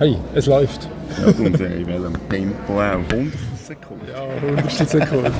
Hey, 0.00 0.16
es 0.34 0.46
läuft. 0.46 0.88
Ja, 1.20 1.26
und 1.26 1.38
in 1.60 1.86
welchem 1.86 2.28
Tempo 2.30 2.72
auch? 2.72 2.80
100 2.80 3.34
Sekunden? 3.66 4.06
Ja, 4.10 4.48
100 4.56 4.88
Sekunden. 4.88 5.34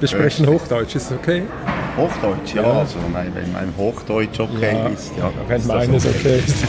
Wir 0.00 0.08
sprechen 0.08 0.46
Hochdeutsch, 0.46 0.96
ist 0.96 1.10
das 1.10 1.18
okay? 1.18 1.42
Hochdeutsch, 1.98 2.54
ja. 2.54 2.62
Ja. 2.62 2.72
Also, 2.78 2.96
mein, 3.12 3.30
wenn 3.34 3.52
mein 3.52 3.68
Hochdeutsch 3.76 4.40
okay 4.40 4.94
ist, 4.94 5.12
ja. 5.18 5.30
Wenn 5.46 5.58
ist 5.60 5.68
das 5.68 5.76
meines 5.76 6.06
okay 6.06 6.38
ist. 6.38 6.64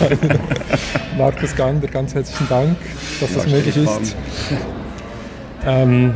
Markus 1.17 1.55
Gander, 1.55 1.87
ganz 1.87 2.13
herzlichen 2.15 2.49
Dank, 2.49 2.75
dass 3.21 3.33
das 3.33 3.45
Ja, 3.45 3.51
möglich 3.51 3.75
Stefan. 3.75 4.01
ist. 4.03 4.15
Ähm, 5.65 6.13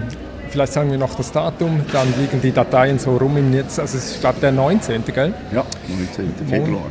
vielleicht 0.50 0.74
sagen 0.74 0.92
wir 0.92 0.98
noch 0.98 1.16
das 1.16 1.32
Datum, 1.32 1.80
dann 1.94 2.14
liegen 2.20 2.42
die 2.42 2.52
Dateien 2.52 3.00
so 3.00 3.16
rum 3.16 3.38
im 3.38 3.52
Netz. 3.52 3.80
Also 3.80 3.98
es 3.98 4.12
ist, 4.12 4.20
glaube 4.20 4.42
der 4.42 4.52
19. 4.52 5.02
Gell? 5.06 5.34
Ja, 5.54 5.64
19. 5.88 6.46
Februar. 6.46 6.88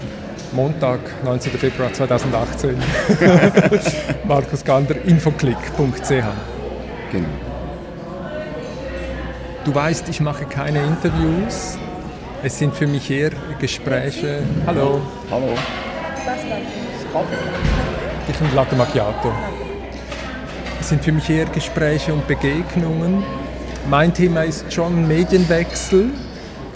Montag, 0.53 1.01
19. 1.25 1.53
Februar 1.53 1.93
2018. 1.93 2.77
Markus 4.25 4.65
Gander, 4.65 4.95
infoclick.ch. 5.05 6.11
Genau. 7.13 7.29
Du 9.65 9.75
weißt, 9.75 10.09
ich 10.09 10.21
mache 10.21 10.45
keine 10.45 10.83
Interviews. 10.83 11.77
Es 12.43 12.59
sind 12.59 12.75
für 12.75 12.87
mich 12.87 13.11
eher 13.11 13.33
Gespräche. 13.59 14.43
Hallo, 14.67 15.01
Hallo. 15.31 15.49
ich 18.29 18.37
bin 18.37 18.55
Latte 18.55 18.77
Macchiato. 18.77 19.33
Es 20.81 20.91
sind 20.91 21.03
für 21.03 21.13
mich 21.13 21.29
eher 21.29 21.47
Gespräche 21.47 22.13
und 22.13 22.27
Begegnungen. 22.29 23.25
Mein 23.91 24.15
Thema 24.15 24.43
ist 24.45 24.73
schon 24.73 25.09
Medienwechsel. 25.09 26.11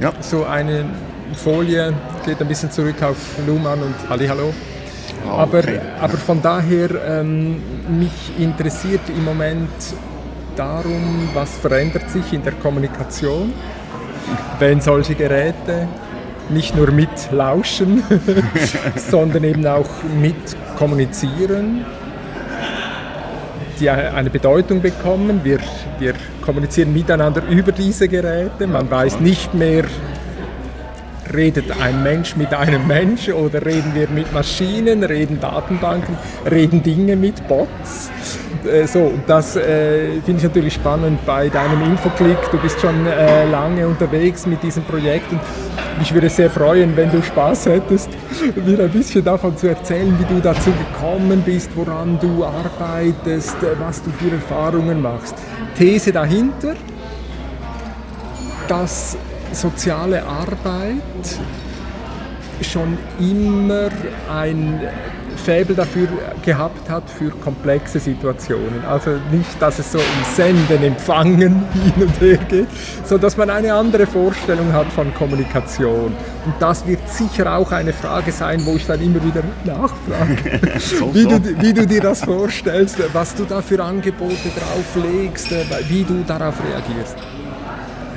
Ja. 0.01 0.13
So 0.21 0.45
eine 0.45 0.87
Folie 1.35 1.93
geht 2.25 2.41
ein 2.41 2.49
bisschen 2.49 2.71
zurück 2.71 3.03
auf 3.03 3.17
Luhmann 3.47 3.83
und 3.83 3.95
Hallihallo. 4.09 4.53
Ah, 5.27 5.43
Aber, 5.43 5.59
okay. 5.59 5.81
aber 6.01 6.17
von 6.17 6.41
daher, 6.41 6.91
ähm, 7.07 7.63
mich 7.99 8.33
interessiert 8.39 9.03
im 9.09 9.25
Moment 9.25 9.71
darum, 10.57 11.29
was 11.35 11.59
verändert 11.59 12.11
sich 12.11 12.33
in 12.33 12.43
der 12.43 12.53
Kommunikation, 12.53 13.53
wenn 14.59 14.81
solche 14.81 15.15
Geräte 15.15 15.89
nicht 16.49 16.75
nur 16.77 16.91
mit 16.91 17.09
lauschen, 17.31 18.03
sondern 18.97 19.45
eben 19.45 19.67
auch 19.67 19.89
mit 20.21 20.35
kommunizieren, 20.77 21.85
die 23.79 23.89
eine 23.89 24.31
Bedeutung 24.31 24.83
bekommen. 24.83 25.41
Wir, 25.43 25.59
wir 25.99 26.15
kommunizieren 26.43 26.93
miteinander 26.93 27.43
über 27.49 27.73
diese 27.73 28.09
Geräte. 28.09 28.67
Man 28.67 28.91
weiß 28.91 29.21
nicht 29.21 29.55
mehr, 29.55 29.85
redet 31.35 31.71
ein 31.81 32.03
Mensch 32.03 32.37
mit 32.37 32.53
einem 32.53 32.87
Mensch 32.87 33.29
oder 33.29 33.65
reden 33.65 33.95
wir 33.95 34.09
mit 34.09 34.33
Maschinen, 34.33 35.05
reden 35.05 35.41
Datenbanken, 35.41 36.17
reden 36.51 36.83
Dinge 36.83 37.17
mit 37.17 37.47
Bots. 37.49 38.11
Äh, 38.65 38.87
So, 38.87 39.13
das 39.27 39.57
äh, 39.57 40.21
finde 40.25 40.39
ich 40.39 40.43
natürlich 40.45 40.75
spannend 40.75 41.25
bei 41.25 41.49
deinem 41.49 41.83
Infoclick. 41.83 42.39
Du 42.51 42.59
bist 42.59 42.81
schon 42.81 43.07
äh, 43.07 43.49
lange 43.51 43.87
unterwegs 43.87 44.47
mit 44.47 44.63
diesem 44.63 44.83
Projekt 44.85 45.31
und 45.33 45.41
mich 45.99 46.13
würde 46.13 46.29
sehr 46.29 46.51
freuen, 46.51 46.97
wenn 46.97 47.11
du 47.11 47.23
Spaß 47.23 47.67
hättest, 47.67 48.09
mir 48.67 48.81
ein 48.81 48.91
bisschen 48.91 49.25
davon 49.25 49.57
zu 49.57 49.69
erzählen, 49.69 50.15
wie 50.19 50.35
du 50.35 50.41
dazu 50.41 50.71
gekommen 50.73 51.43
bist, 51.45 51.71
woran 51.75 52.19
du 52.21 52.45
arbeitest, 52.45 53.57
was 53.79 54.03
du 54.03 54.11
für 54.11 54.35
Erfahrungen 54.35 55.01
machst. 55.01 55.35
These 55.77 56.13
dahinter, 56.13 56.75
dass 58.69 59.17
soziale 59.53 60.25
Arbeit 60.25 61.03
schon 62.63 62.99
immer 63.19 63.89
ein 64.33 64.81
Faible 65.45 65.75
dafür 65.75 66.09
gehabt 66.45 66.91
hat 66.91 67.09
für 67.09 67.31
komplexe 67.31 67.99
Situationen. 67.99 68.85
Also 68.87 69.13
nicht, 69.31 69.61
dass 69.61 69.79
es 69.79 69.93
so 69.93 69.99
um 69.99 70.35
Senden, 70.35 70.83
Empfangen 70.83 71.65
hin 71.73 72.03
und 72.03 72.21
her 72.21 72.37
geht, 72.49 72.69
sondern 73.05 73.23
dass 73.23 73.37
man 73.37 73.51
eine 73.51 73.73
andere 73.73 74.07
Vorstellung 74.07 74.73
hat 74.73 74.87
von 74.93 75.13
Kommunikation. 75.15 76.13
Und 76.45 76.55
das 76.59 76.87
wird 76.87 77.09
sicher 77.09 77.57
auch 77.57 77.73
eine 77.73 77.93
Frage 77.93 78.33
sein, 78.33 78.65
wo 78.65 78.77
ich 78.77 78.87
dann 78.87 79.01
immer 79.01 79.23
wieder 79.25 79.43
nachfrage, 79.65 80.61
So, 80.79 81.15
wie, 81.15 81.23
so. 81.23 81.29
du, 81.31 81.63
wie 81.63 81.73
du 81.73 81.87
dir 81.87 82.01
das 82.01 82.25
vorstellst, 82.25 82.99
was 83.13 83.35
du 83.35 83.45
da 83.45 83.63
für 83.63 83.83
Angebote 83.83 84.35
drauflegst, 84.35 85.51
wie 85.89 86.05
du 86.05 86.23
darauf 86.27 86.57
reagierst. 86.63 87.17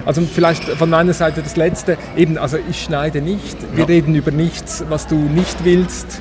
Also 0.06 0.22
vielleicht 0.22 0.64
von 0.64 0.90
meiner 0.90 1.14
Seite 1.14 1.42
das 1.42 1.56
Letzte, 1.56 1.98
eben, 2.18 2.38
also 2.38 2.58
ich 2.70 2.82
schneide 2.84 3.22
nicht, 3.22 3.58
wir 3.74 3.80
Ja. 3.82 3.86
reden 3.86 4.16
über 4.16 4.32
nichts, 4.32 4.84
was 4.90 5.08
du 5.08 5.16
nicht 5.16 5.64
willst, 5.64 6.20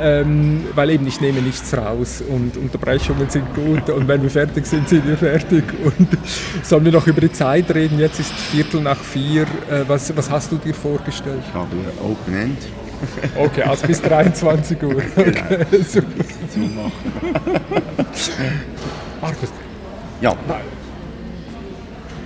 ähm, 0.00 0.64
weil 0.74 0.90
eben 0.90 1.06
ich 1.06 1.20
nehme 1.20 1.40
nichts 1.40 1.76
raus 1.76 2.22
und 2.26 2.56
Unterbrechungen 2.56 3.28
sind 3.30 3.54
gut 3.54 3.88
und 3.90 4.06
wenn 4.08 4.22
wir 4.22 4.30
fertig 4.30 4.66
sind, 4.66 4.88
sind 4.88 5.06
wir 5.06 5.16
fertig. 5.16 5.64
Und 5.84 6.08
sollen 6.62 6.84
wir 6.84 6.92
noch 6.92 7.06
über 7.06 7.20
die 7.20 7.32
Zeit 7.32 7.72
reden? 7.74 7.98
Jetzt 7.98 8.20
ist 8.20 8.32
Viertel 8.32 8.80
nach 8.82 8.98
vier. 8.98 9.42
Äh, 9.42 9.84
was, 9.88 10.14
was 10.16 10.30
hast 10.30 10.52
du 10.52 10.56
dir 10.56 10.74
vorgestellt? 10.74 11.42
Ich 11.48 11.54
habe 11.54 11.68
Open 12.02 12.34
End 12.34 12.58
Okay, 13.36 13.62
also 13.62 13.84
bis 13.86 14.00
23 14.00 14.80
Uhr. 14.82 15.02
Okay, 15.16 15.66
super. 15.88 16.24
zu 16.52 16.58
machen. 16.60 16.92
Markus, 19.20 19.48
Ja, 20.20 20.36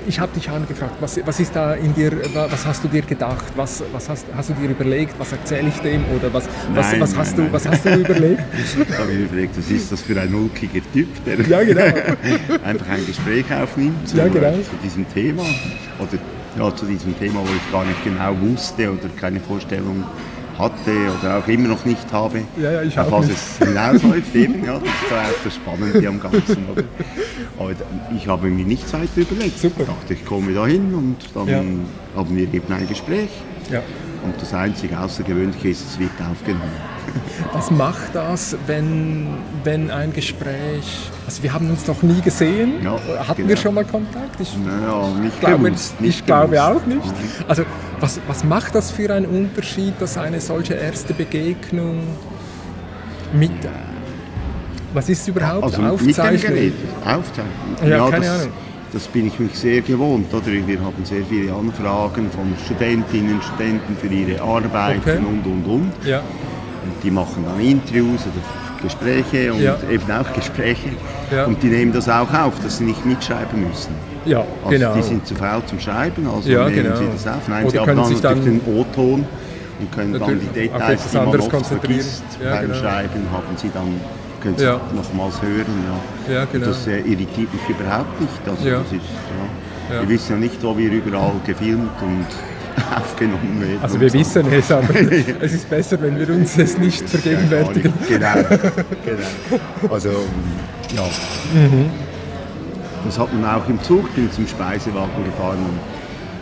ich 0.06 0.21
habe 0.21 0.33
dich 0.34 0.49
angefragt, 0.49 0.94
was, 1.00 1.21
was 1.25 1.41
ist 1.41 1.55
da 1.55 1.75
in 1.75 1.94
dir, 1.94 2.12
was 2.34 2.65
hast 2.67 2.84
du 2.84 2.89
dir 2.89 3.03
gedacht, 3.03 3.44
was, 3.56 3.83
was 3.93 4.09
hast, 4.09 4.27
hast 4.37 4.50
du 4.50 4.55
dir 4.55 4.71
überlegt, 4.71 5.19
was 5.19 5.33
erzähle 5.33 5.69
ich 5.69 5.78
dem 5.81 6.05
oder 6.17 6.33
was, 6.33 6.44
was, 6.75 6.93
Nein, 6.93 7.00
was, 7.00 7.17
hast, 7.17 7.28
nein, 7.31 7.37
du, 7.37 7.43
nein. 7.43 7.53
was 7.53 7.69
hast 7.69 7.84
du 7.84 7.94
überlegt? 7.94 8.43
ich 8.89 8.99
habe 8.99 9.12
mir 9.12 9.25
überlegt, 9.25 9.59
was 9.59 9.71
ist 9.71 9.91
das 9.93 10.03
für 10.03 10.21
ein 10.21 10.34
ulkiger 10.34 10.81
Typ, 10.93 11.09
der 11.25 11.41
Ja, 11.47 11.62
genau. 11.62 11.83
einfach 12.65 12.89
ein 12.89 13.06
Gespräch 13.06 13.45
aufnimmt 13.53 14.09
zu, 14.09 14.16
Ja, 14.16 14.28
genau. 14.28 14.53
zu 14.53 14.77
diesem 14.83 15.09
Thema. 15.12 15.43
Oder 15.99 16.19
ja, 16.59 16.75
zu 16.75 16.87
diesem 16.87 17.19
Thema, 17.19 17.41
wo 17.41 17.49
ich 17.55 17.72
gar 17.72 17.84
nicht 17.84 18.03
genau 18.05 18.34
wusste 18.41 18.91
oder 18.91 19.09
keine 19.21 19.41
Vorstellung 19.41 20.05
hatte 20.05 20.35
oder 20.59 21.39
auch 21.39 21.49
immer 21.49 21.69
noch 21.69 21.84
nicht 21.84 22.11
habe, 22.12 22.41
Ja, 22.61 22.72
ja, 22.72 22.83
ich 22.83 22.99
auf 22.99 23.11
was 23.11 23.27
nicht. 23.27 23.37
es 23.37 23.59
hinausläuft. 23.69 24.34
Eben, 24.34 24.65
ja, 24.65 24.75
das 24.75 24.83
ist 24.83 25.12
auch 25.12 25.44
das 25.44 25.55
Spannende 25.55 26.09
am 26.09 26.21
Ganzen. 26.21 26.67
Oder? 26.72 26.84
Aber 27.59 27.72
ich 28.17 28.27
habe 28.28 28.49
mir 28.49 28.65
nichts 28.65 28.93
weiter 28.93 29.06
überlegt. 29.16 29.59
Super. 29.61 29.81
Ich 29.83 29.87
dachte, 29.87 30.15
ich 30.15 30.25
komme 30.25 30.53
da 30.55 30.66
hin 30.66 30.95
und 30.95 31.16
dann 31.34 31.49
Ja. 31.49 31.62
haben 32.16 32.37
wir 32.37 32.43
eben 32.53 32.72
ein 32.72 32.89
Gespräch. 32.89 33.28
Ja. 33.71 33.83
Und 34.26 34.42
das 34.42 34.53
einzige 34.53 34.98
Außergewöhnliche 34.98 35.69
ist, 35.69 35.87
es 35.92 35.98
wird 35.98 36.10
aufgenommen. 36.20 36.64
Was 37.53 37.70
macht 37.70 38.12
das, 38.14 38.56
wenn, 38.66 39.28
wenn 39.62 39.91
ein 39.91 40.12
Gespräch, 40.12 41.10
also 41.25 41.42
wir 41.44 41.53
haben 41.53 41.70
uns 41.70 41.87
noch 41.87 42.03
nie 42.03 42.20
gesehen, 42.20 42.82
Ja, 42.82 42.98
hatten 43.20 43.36
genau. 43.36 43.48
wir 43.50 43.56
schon 43.56 43.75
mal 43.75 43.84
Kontakt? 43.84 44.41
Ich 44.41 44.56
Naja, 44.59 45.09
nicht 45.22 45.38
glaube, 45.41 45.65
gewusst. 45.70 46.00
Nicht 46.00 46.19
ich 46.20 46.26
glaube 46.26 46.60
auch 46.62 46.84
nicht. 46.86 47.00
Also 47.47 47.62
was, 48.00 48.20
was 48.26 48.42
macht 48.42 48.75
das 48.75 48.91
für 48.91 49.15
einen 49.15 49.26
Unterschied, 49.26 49.94
dass 50.00 50.19
eine 50.19 50.41
solche 50.41 50.75
erste 50.75 51.15
Begegnung 51.15 52.00
mit, 53.32 53.53
was 54.92 55.09
ist 55.09 55.28
überhaupt 55.28 55.62
Also 55.62 55.81
mit 55.81 55.91
dem 55.91 55.94
Aufzeichnung? 56.09 56.54
Gerät. 56.54 56.72
Aufzeichnen. 57.04 57.88
Ja, 57.91 58.10
keine 58.10 58.31
Ahnung. 58.31 58.48
Das 58.92 59.08
bin 59.08 59.26
ich 59.26 59.38
mich 59.38 59.54
sehr 59.58 59.80
gewohnt. 59.82 60.32
Oder? 60.32 60.47
Wir 60.47 60.80
haben 60.80 61.04
sehr 61.04 61.24
viele 61.28 61.52
Anfragen 61.52 62.30
von 62.30 62.54
Studentinnen 62.64 63.34
und 63.34 63.44
Studenten 63.44 63.97
für 64.00 64.06
ihre 64.06 64.41
Arbeiten 64.41 65.00
Okay. 65.00 65.19
und, 65.19 65.44
und, 65.44 65.64
und. 65.66 65.92
Ja, 66.06 66.19
Und 66.19 67.02
die 67.02 67.10
machen 67.10 67.44
dann 67.47 67.60
Interviews 67.60 68.20
oder 68.22 68.82
Gespräche 68.82 69.52
und 69.52 69.60
Ja. 69.60 69.76
eben 69.91 70.10
auch 70.10 70.32
Gespräche. 70.32 70.91
Ja. 71.32 71.47
Und 71.47 71.62
die 71.62 71.66
nehmen 71.69 71.92
das 71.92 72.08
auch 72.08 72.32
auf, 72.32 72.54
dass 72.62 72.78
sie 72.78 72.84
nicht 72.84 73.04
mitschreiben 73.04 73.66
müssen. 73.69 73.92
ja 74.24 74.44
Also 74.64 74.70
genau. 74.70 74.94
die 74.94 75.03
sind 75.03 75.26
zu 75.26 75.34
faul 75.34 75.62
zum 75.66 75.80
Schreiben, 75.80 76.26
also 76.32 76.48
Ja, 76.48 76.68
nehmen 76.68 76.84
genau. 76.84 76.97
sie 76.97 77.06
das 77.12 77.26
auf. 77.26 77.48
Nein, 77.48 77.64
Oder 77.64 77.70
sie 77.72 77.78
haben 77.80 77.97
dann 77.97 78.04
sich 78.06 78.20
dann- 78.20 78.44
den 78.44 78.60
O-Ton 78.66 79.24
und 79.80 79.92
können 79.92 80.12
dann 80.18 80.38
die 80.41 80.47
Details, 80.68 81.00
die 81.10 81.16
man 81.16 81.28
oft 81.41 81.66
vergisst 81.66 82.22
Ja, 82.42 82.50
beim 82.56 82.62
genau. 82.68 82.74
Schreiben, 82.74 83.20
haben 83.32 83.56
sie 83.56 83.70
dann, 83.74 84.00
können 84.41 84.56
sie 84.58 84.64
Ja. 84.64 84.80
nochmals 84.94 85.41
hören. 85.42 85.66
Ja. 86.28 86.34
Ja, 86.34 86.44
genau. 86.50 86.66
Das 86.66 86.86
äh, 86.86 86.98
irritiert 87.00 87.53
mich 87.53 87.68
überhaupt 87.68 88.21
nicht. 88.21 88.33
Also 88.47 88.68
Ja. 88.68 88.78
das 88.78 88.92
ist, 88.92 89.00
ja. 89.91 90.00
Wir 90.00 90.09
wissen 90.09 90.33
ja 90.33 90.38
nicht, 90.38 90.62
wo 90.62 90.77
wir 90.77 90.91
überall 90.91 91.33
gefilmt 91.47 91.91
und 92.03 92.27
aufgenommen 92.97 93.60
werden. 93.60 93.78
Also 93.83 94.00
wir 94.00 94.10
so. 94.10 94.18
wissen 94.18 94.53
es, 94.53 94.71
aber 94.71 94.94
es 95.41 95.53
ist 95.53 95.71
besser, 95.71 96.00
wenn 96.03 96.18
wir 96.18 96.28
uns 96.34 96.59
es 96.59 96.77
nicht 96.78 97.09
vergegenwärtigen. 97.09 97.92
Genau, 98.09 98.34
genau. 99.04 99.92
Also, 99.94 100.10
ja. 100.94 101.03
Mhm. 101.54 101.86
Das 103.04 103.18
hat 103.18 103.32
man 103.32 103.44
auch 103.48 103.68
im 103.68 103.80
Zug, 103.82 104.12
bin 104.16 104.30
zum 104.32 104.47
Speisewagen 104.48 105.24
gefahren 105.24 105.59
und, 105.59 105.78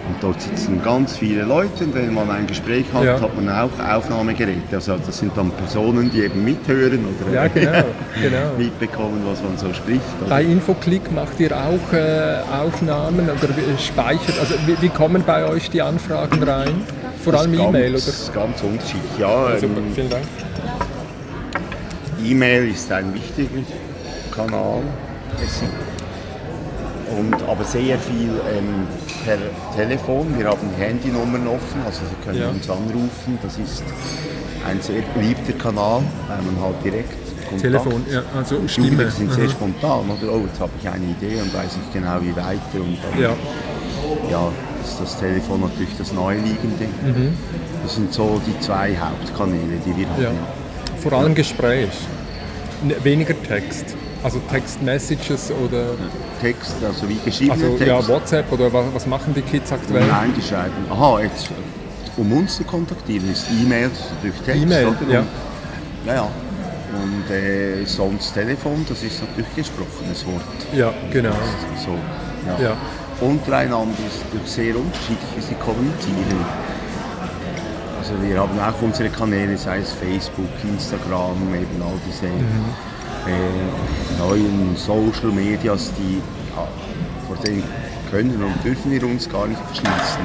und 0.08 0.16
dort 0.22 0.40
sitzen 0.40 0.82
ganz 0.84 1.16
viele 1.16 1.42
Leute 1.44 1.84
und 1.84 1.94
wenn 1.94 2.12
man 2.12 2.30
ein 2.30 2.46
Gespräch 2.46 2.84
hat, 2.92 3.04
Ja. 3.04 3.20
hat 3.20 3.34
man 3.36 3.48
auch 3.48 3.70
Aufnahmegeräte. 3.96 4.74
Also 4.76 4.96
das 5.04 5.18
sind 5.18 5.36
dann 5.36 5.50
Personen, 5.52 6.10
die 6.10 6.20
eben 6.22 6.44
mithören 6.44 7.00
oder 7.06 7.34
Ja, 7.34 7.48
genau, 7.48 7.70
genau. 8.22 8.52
mitbekommen, 8.58 9.22
was 9.26 9.42
man 9.42 9.56
so 9.56 9.72
spricht. 9.72 10.02
Also, 10.20 10.28
Bei 10.30 10.42
Infoclick 10.42 11.10
macht 11.12 11.40
ihr 11.40 11.52
auch 11.56 11.92
äh, 11.92 12.36
Aufnahmen 12.62 13.28
oder 13.30 13.48
wie- 13.56 13.82
speichert, 13.82 14.38
also 14.40 14.54
wie, 14.66 14.80
wie 14.82 14.88
kommen 14.90 15.22
bei 15.26 15.44
euch 15.46 15.70
die 15.70 15.80
Anfragen 15.82 16.42
rein? 16.42 16.82
Vor 17.22 17.32
das 17.32 17.42
allem 17.42 17.54
ist 17.54 17.60
E-Mail, 17.60 17.90
oder? 17.94 18.04
ganz, 18.04 18.30
ganz 18.34 18.62
unterschiedlich. 18.62 19.18
Ja, 19.18 19.56
Super, 19.58 19.78
ähm, 19.78 19.84
vielen 19.94 20.10
Dank. 20.10 20.24
E-Mail 22.22 22.68
ist 22.70 22.92
ein 22.92 23.14
wichtiger 23.14 23.48
Kanal. 24.34 24.80
Und, 27.18 27.34
aber 27.48 27.64
sehr 27.64 27.98
viel 27.98 28.30
ähm, 28.50 28.86
per 29.24 29.38
Telefon. 29.76 30.26
Wir 30.38 30.46
haben 30.48 30.68
Handynummern 30.78 31.46
offen, 31.46 31.80
also 31.86 32.00
Sie 32.08 32.24
können 32.26 32.40
Ja. 32.40 32.48
uns 32.48 32.68
anrufen. 32.68 33.38
Das 33.42 33.56
ist 33.58 33.82
ein 34.66 34.80
sehr 34.80 35.02
beliebter 35.14 35.52
Kanal, 35.52 36.02
weil 36.28 36.38
man 36.42 36.62
halt 36.64 36.76
direkt 36.84 37.12
Kontakt 37.48 37.60
Telefon, 37.62 38.04
ja, 38.10 38.22
also 38.36 38.56
Die 38.58 38.68
Stimme. 38.68 38.86
Jugendlichen 38.88 39.16
sind 39.16 39.32
sehr 39.32 39.44
Mhm. 39.44 39.50
spontan, 39.50 40.00
oder? 40.10 40.32
Oh, 40.32 40.40
jetzt 40.46 40.58
habe 40.60 40.72
ich 40.80 40.88
eine 40.88 41.04
Idee 41.04 41.40
und 41.42 41.52
weiß 41.54 41.76
nicht 41.76 41.92
genau 41.92 42.16
wie 42.22 42.34
weiter. 42.34 42.76
Und 42.80 42.98
dann, 43.12 43.20
Ja, 43.22 43.30
ja, 44.30 44.48
ist 44.82 44.98
das 45.00 45.18
Telefon 45.20 45.60
natürlich 45.60 45.96
das 45.98 46.12
Naheliegende. 46.12 46.84
Mhm. 47.04 47.34
Das 47.82 47.94
sind 47.96 48.12
so 48.12 48.40
die 48.46 48.58
zwei 48.60 48.96
Hauptkanäle, 48.96 49.78
die 49.84 49.94
wir 49.96 50.06
ja. 50.22 50.28
haben. 50.30 50.38
Vor 51.02 51.12
allem 51.12 51.34
Gespräch. 51.34 51.90
Weniger 53.02 53.34
Text. 53.42 53.94
Also 54.24 54.40
Text-Messages 54.50 55.52
oder 55.52 55.84
Text, 56.40 56.76
also 56.82 57.06
wie 57.06 57.18
geschriebener 57.22 57.62
also, 57.62 57.76
Text. 57.76 57.86
ja, 57.86 58.08
WhatsApp 58.08 58.50
oder 58.50 58.72
was, 58.72 58.86
was 58.94 59.06
machen 59.06 59.34
die 59.34 59.42
Kids 59.42 59.70
aktuell? 59.70 60.06
Nein, 60.06 60.32
die 60.34 60.40
schreiben. 60.40 60.72
Aha, 60.90 61.20
jetzt, 61.20 61.50
um 62.16 62.32
uns 62.32 62.56
zu 62.56 62.64
kontaktieren, 62.64 63.30
ist 63.30 63.46
E-Mail 63.50 63.90
durch 64.22 64.34
Text. 64.46 64.62
E-Mail, 64.62 64.86
oder? 64.86 65.12
ja. 65.12 65.20
Und, 65.20 65.28
ja, 66.06 66.14
ja. 66.14 66.28
Und 67.02 67.30
äh, 67.30 67.84
sonst 67.84 68.32
Telefon, 68.32 68.86
das 68.88 69.02
ist 69.02 69.20
natürlich 69.20 69.54
gesprochenes 69.56 70.24
Wort. 70.24 70.42
Ja, 70.74 70.94
genau. 71.12 71.34
So, 71.84 71.90
ja. 72.46 72.70
Ja. 72.70 72.76
Untereinander 73.20 73.98
ist 74.08 74.24
natürlich 74.24 74.50
sehr 74.50 74.74
unterschiedlich, 74.74 75.28
wie 75.36 75.42
sie 75.42 75.54
kommunizieren. 75.56 76.44
Also 77.98 78.12
wir 78.22 78.40
haben 78.40 78.58
auch 78.58 78.82
unsere 78.82 79.10
Kanäle, 79.10 79.58
sei 79.58 79.80
es 79.80 79.92
Facebook, 79.92 80.48
Instagram, 80.62 81.36
eben 81.54 81.82
all 81.82 81.98
diese 82.06 82.26
äh, 83.26 84.18
neuen 84.18 84.76
Social 84.76 85.30
Medias, 85.32 85.92
die 85.98 86.20
ja, 86.54 86.66
vor 87.26 87.36
denen 87.36 87.64
können 88.10 88.42
und 88.42 88.64
dürfen 88.64 88.90
wir 88.90 89.02
uns 89.04 89.28
gar 89.28 89.46
nicht 89.46 89.60
verschließen. 89.60 90.24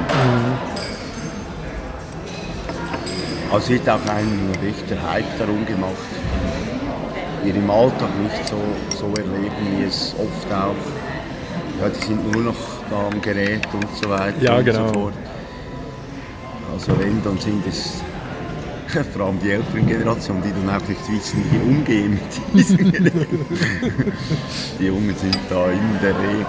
Also 3.52 3.58
es 3.58 3.70
wird 3.70 3.90
auch 3.90 4.06
ein 4.16 4.52
rechter 4.64 5.12
Hype 5.12 5.38
darum 5.40 5.66
gemacht. 5.66 5.94
Wir 7.44 7.56
im 7.56 7.70
Alltag 7.70 8.10
nicht 8.22 8.48
so, 8.48 8.58
so 8.96 9.08
erleben, 9.16 9.56
wie 9.78 9.86
es 9.86 10.14
oft 10.20 10.54
auch, 10.54 10.76
ja, 11.82 11.90
die 11.90 12.06
sind 12.06 12.32
nur 12.32 12.44
noch 12.44 12.56
da 12.90 13.08
am 13.12 13.22
Gerät 13.22 13.66
und 13.74 13.88
so 13.96 14.10
weiter 14.10 14.36
Ja, 14.42 14.58
und 14.58 14.66
genau. 14.66 14.88
so 14.88 14.94
fort. 14.94 15.14
Also 16.74 17.00
wenn, 17.00 17.24
dann 17.24 17.40
sind 17.40 17.66
es 17.68 18.02
vor 19.14 19.26
allem 19.28 19.40
die 19.40 19.52
älteren 19.52 19.86
Generationen, 19.86 20.42
die 20.44 20.50
dann 20.52 20.76
auch 20.76 20.88
nicht 20.88 21.02
wissen, 21.12 21.44
wie 21.52 21.58
umgehen 21.70 22.12
mit 22.14 22.54
diesen 22.54 22.78
Geräten. 22.92 23.46
die 24.80 24.86
Jungen 24.86 25.16
sind 25.16 25.38
da 25.50 25.68
in 25.70 25.80
der 26.02 26.18
Regel 26.18 26.46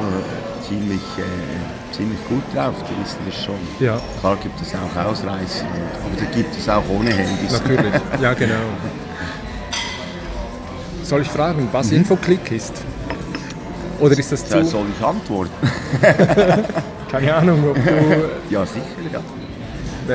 ziemlich, 0.66 1.00
äh, 1.18 1.94
ziemlich 1.94 2.18
gut 2.28 2.42
drauf, 2.54 2.74
die 2.88 3.02
wissen 3.04 3.18
das 3.26 3.44
schon. 3.44 3.56
Ja, 3.78 4.00
Klar 4.20 4.36
gibt 4.42 4.60
es 4.60 4.72
auch 4.74 5.04
Ausreißer, 5.04 5.64
aber 5.66 6.16
da 6.18 6.24
gibt 6.34 6.56
es 6.56 6.68
auch 6.68 6.82
ohne 6.88 7.10
Handys. 7.10 7.52
natürlich. 7.52 7.92
Ja, 8.22 8.32
genau. 8.34 8.54
Soll 11.02 11.22
ich 11.22 11.28
fragen, 11.28 11.68
was 11.72 11.90
Infoclick 11.90 12.52
ist? 12.52 12.72
Oder 13.98 14.16
ist 14.18 14.30
das 14.32 14.44
Da 14.48 14.62
zu... 14.62 14.64
soll 14.64 14.86
ich 14.96 15.04
antworten? 15.04 15.50
Keine 17.10 17.34
Ahnung, 17.34 17.64
ob 17.70 17.74
du... 17.74 18.30
Ja, 18.48 18.64
sicher, 18.64 18.84
ja. 19.12 19.20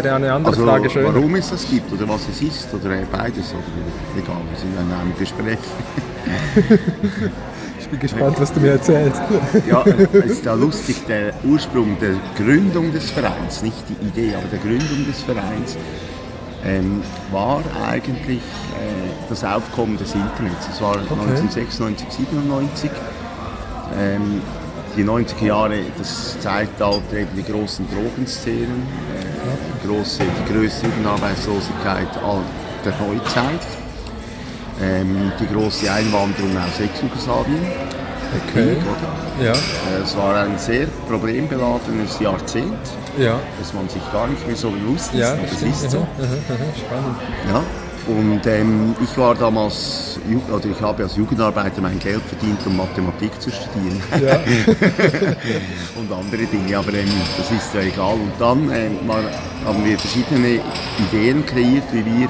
Wäre 0.04 0.16
eine 0.16 0.34
andere 0.34 0.52
Also, 0.54 0.66
Frage 0.66 0.90
schöner. 0.90 1.14
warum 1.16 1.36
es 1.36 1.50
das 1.50 1.70
gibt 1.70 1.92
oder 1.94 2.08
was 2.10 2.28
es 2.28 2.42
ist 2.42 2.74
oder 2.74 2.90
beides, 3.12 3.52
oder 3.54 4.22
egal, 4.22 4.42
wir 4.50 4.58
sind 4.60 4.74
in 4.74 4.94
einem 4.94 5.18
Gespräch. 5.18 5.60
Ich 7.78 7.90
bin 7.92 8.00
gespannt, 8.00 8.36
was 8.40 8.52
du 8.52 8.60
mir 8.62 8.72
erzählst. 8.72 9.22
Ja, 9.70 9.84
es 10.12 10.32
ist 10.32 10.46
ja 10.46 10.56
lustig, 10.56 11.06
der 11.08 11.34
Ursprung 11.44 11.96
der 12.00 12.16
Gründung 12.36 12.92
des 12.92 13.12
Vereins, 13.12 13.62
nicht 13.62 13.78
die 13.88 14.08
Idee, 14.08 14.34
aber 14.34 14.48
der 14.48 14.58
Gründung 14.58 15.06
des 15.06 15.22
Vereins, 15.22 15.78
ähm, 16.66 17.04
war 17.32 17.62
eigentlich 17.88 18.40
äh, 18.40 19.12
das 19.30 19.44
Aufkommen 19.44 19.98
des 19.98 20.16
Internets. 20.16 20.66
Das 20.68 20.82
war 20.82 20.96
1996, 20.96 22.08
97. 22.10 22.90
Ähm, 24.00 24.42
die 24.96 25.04
90er 25.04 25.46
Jahre, 25.46 25.80
das 25.98 26.40
Zeitalter 26.40 27.18
eben 27.18 27.30
die 27.36 27.44
großen 27.44 27.86
Drogenszenen, 27.92 28.84
äh, 29.14 29.84
die, 29.84 29.88
große, 29.88 30.20
die 30.24 30.54
größte 30.54 30.86
Jugendarbeitslosigkeit 30.88 32.08
der 32.86 32.94
Neuzeit, 33.06 33.62
ähm, 34.82 35.32
die 35.40 35.48
große 35.54 35.92
Einwanderung 35.92 36.52
aus 36.58 36.80
Ex-Jugoslawien, 36.80 37.62
der 38.34 38.52
Krieg, 38.54 38.78
oder? 38.84 39.46
Ja, 39.46 39.52
Äh, 39.54 40.04
Es 40.04 40.16
war 40.18 40.36
ein 40.38 40.58
sehr 40.58 40.88
problembeladenes 41.10 42.20
Jahrzehnt, 42.20 42.74
ja, 43.18 43.40
das 43.60 43.74
man 43.74 43.88
sich 43.90 44.02
gar 44.12 44.28
nicht 44.28 44.46
mehr 44.48 44.56
so 44.56 44.70
bewusst 44.72 45.14
ist. 45.14 45.20
ja. 45.20 45.34
aber 45.34 45.44
es 45.44 45.62
ist 45.62 45.92
so. 45.92 46.00
Mhm, 46.00 46.06
mhm, 46.24 46.76
Spannend. 46.78 47.18
Ja. 47.52 47.64
Und 48.08 48.42
ähm, 48.46 48.96
ich 49.04 49.18
war 49.18 49.34
damals, 49.34 50.20
oder 50.52 50.66
ich 50.66 50.80
habe 50.80 51.04
als 51.04 51.16
Jugendarbeiter 51.16 51.82
mein 51.82 51.98
Geld 51.98 52.22
verdient, 52.22 52.60
um 52.68 52.78
Mathematik 52.78 53.32
zu 53.42 53.50
studieren 53.50 54.00
Ja, 54.24 54.36
und 55.96 56.12
andere 56.12 56.46
Dinge, 56.46 56.78
aber 56.78 56.94
ähm, 56.94 57.10
das 57.38 57.50
ist 57.52 57.74
ja 57.74 57.82
egal. 57.82 58.14
Und 58.14 58.34
dann 58.38 58.70
ähm, 58.72 59.00
war, 59.08 59.24
haben 59.66 59.84
wir 59.84 59.98
verschiedene 59.98 60.60
Ideen 61.10 61.44
kreiert, 61.48 61.86
wie 61.94 62.06
wir 62.06 62.30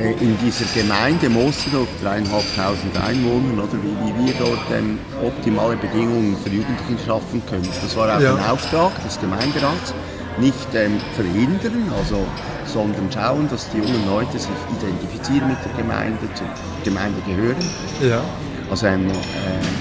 äh, 0.00 0.12
in 0.24 0.38
dieser 0.38 0.64
Gemeinde 0.74 1.28
Mosendorf, 1.28 1.88
dreieinhalbtausend 2.02 2.96
Einwohner, 3.06 3.64
oder 3.64 3.74
wie, 3.82 4.22
wie 4.22 4.26
wir 4.26 4.34
dort 4.38 4.70
ähm, 4.74 4.98
optimale 5.22 5.76
Bedingungen 5.76 6.34
für 6.42 6.48
Jugendliche 6.48 7.04
schaffen 7.04 7.42
können. 7.46 7.68
Das 7.82 7.94
war 7.94 8.16
auch 8.16 8.20
Ja. 8.22 8.36
ein 8.36 8.50
Auftrag 8.50 8.92
des 9.04 9.20
Gemeinderats. 9.20 9.92
Nicht 10.40 10.68
ähm, 10.74 10.98
verhindern, 11.16 11.90
also, 11.98 12.24
sondern 12.66 13.10
schauen, 13.12 13.48
dass 13.50 13.68
die 13.70 13.78
jungen 13.78 14.06
Leute 14.08 14.38
sich 14.38 14.50
identifizieren 14.78 15.48
mit 15.48 15.58
der 15.64 15.72
Gemeinde, 15.82 16.18
zur 16.34 16.46
Gemeinde 16.84 17.20
gehören. 17.26 17.56
ja, 18.00 18.20
Also 18.70 18.86
ein 18.86 19.08
äh, 19.10 19.12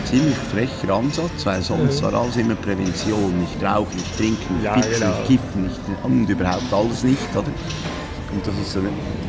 ziemlich 0.09 0.35
frecher 0.37 0.93
Ansatz, 0.95 1.45
weil 1.45 1.61
sonst 1.61 2.01
war 2.01 2.13
alles 2.13 2.37
immer 2.37 2.55
Prävention, 2.55 3.37
nicht 3.39 3.61
rauchen, 3.63 3.95
nicht 3.95 4.17
trinken, 4.17 4.55
nicht 4.55 4.63
Ja, 4.65 4.73
pitzen, 4.75 4.91
genau. 5.01 5.07
nicht 5.19 5.27
kiffen, 5.27 5.63
nicht, 5.63 5.79
und 6.03 6.29
überhaupt 6.29 6.73
alles 6.73 7.03
nicht, 7.03 7.29
oder? 7.35 7.51
Und 8.33 8.45
das 8.45 8.55
ist 8.65 8.75
äh, 8.77 8.79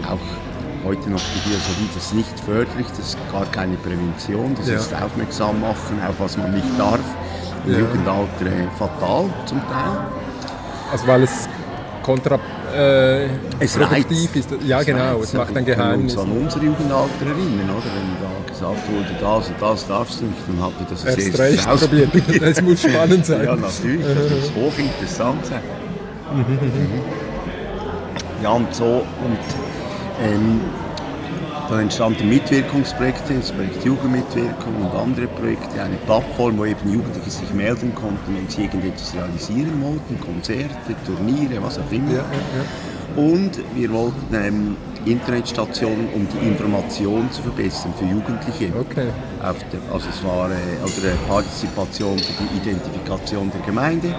auch 0.09 0.87
heute 0.87 1.11
noch 1.11 1.21
die 1.21 1.41
Philosophie, 1.51 1.89
das 1.95 2.05
ist 2.07 2.15
nicht 2.15 2.41
förderlich, 2.41 2.87
das 2.97 3.01
ist 3.11 3.19
gar 3.33 3.45
keine 3.47 3.77
Prävention, 3.77 4.55
das 4.57 4.69
Ja. 4.69 4.77
ist 4.77 4.95
aufmerksam 4.95 5.61
machen, 5.61 6.01
auf 6.09 6.15
was 6.21 6.37
man 6.39 6.53
nicht 6.55 6.79
darf. 6.79 7.01
Im. 7.67 7.81
Jugendalter 7.81 8.47
äh, 8.47 8.69
fatal 8.79 9.25
zum 9.45 9.59
Teil. 9.69 9.99
Also 10.91 11.07
weil 11.07 11.23
es 11.23 11.49
kontra... 12.03 12.39
Äh, 12.75 13.27
Es 13.61 13.79
reizt. 13.81 14.11
ist. 14.11 14.49
Ja, 14.67 14.83
genau, 14.83 15.15
es 15.17 15.21
reizt. 15.21 15.35
macht 15.35 15.57
ein 15.57 15.67
Wir 15.67 15.75
Geheimnis. 15.75 16.15
uns 16.17 16.23
an 16.23 16.33
unser 16.33 16.63
Jugendalter 16.63 17.27
erinnern, 17.27 17.71
oder? 17.71 17.85
Wenn 17.95 18.17
da 18.21 18.51
gesagt 18.51 18.93
wurde, 18.93 19.09
das 19.21 19.49
und 19.49 19.55
das 19.63 19.87
darfst 19.87 20.21
du 20.21 20.25
nicht, 20.27 20.39
dann 20.47 20.63
habt 20.63 20.81
ihr 20.81 20.87
das 20.91 21.05
Erst 21.05 21.39
recht 21.39 21.67
probiert. 21.67 22.43
Es 22.43 22.63
muss 22.69 22.83
spannend 22.83 23.25
sein. 23.27 23.45
Ja, 23.45 23.57
natürlich, 23.57 24.05
das 24.07 24.31
muss 24.55 24.65
hochinteressant 24.65 25.47
sein. 25.47 25.63
Ja, 28.43 28.51
und 28.51 28.73
so, 28.75 28.85
und 29.25 29.39
ähm, 30.23 30.61
dann 31.69 31.81
entstanden 31.81 32.29
Mitwirkungsprojekte, 32.29 33.35
das 33.35 33.53
Projekt 33.53 33.85
Jugendmitwirkung 33.85 34.75
und 34.81 34.99
andere 34.99 35.27
Projekte, 35.27 35.83
eine 35.83 35.97
Plattform, 36.07 36.59
wo 36.59 36.65
eben 36.65 36.93
Jugendliche 36.93 37.31
sich 37.31 37.53
melden 37.53 37.95
konnten, 37.95 38.35
wenn 38.35 38.49
sie 38.49 38.63
irgendetwas 38.63 39.15
realisieren 39.15 39.83
wollten, 39.83 40.19
Konzerte, 40.21 40.95
Turniere, 41.05 41.63
was 41.63 41.79
auch 41.79 41.93
immer. 41.93 42.11
Ja, 42.11 42.25
ja, 42.25 43.23
Und 43.23 43.51
wir 43.75 43.93
wollten 43.93 44.35
ähm, 44.35 44.77
Internetstationen, 45.05 46.09
um 46.15 46.27
die 46.29 46.47
Information 46.49 47.31
zu 47.31 47.43
verbessern 47.43 47.93
für 47.99 48.07
Jugendliche. 48.07 48.73
Okay. 48.79 49.09
Der, 49.41 49.93
also 49.93 50.09
es 50.09 50.25
war 50.25 50.51
äh, 50.51 50.55
also 50.83 51.07
eine 51.07 51.17
Partizipation 51.29 52.19
für 52.19 52.33
die 52.45 52.57
Identifikation 52.59 53.51
der 53.51 53.61
Gemeinde, 53.61 54.15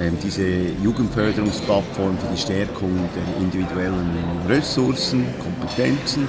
ähm, 0.00 0.18
diese 0.22 0.46
Jugendförderungsplattform 0.82 2.18
für 2.18 2.34
die 2.34 2.40
Stärkung 2.40 2.90
der 3.16 3.42
individuellen 3.42 4.10
Ressourcen, 4.48 5.24
Kompetenzen 5.38 6.28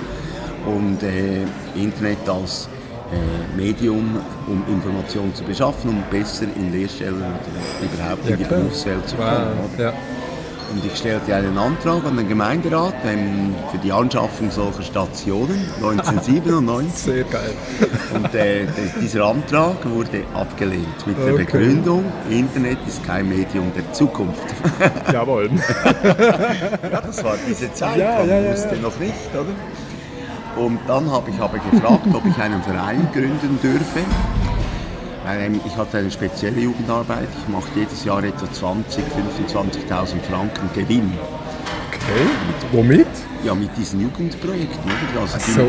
und 0.65 1.01
äh, 1.03 1.43
Internet 1.75 2.27
als 2.27 2.67
äh, 3.11 3.55
Medium, 3.57 4.17
um 4.47 4.63
Informationen 4.73 5.33
zu 5.35 5.43
beschaffen, 5.43 5.89
um 5.91 6.03
besser 6.09 6.45
in 6.55 6.71
Lehrstellen 6.71 7.17
oder 7.17 7.93
überhaupt 7.93 8.25
Ja, 8.25 8.31
in 8.31 8.37
die 8.37 8.43
klar. 8.45 8.59
Berufswelt 8.61 9.07
zu 9.07 9.15
kommen. 9.15 9.29
Wow. 9.29 9.79
Ja. 9.79 9.93
Und 10.73 10.83
ich 10.83 10.97
stellte 10.97 11.33
einen 11.33 11.55
Antrag 11.59 12.03
an 12.05 12.17
den 12.17 12.27
Gemeinderat 12.27 12.95
ähm, 13.05 13.53
für 13.71 13.77
die 13.77 13.91
Anschaffung 13.91 14.49
solcher 14.49 14.81
Stationen 14.81 15.55
1997. 15.75 16.91
Sehr 17.13 17.23
geil. 17.25 17.53
Und 18.15 18.25
äh, 18.33 18.65
der- 18.65 18.67
dieser 18.99 19.25
Antrag 19.25 19.75
wurde 19.87 20.23
abgelehnt 20.33 21.05
mit 21.05 21.17
der 21.19 21.35
Okay. 21.35 21.43
Begründung, 21.45 22.03
Internet 22.31 22.79
ist 22.87 23.05
kein 23.05 23.29
Medium 23.29 23.71
der 23.75 23.93
Zukunft. 23.93 24.41
Jawohl. 25.13 25.51
ja, 26.03 27.01
das 27.01 27.23
war 27.23 27.35
diese 27.47 27.71
Zeit, 27.71 27.97
Ja, 27.97 28.17
man 28.19 28.27
ja, 28.29 28.51
wusste 28.51 28.75
ja. 28.75 28.81
noch 28.81 28.99
nicht, 28.99 29.13
oder? 29.33 29.45
Und 30.55 30.79
dann 30.87 31.11
habe 31.11 31.29
ich 31.29 31.39
aber 31.39 31.57
gefragt, 31.57 32.07
ob 32.13 32.25
ich 32.25 32.37
einen 32.37 32.63
Verein 32.63 33.07
gründen 33.11 33.59
dürfe. 33.61 33.99
Ähm, 35.27 35.59
ich 35.65 35.75
hatte 35.75 35.97
eine 35.97 36.11
spezielle 36.11 36.61
Jugendarbeit. 36.61 37.27
Ich 37.41 37.47
mache 37.51 37.67
jedes 37.75 38.05
Jahr 38.05 38.23
etwa 38.23 38.51
20, 38.51 39.03
25.000 39.03 40.21
Franken 40.21 40.69
Gewinn. 40.73 41.13
Okay, 42.07 42.27
womit? 42.71 43.07
Ja, 43.43 43.55
mit 43.55 43.75
diesen 43.77 43.99
Jugendprojekten. 44.01 44.79
Oder? 45.13 45.21
Also 45.21 45.37
Ach 45.37 45.47
so. 45.47 45.61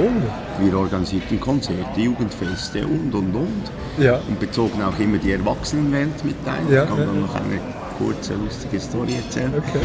die, 0.60 0.66
wir 0.66 0.78
organisierten 0.78 1.40
Konzerte, 1.40 2.00
Jugendfeste 2.00 2.86
und, 2.86 3.14
und, 3.14 3.34
und. 3.34 3.62
Ja. 3.98 4.20
Und 4.28 4.38
bezogen 4.40 4.82
auch 4.82 4.98
immer 4.98 5.18
die 5.18 5.32
Erwachsenenwelt 5.32 6.24
mit 6.24 6.36
ein. 6.46 6.72
Ja, 6.72 6.82
ich 6.84 6.88
kann 6.88 6.98
ja, 6.98 7.04
dann 7.06 7.14
ja. 7.16 7.20
noch 7.22 7.34
eine 7.34 7.60
kurze, 7.98 8.34
lustige 8.34 8.78
Story 8.80 9.14
erzählen. 9.14 9.52
Okay. 9.56 9.80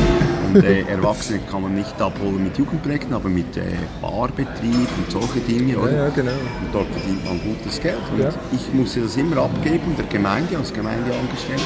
Und 0.53 0.63
äh, 0.63 0.81
Erwachsene 0.91 1.39
kann 1.49 1.61
man 1.63 1.73
nicht 1.75 2.01
abholen 2.01 2.43
mit 2.43 2.57
Jugendprojekten, 2.57 3.13
aber 3.13 3.29
mit 3.29 3.55
äh, 3.55 3.61
Barbetrieb 4.01 4.87
und 4.97 5.09
solche 5.09 5.39
Dinge. 5.39 5.73
Ja, 5.73 5.79
Oder? 5.79 5.91
ja, 5.93 6.09
genau. 6.09 6.31
Und 6.31 6.73
dort 6.73 6.87
verdient 6.91 7.23
man 7.25 7.39
gutes 7.41 7.79
Geld. 7.81 7.97
Und 8.13 8.21
Ja. 8.23 8.29
ich 8.51 8.73
musste 8.73 9.01
das 9.01 9.15
immer 9.15 9.37
abgeben 9.37 9.95
der 9.97 10.05
Gemeinde 10.07 10.57
als 10.57 10.73
Gemeindeangestellter. 10.73 11.63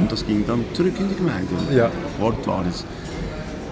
Und 0.00 0.12
das 0.12 0.24
ging 0.26 0.44
dann 0.46 0.64
zurück 0.74 0.94
in 0.98 1.08
die 1.08 1.16
Gemeinde. 1.16 1.48
Und 1.58 1.70
Mhm. 1.72 1.76
Ja. 1.76 1.90
Dort 2.20 2.46
war 2.46 2.64
es. 2.68 2.84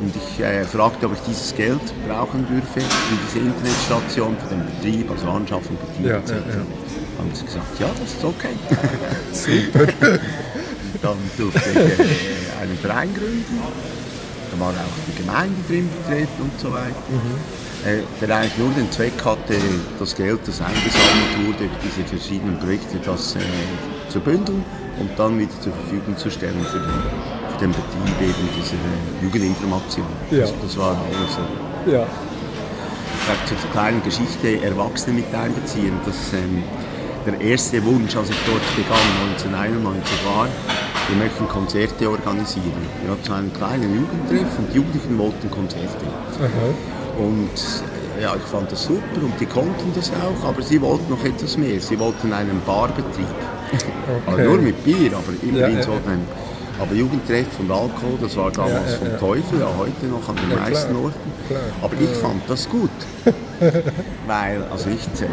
Und 0.01 0.15
ich 0.17 0.41
äh, 0.41 0.65
fragte, 0.65 1.07
ob 1.07 1.13
ich 1.13 1.21
dieses 1.21 1.55
Geld 1.55 1.81
brauchen 2.09 2.47
dürfe 2.49 2.81
für 2.81 3.17
diese 3.27 3.45
Internetstation, 3.45 4.37
für 4.39 4.55
den 4.55 4.65
Betrieb, 4.65 5.11
also 5.11 5.29
Anschaffung, 5.29 5.77
Betrieb 5.77 6.07
Ja, 6.07 6.17
etc. 6.17 6.31
ja, 6.31 6.37
ja. 6.37 7.19
Haben 7.19 7.35
sie 7.35 7.45
gesagt, 7.45 7.79
ja, 7.79 7.89
das 8.01 8.15
ist 8.15 8.25
okay. 8.25 8.57
Super. 9.33 9.93
Dann 11.03 11.19
durfte 11.37 11.71
ich 11.71 11.77
äh, 11.77 12.63
einen 12.63 12.79
Verein 12.79 13.15
gründen. 13.15 13.61
Da 14.51 14.61
war 14.61 14.71
auch 14.71 14.99
die 15.07 15.23
Gemeinde 15.23 15.57
drin 15.69 15.89
vertreten 16.03 16.43
und 16.43 16.59
so 16.59 16.73
weiter. 16.73 16.97
Äh, 17.87 18.03
der 18.21 18.37
eigentlich 18.37 18.59
nur 18.59 18.71
den 18.71 18.91
Zweck 18.91 19.13
hatte, 19.25 19.55
das 19.99 20.15
Geld, 20.15 20.41
das 20.47 20.61
eingesammelt 20.61 21.47
wurde, 21.47 21.65
für 21.65 21.89
diese 21.89 22.09
verschiedenen 22.09 22.59
Projekte, 22.59 22.99
das 23.05 23.37
äh, 23.37 23.41
zu 24.09 24.21
bündeln 24.21 24.65
und 24.99 25.11
dann 25.17 25.39
wieder 25.39 25.53
zur 25.61 25.73
Verfügung 25.73 26.17
zu 26.17 26.31
stellen 26.31 26.61
für 26.65 26.79
den, 26.79 27.40
den 27.61 27.71
Betrieb 27.71 28.21
eben 28.21 28.49
dieser 28.57 28.75
äh, 28.75 29.23
Jugendinformation. 29.25 30.07
Ja. 30.31 30.41
Das, 30.41 30.55
das 30.63 30.77
war 30.79 30.97
alles 30.97 31.35
so. 31.35 31.91
Ja. 31.91 32.07
Vielleicht 33.25 33.49
zur 33.49 33.71
kleinen 33.71 34.03
Geschichte 34.03 34.63
Erwachsene 34.63 35.17
mit 35.17 35.35
einbeziehen. 35.35 35.93
Das, 36.05 36.33
ähm, 36.33 36.65
der 37.27 37.39
erste 37.41 37.85
Wunsch, 37.85 38.17
als 38.17 38.31
ich 38.31 38.37
dort 38.47 38.65
begann, 38.77 38.99
1991, 39.29 40.25
war, 40.25 40.49
wir 41.09 41.17
möchten 41.17 41.47
Konzerte 41.49 42.09
organisieren. 42.09 42.81
Wir 43.03 43.13
hatten 43.13 43.25
so 43.25 43.33
einen 43.35 43.53
kleinen 43.53 43.95
Jugendtreff 43.95 44.59
und 44.59 44.73
die 44.73 44.77
Jugendlichen 44.77 45.19
wollten 45.19 45.51
Konzerte. 45.51 46.07
Aha. 46.39 47.23
Und 47.23 47.51
ja, 48.21 48.35
ich 48.37 48.43
fand 48.43 48.73
das 48.73 48.85
super 48.85 49.23
und 49.23 49.39
die 49.39 49.47
konnten 49.47 49.93
das 49.95 50.11
auch, 50.13 50.49
aber 50.49 50.63
sie 50.63 50.81
wollten 50.81 51.11
noch 51.11 51.25
etwas 51.25 51.57
mehr. 51.59 51.81
Sie 51.81 51.99
wollten 51.99 52.33
einen 52.33 52.61
Barbetrieb. 52.67 53.27
Also 54.27 54.43
nur 54.43 54.59
mit 54.59 54.83
Bier, 54.83 55.13
aber 55.13 55.33
immerhin 55.43 55.77
Ja, 55.77 55.83
so 55.85 55.93
ein 55.93 56.27
aber 56.81 56.95
Jugendtreff 56.95 57.47
und 57.59 57.71
Alkohol, 57.71 58.19
das 58.21 58.37
war 58.37 58.51
damals 58.51 58.93
Ja, 58.93 58.99
vom. 58.99 59.19
Teufel, 59.19 59.61
ja 59.61 59.69
heute 59.79 60.07
noch 60.07 60.29
an 60.29 60.37
den 60.37 60.59
meisten 60.59 60.91
klar, 60.91 61.03
Orten. 61.05 61.33
klar. 61.49 61.61
Aber 61.83 61.95
ich 62.01 62.17
fand 62.17 62.43
das 62.49 62.69
gut. 62.69 62.91
Weil, 64.27 64.63
also 64.71 64.89
nicht 64.89 65.09
äh, 65.21 65.27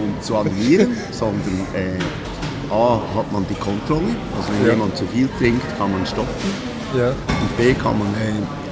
um 0.00 0.20
zu 0.22 0.36
annullieren, 0.36 0.96
sondern 1.10 1.66
äh, 1.74 2.72
A, 2.72 3.00
hat 3.16 3.30
man 3.32 3.44
die 3.50 3.54
Kontrolle, 3.54 4.14
also 4.36 4.48
wenn 4.60 4.70
jemand 4.70 4.96
zu 4.96 5.04
viel 5.06 5.28
trinkt, 5.38 5.66
kann 5.76 5.92
man 5.92 6.06
stoppen. 6.06 6.71
Ja. 6.96 7.08
Und 7.08 7.56
B, 7.56 7.72
kann 7.74 7.98
man 7.98 8.08
äh, 8.14 8.28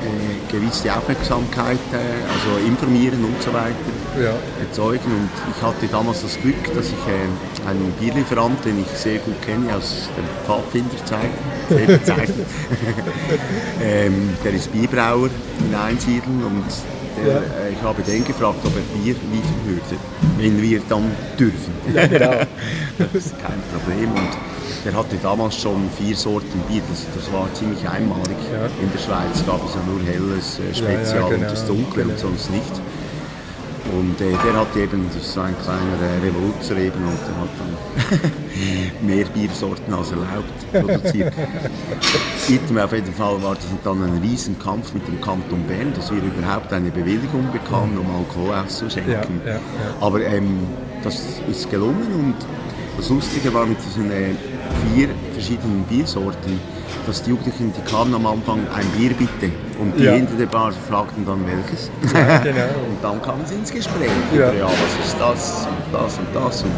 äh, 0.07 0.51
gewisse 0.51 0.95
Aufmerksamkeit, 0.95 1.79
also 1.93 2.67
informieren 2.67 3.25
und 3.25 3.43
so 3.43 3.53
weiter 3.53 3.75
Ja. 4.23 4.33
erzeugen. 4.61 5.05
Und 5.07 5.31
ich 5.57 5.63
hatte 5.63 5.87
damals 5.91 6.23
das 6.23 6.39
Glück, 6.41 6.63
dass 6.75 6.87
ich 6.87 6.93
äh, 6.93 7.69
einen 7.69 7.93
Bierlieferant, 7.99 8.63
den 8.65 8.81
ich 8.81 8.89
sehr 8.99 9.19
gut 9.19 9.41
kenne 9.43 9.75
aus 9.77 10.09
der 10.17 10.25
Pfadfinderzeit, 10.47 11.31
ähm, 13.83 14.31
der 14.45 14.53
ist 14.53 14.73
Bierbrauer 14.73 15.31
in 15.59 15.75
Einsiedeln 15.75 16.43
und 16.45 16.65
der, 17.25 17.35
Ja. 17.35 17.41
ich 17.77 17.83
habe 17.83 18.03
den 18.03 18.25
gefragt, 18.25 18.59
ob 18.65 18.73
er 18.75 18.83
Bier 19.03 19.15
liefern 19.33 19.61
würde, 19.67 19.97
wenn 20.39 20.61
wir 20.63 20.81
dann 20.89 21.11
dürfen. 21.39 21.73
Ja, 21.95 22.07
genau. 22.07 22.31
das 22.99 23.15
ist 23.15 23.35
kein 23.41 23.61
Problem. 23.73 24.11
Und 24.13 24.29
der 24.85 24.95
hatte 24.95 25.17
damals 25.23 25.57
schon 25.57 25.89
vier 25.99 26.17
Sorten 26.17 26.61
Bier, 26.69 26.83
das, 26.89 27.07
das 27.15 27.33
war 27.33 27.53
ziemlich 27.55 27.89
einmalig. 27.89 28.37
Ja. 28.53 28.67
In 28.83 28.91
der 28.93 28.99
Schweiz 28.99 29.45
gab 29.47 29.65
es 29.67 29.75
ja 29.75 29.81
nur 29.87 30.01
helles, 30.03 30.59
äh, 30.59 30.63
Ja, 30.63 30.69
ja, 30.69 30.75
Spezial 30.75 31.31
genau, 31.31 31.43
und 31.43 31.51
das 31.51 31.67
Dunkle 31.67 32.03
genau. 32.03 32.15
und 32.15 32.19
sonst 32.19 32.51
nicht. 32.51 32.81
Und 33.93 34.21
äh, 34.21 34.31
der 34.45 34.61
hat 34.61 34.77
eben, 34.77 35.07
das 35.09 35.23
ist 35.23 35.33
so 35.33 35.41
ein 35.41 35.55
kleiner 35.65 35.99
äh, 36.01 36.25
Revoluzer 36.25 36.77
eben, 36.77 37.03
und 37.03 37.19
der 37.27 37.37
hat 37.41 37.51
dann 37.59 39.07
mehr 39.07 39.25
Biersorten 39.25 39.93
als 39.93 40.11
erlaubt 40.13 40.73
produziert. 40.73 41.33
Item 42.49 42.79
auf 42.79 42.93
jeden 42.93 43.13
Fall 43.13 43.43
war 43.43 43.55
das 43.55 43.65
dann 43.83 44.03
ein 44.03 44.21
Riesenkampf 44.23 44.95
mit 44.95 45.09
dem 45.09 45.21
Kanton 45.21 45.65
Bern, 45.65 45.93
dass 45.95 46.11
wir 46.13 46.23
überhaupt 46.23 46.73
eine 46.73 46.91
Bewilligung 46.91 47.51
bekamen, 47.53 47.99
um 47.99 48.07
Alkohol 48.15 48.55
auszuschenken. 48.55 49.41
Ja, 49.45 49.53
ja, 49.53 49.57
ja. 49.57 49.61
Aber 50.01 50.21
ähm, 50.21 50.59
das 51.03 51.41
ist 51.51 51.71
gelungen 51.71 52.07
und 52.13 52.35
das 52.97 53.09
Lustige 53.09 53.53
war 53.55 53.67
mit 53.67 53.79
diesen 53.85 54.11
äh, 54.11 54.35
vier 54.93 55.09
verschiedenen 55.33 55.85
Biersorten, 55.85 56.61
dass 57.07 57.23
die 57.23 57.31
Jugendlichen, 57.31 57.73
die 57.73 57.91
kamen 57.91 58.15
am 58.15 58.27
Anfang 58.27 58.59
ein 58.75 58.87
Bier 58.97 59.11
bitte 59.15 59.53
und 59.81 59.99
die 59.99 60.05
Ja. 60.05 60.13
hinter 60.13 60.35
der 60.35 60.47
Bar 60.47 60.73
fragten 60.89 61.25
dann 61.27 61.45
welches. 61.47 61.91
Ja, 62.15 62.39
genau. 62.39 62.61
Und 62.89 62.99
dann 63.03 63.23
kamen 63.23 63.45
sie 63.47 63.55
ins 63.55 63.71
Gespräch. 63.71 64.11
Ja. 64.37 64.53
Ja, 64.53 64.67
was 64.67 65.07
ist 65.07 65.17
das 65.19 65.67
und 65.67 65.95
das 65.95 66.19
und 66.19 66.27
das 66.35 66.63
und 66.63 66.71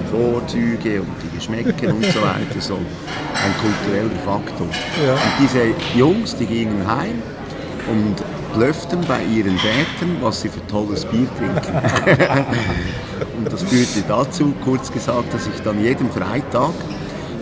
die 0.00 0.10
Vorzüge 0.10 1.00
und 1.00 1.08
die 1.22 1.36
Geschmäcker 1.36 1.94
und 1.94 2.04
so 2.04 2.20
weiter. 2.20 2.60
So 2.60 2.74
ein 2.74 3.54
kultureller 3.60 4.18
Faktor. 4.24 4.66
Ja. 5.06 5.12
Und 5.12 5.32
diese 5.40 5.98
Jungs, 5.98 6.36
die 6.36 6.46
gingen 6.46 6.86
heim 6.86 7.22
und 7.90 8.16
blöfften 8.54 9.00
bei 9.06 9.22
ihren 9.24 9.58
Vätern, 9.58 10.16
was 10.20 10.40
sie 10.42 10.48
für 10.48 10.66
tolles 10.66 11.04
Bier 11.04 11.28
trinken. 11.38 11.74
und 13.38 13.52
das 13.52 13.62
führte 13.62 14.02
dazu, 14.08 14.54
kurz 14.64 14.90
gesagt, 14.92 15.32
dass 15.32 15.46
ich 15.46 15.60
dann 15.62 15.82
jeden 15.82 16.10
Freitag 16.10 16.70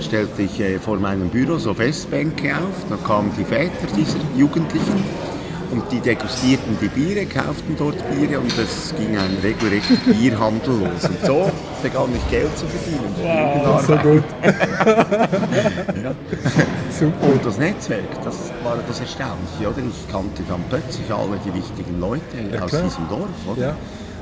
stellte 0.01 0.43
ich 0.43 0.61
äh, 0.61 0.79
vor 0.79 0.99
meinem 0.99 1.29
Büro 1.29 1.59
so 1.59 1.75
Festbänke 1.75 2.55
auf, 2.55 2.85
da 2.89 2.97
kamen 3.07 3.31
die 3.39 3.45
Väter 3.45 3.87
dieser 3.97 4.19
Jugendlichen 4.37 5.05
und 5.73 5.91
die 5.91 6.01
degustierten 6.01 6.79
die 6.81 6.89
Biere, 6.89 7.27
kauften 7.27 7.77
dort 7.77 7.97
Biere 8.11 8.39
und 8.39 8.57
es 8.59 8.95
ging 8.97 9.17
ein 9.17 9.37
regelrechter 9.43 9.97
Bierhandel 10.13 10.79
los. 10.81 11.05
Und 11.09 11.27
so 11.27 11.51
begann 11.83 12.11
ich 12.15 12.31
Geld 12.31 12.57
zu 12.57 12.67
verdienen. 12.67 13.15
Wow, 13.65 13.85
so 13.85 13.97
gut. 13.97 14.25
Ja. 16.03 16.15
Super. 16.91 17.33
Und 17.33 17.45
das 17.45 17.59
Netzwerk, 17.59 18.23
das 18.23 18.53
war 18.63 18.79
das 18.87 19.01
Erstaunliche, 19.01 19.69
oder? 19.69 19.79
Ich 19.79 20.13
kannte 20.13 20.43
dann 20.49 20.63
plötzlich 20.69 21.11
alle 21.11 21.39
die 21.45 21.53
wichtigen 21.55 21.99
Leute 22.01 22.23
Ja, 22.53 22.63
aus 22.63 22.71
diesem 22.71 23.09
Dorf, 23.09 23.29
oder? 23.51 23.61
Ja. 23.61 23.77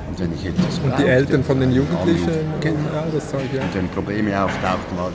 Und 0.08 0.18
wenn 0.18 0.32
ich 0.34 0.46
etwas 0.46 0.78
Und 0.78 0.84
die 0.84 0.88
brauchte, 0.88 1.08
Eltern 1.08 1.44
von 1.44 1.60
den 1.60 1.72
Jugendlichen, 1.72 2.28
anrufen. 2.28 2.54
Genau. 2.60 2.78
ja, 2.94 3.04
das 3.12 3.30
Zeug, 3.30 3.42
ja. 3.52 3.62
Und 3.62 3.74
wenn 3.74 3.88
Probleme 3.88 4.44
auftauchten, 4.44 4.96
war, 4.96 5.12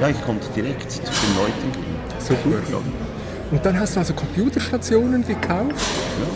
ja, 0.00 0.08
ich 0.08 0.24
konnte 0.24 0.46
direkt 0.54 0.90
zu 0.90 1.00
den 1.00 1.36
Leuten 1.36 1.72
gehen. 1.72 1.96
Super. 2.18 2.58
oder? 2.68 2.82
Und 3.50 3.64
dann 3.64 3.78
hast 3.78 3.94
du 3.94 4.00
also 4.00 4.12
Computerstationen 4.14 5.24
gekauft 5.24 5.74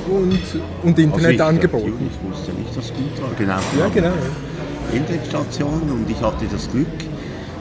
und, 0.09 0.39
und 0.83 0.97
Also 0.97 1.03
Internet 1.03 1.35
ich, 1.35 1.43
angeboten. 1.43 2.11
Ich 2.11 2.31
wusste 2.31 2.53
nicht, 2.53 2.77
was 2.77 2.89
gut 2.89 3.21
war. 3.21 3.31
Genau. 3.37 3.59
Ja, 3.79 3.89
genau. 3.93 4.13
Internetstationen 4.93 5.91
und 5.91 6.09
ich 6.09 6.21
hatte 6.21 6.47
das 6.51 6.71
Glück, 6.71 6.87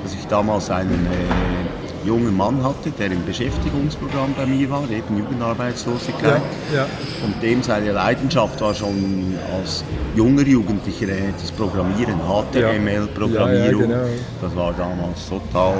dass 0.03 0.13
ich 0.13 0.25
damals 0.27 0.70
einen 0.70 1.08
äh, 1.08 1.88
jungen 2.06 2.36
Mann 2.36 2.63
hatte, 2.63 2.91
der 2.91 3.12
im 3.12 3.25
Beschäftigungsprogramm 3.25 4.34
bei 4.36 4.46
mir 4.46 4.70
war, 4.70 4.89
eben 4.89 5.18
Jugendarbeitslosigkeit. 5.18 6.41
Ja, 6.72 6.77
ja. 6.77 6.88
Und 7.25 7.41
dem 7.41 7.62
seine 7.63 7.91
Leidenschaft 7.91 8.62
war 8.62 8.74
schon 8.74 9.36
als 9.58 9.84
junger 10.15 10.44
Jugendlicher 10.44 11.08
das 11.39 11.51
Programmieren, 11.51 12.20
HTML-Programmierung. 12.20 13.89
Ja, 13.89 14.03
genau. 14.03 14.10
Das 14.41 14.56
war 14.56 14.74
damals 14.74 15.27
total 15.27 15.77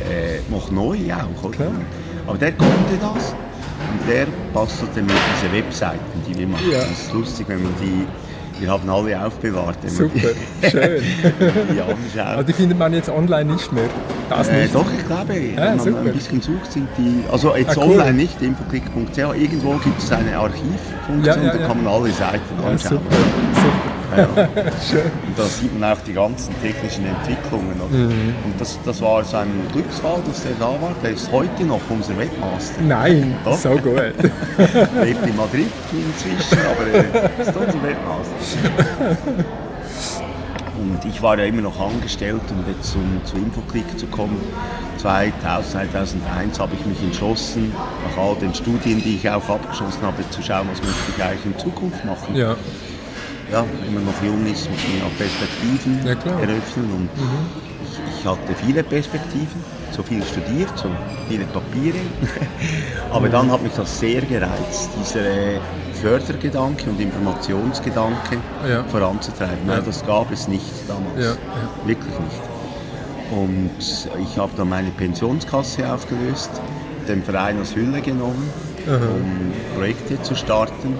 äh, 0.00 0.40
noch 0.50 0.70
neu 0.70 0.98
auch. 1.12 1.44
Oder? 1.44 1.70
Aber 2.26 2.38
der 2.38 2.52
konnte 2.52 2.96
das 3.00 3.34
und 3.90 4.08
der 4.08 4.26
bastelte 4.52 5.02
mir 5.02 5.14
diese 5.34 5.52
Webseiten, 5.52 6.22
die 6.28 6.38
wir 6.38 6.46
machen. 6.46 6.70
Das 6.70 6.90
ist 6.90 7.12
lustig, 7.12 7.48
wenn 7.48 7.62
man 7.62 7.72
die, 7.80 8.06
wir 8.60 8.70
haben 8.70 8.88
alle 8.90 9.24
aufbewahrt. 9.24 9.76
Super, 9.86 10.18
schön. 10.70 11.00
Die, 11.22 11.74
die 11.74 11.80
Aber 11.80 11.94
anschaut. 12.30 12.48
die 12.48 12.52
findet 12.52 12.78
man 12.78 12.92
jetzt 12.92 13.08
online 13.08 13.52
nicht 13.52 13.72
mehr. 13.72 13.84
Das 14.28 14.48
Äh, 14.48 14.62
nicht. 14.62 14.74
doch, 14.74 14.86
ich 14.98 15.06
glaube, 15.06 15.32
Ah, 15.56 15.74
wenn 15.84 15.92
man 15.94 16.06
ein 16.06 16.12
bisschen 16.12 16.40
sucht, 16.42 16.72
sind 16.72 16.88
die, 16.98 17.22
also 17.30 17.54
jetzt 17.56 17.76
Ah, 17.78 17.82
cool. 17.84 17.92
online 17.98 18.12
nicht, 18.14 18.40
infoclick.ch, 18.42 19.18
irgendwo 19.18 19.72
gibt 19.76 20.02
es 20.02 20.10
eine 20.12 20.36
Archivfunktion, 20.36 21.24
Ja, 21.24 21.36
ja, 21.36 21.52
da 21.52 21.60
ja. 21.60 21.66
kann 21.66 21.82
man 21.82 21.92
alle 21.92 22.10
Seiten 22.10 22.40
anschauen. 22.64 22.78
super, 22.78 23.16
super. 23.54 23.87
Ja, 24.16 24.26
da 25.36 25.44
sieht 25.44 25.78
man 25.78 25.92
auch 25.92 26.00
die 26.06 26.12
ganzen 26.12 26.54
technischen 26.62 27.06
Entwicklungen. 27.06 27.76
Mhm. 27.90 28.34
Und 28.44 28.60
das, 28.60 28.78
das 28.84 29.00
war 29.00 29.24
so 29.24 29.36
ein 29.36 29.50
Glücksfall, 29.72 30.20
dass 30.26 30.42
der 30.42 30.52
da 30.58 30.66
war. 30.66 30.94
Der 31.02 31.10
ist 31.10 31.30
heute 31.30 31.64
noch 31.64 31.80
unser 31.88 32.16
Webmaster. 32.16 32.80
Nein, 32.82 33.36
Doch. 33.44 33.56
so 33.56 33.70
gut. 33.70 33.94
Lebt 35.02 35.26
in 35.26 35.36
Madrid 35.36 35.70
inzwischen, 35.92 36.58
aber 36.66 36.86
er 36.92 37.40
ist 37.40 37.56
unser 37.56 37.82
Webmaster. 37.82 39.16
Und 40.78 41.04
ich 41.04 41.20
war 41.20 41.38
ja 41.38 41.44
immer 41.44 41.62
noch 41.62 41.78
angestellt, 41.80 42.40
um 42.50 42.64
jetzt 42.72 42.92
zum, 42.92 43.20
zu 43.24 43.36
Infoclick 43.36 43.98
zu 43.98 44.06
kommen. 44.06 44.40
2000, 44.98 45.90
2001 45.90 46.58
habe 46.58 46.74
ich 46.74 46.86
mich 46.86 47.00
entschlossen, 47.02 47.72
nach 48.08 48.22
all 48.22 48.36
den 48.36 48.54
Studien, 48.54 49.02
die 49.02 49.16
ich 49.16 49.28
auch 49.28 49.48
abgeschlossen 49.48 50.02
habe, 50.02 50.28
zu 50.30 50.42
schauen, 50.42 50.68
was 50.70 50.80
möchte 50.82 51.12
ich 51.16 51.22
eigentlich 51.22 51.46
in 51.46 51.58
Zukunft 51.58 52.04
machen. 52.04 52.34
Ja. 52.34 52.56
Ja, 53.50 53.64
wenn 53.84 53.94
man 53.94 54.04
noch 54.04 54.22
jung 54.22 54.44
ist, 54.46 54.70
muss 54.70 54.80
man 54.88 55.10
auch 55.10 55.16
Perspektiven 55.16 56.00
ja, 56.04 56.12
eröffnen. 56.38 56.90
Und 56.92 57.16
mhm. 57.16 57.46
ich, 57.82 58.18
ich 58.18 58.26
hatte 58.26 58.54
viele 58.54 58.82
Perspektiven, 58.82 59.64
so 59.90 60.02
viel 60.02 60.22
studiert, 60.22 60.72
so 60.76 60.88
viele 61.28 61.44
Papiere. 61.46 61.98
Aber 63.10 63.26
mhm. 63.26 63.32
dann 63.32 63.50
hat 63.50 63.62
mich 63.62 63.72
das 63.72 63.98
sehr 63.98 64.20
gereizt, 64.20 64.90
dieser 65.00 65.60
Fördergedanke 65.94 66.90
und 66.90 67.00
Informationsgedanke 67.00 68.36
ja. 68.68 68.84
voranzutreiben. 68.84 69.66
Ja. 69.66 69.80
Das 69.80 70.04
gab 70.06 70.30
es 70.30 70.46
nicht 70.46 70.64
damals. 70.86 71.24
Ja. 71.24 71.86
Wirklich 71.86 72.14
nicht. 72.20 72.42
Und 73.30 73.70
ich 74.22 74.38
habe 74.38 74.52
dann 74.56 74.68
meine 74.68 74.90
Pensionskasse 74.90 75.92
aufgelöst, 75.92 76.50
den 77.08 77.22
Verein 77.22 77.58
als 77.58 77.74
Hülle 77.74 78.00
genommen, 78.00 78.50
Aha. 78.86 78.94
um 78.94 79.52
Projekte 79.76 80.22
zu 80.22 80.34
starten. 80.34 80.94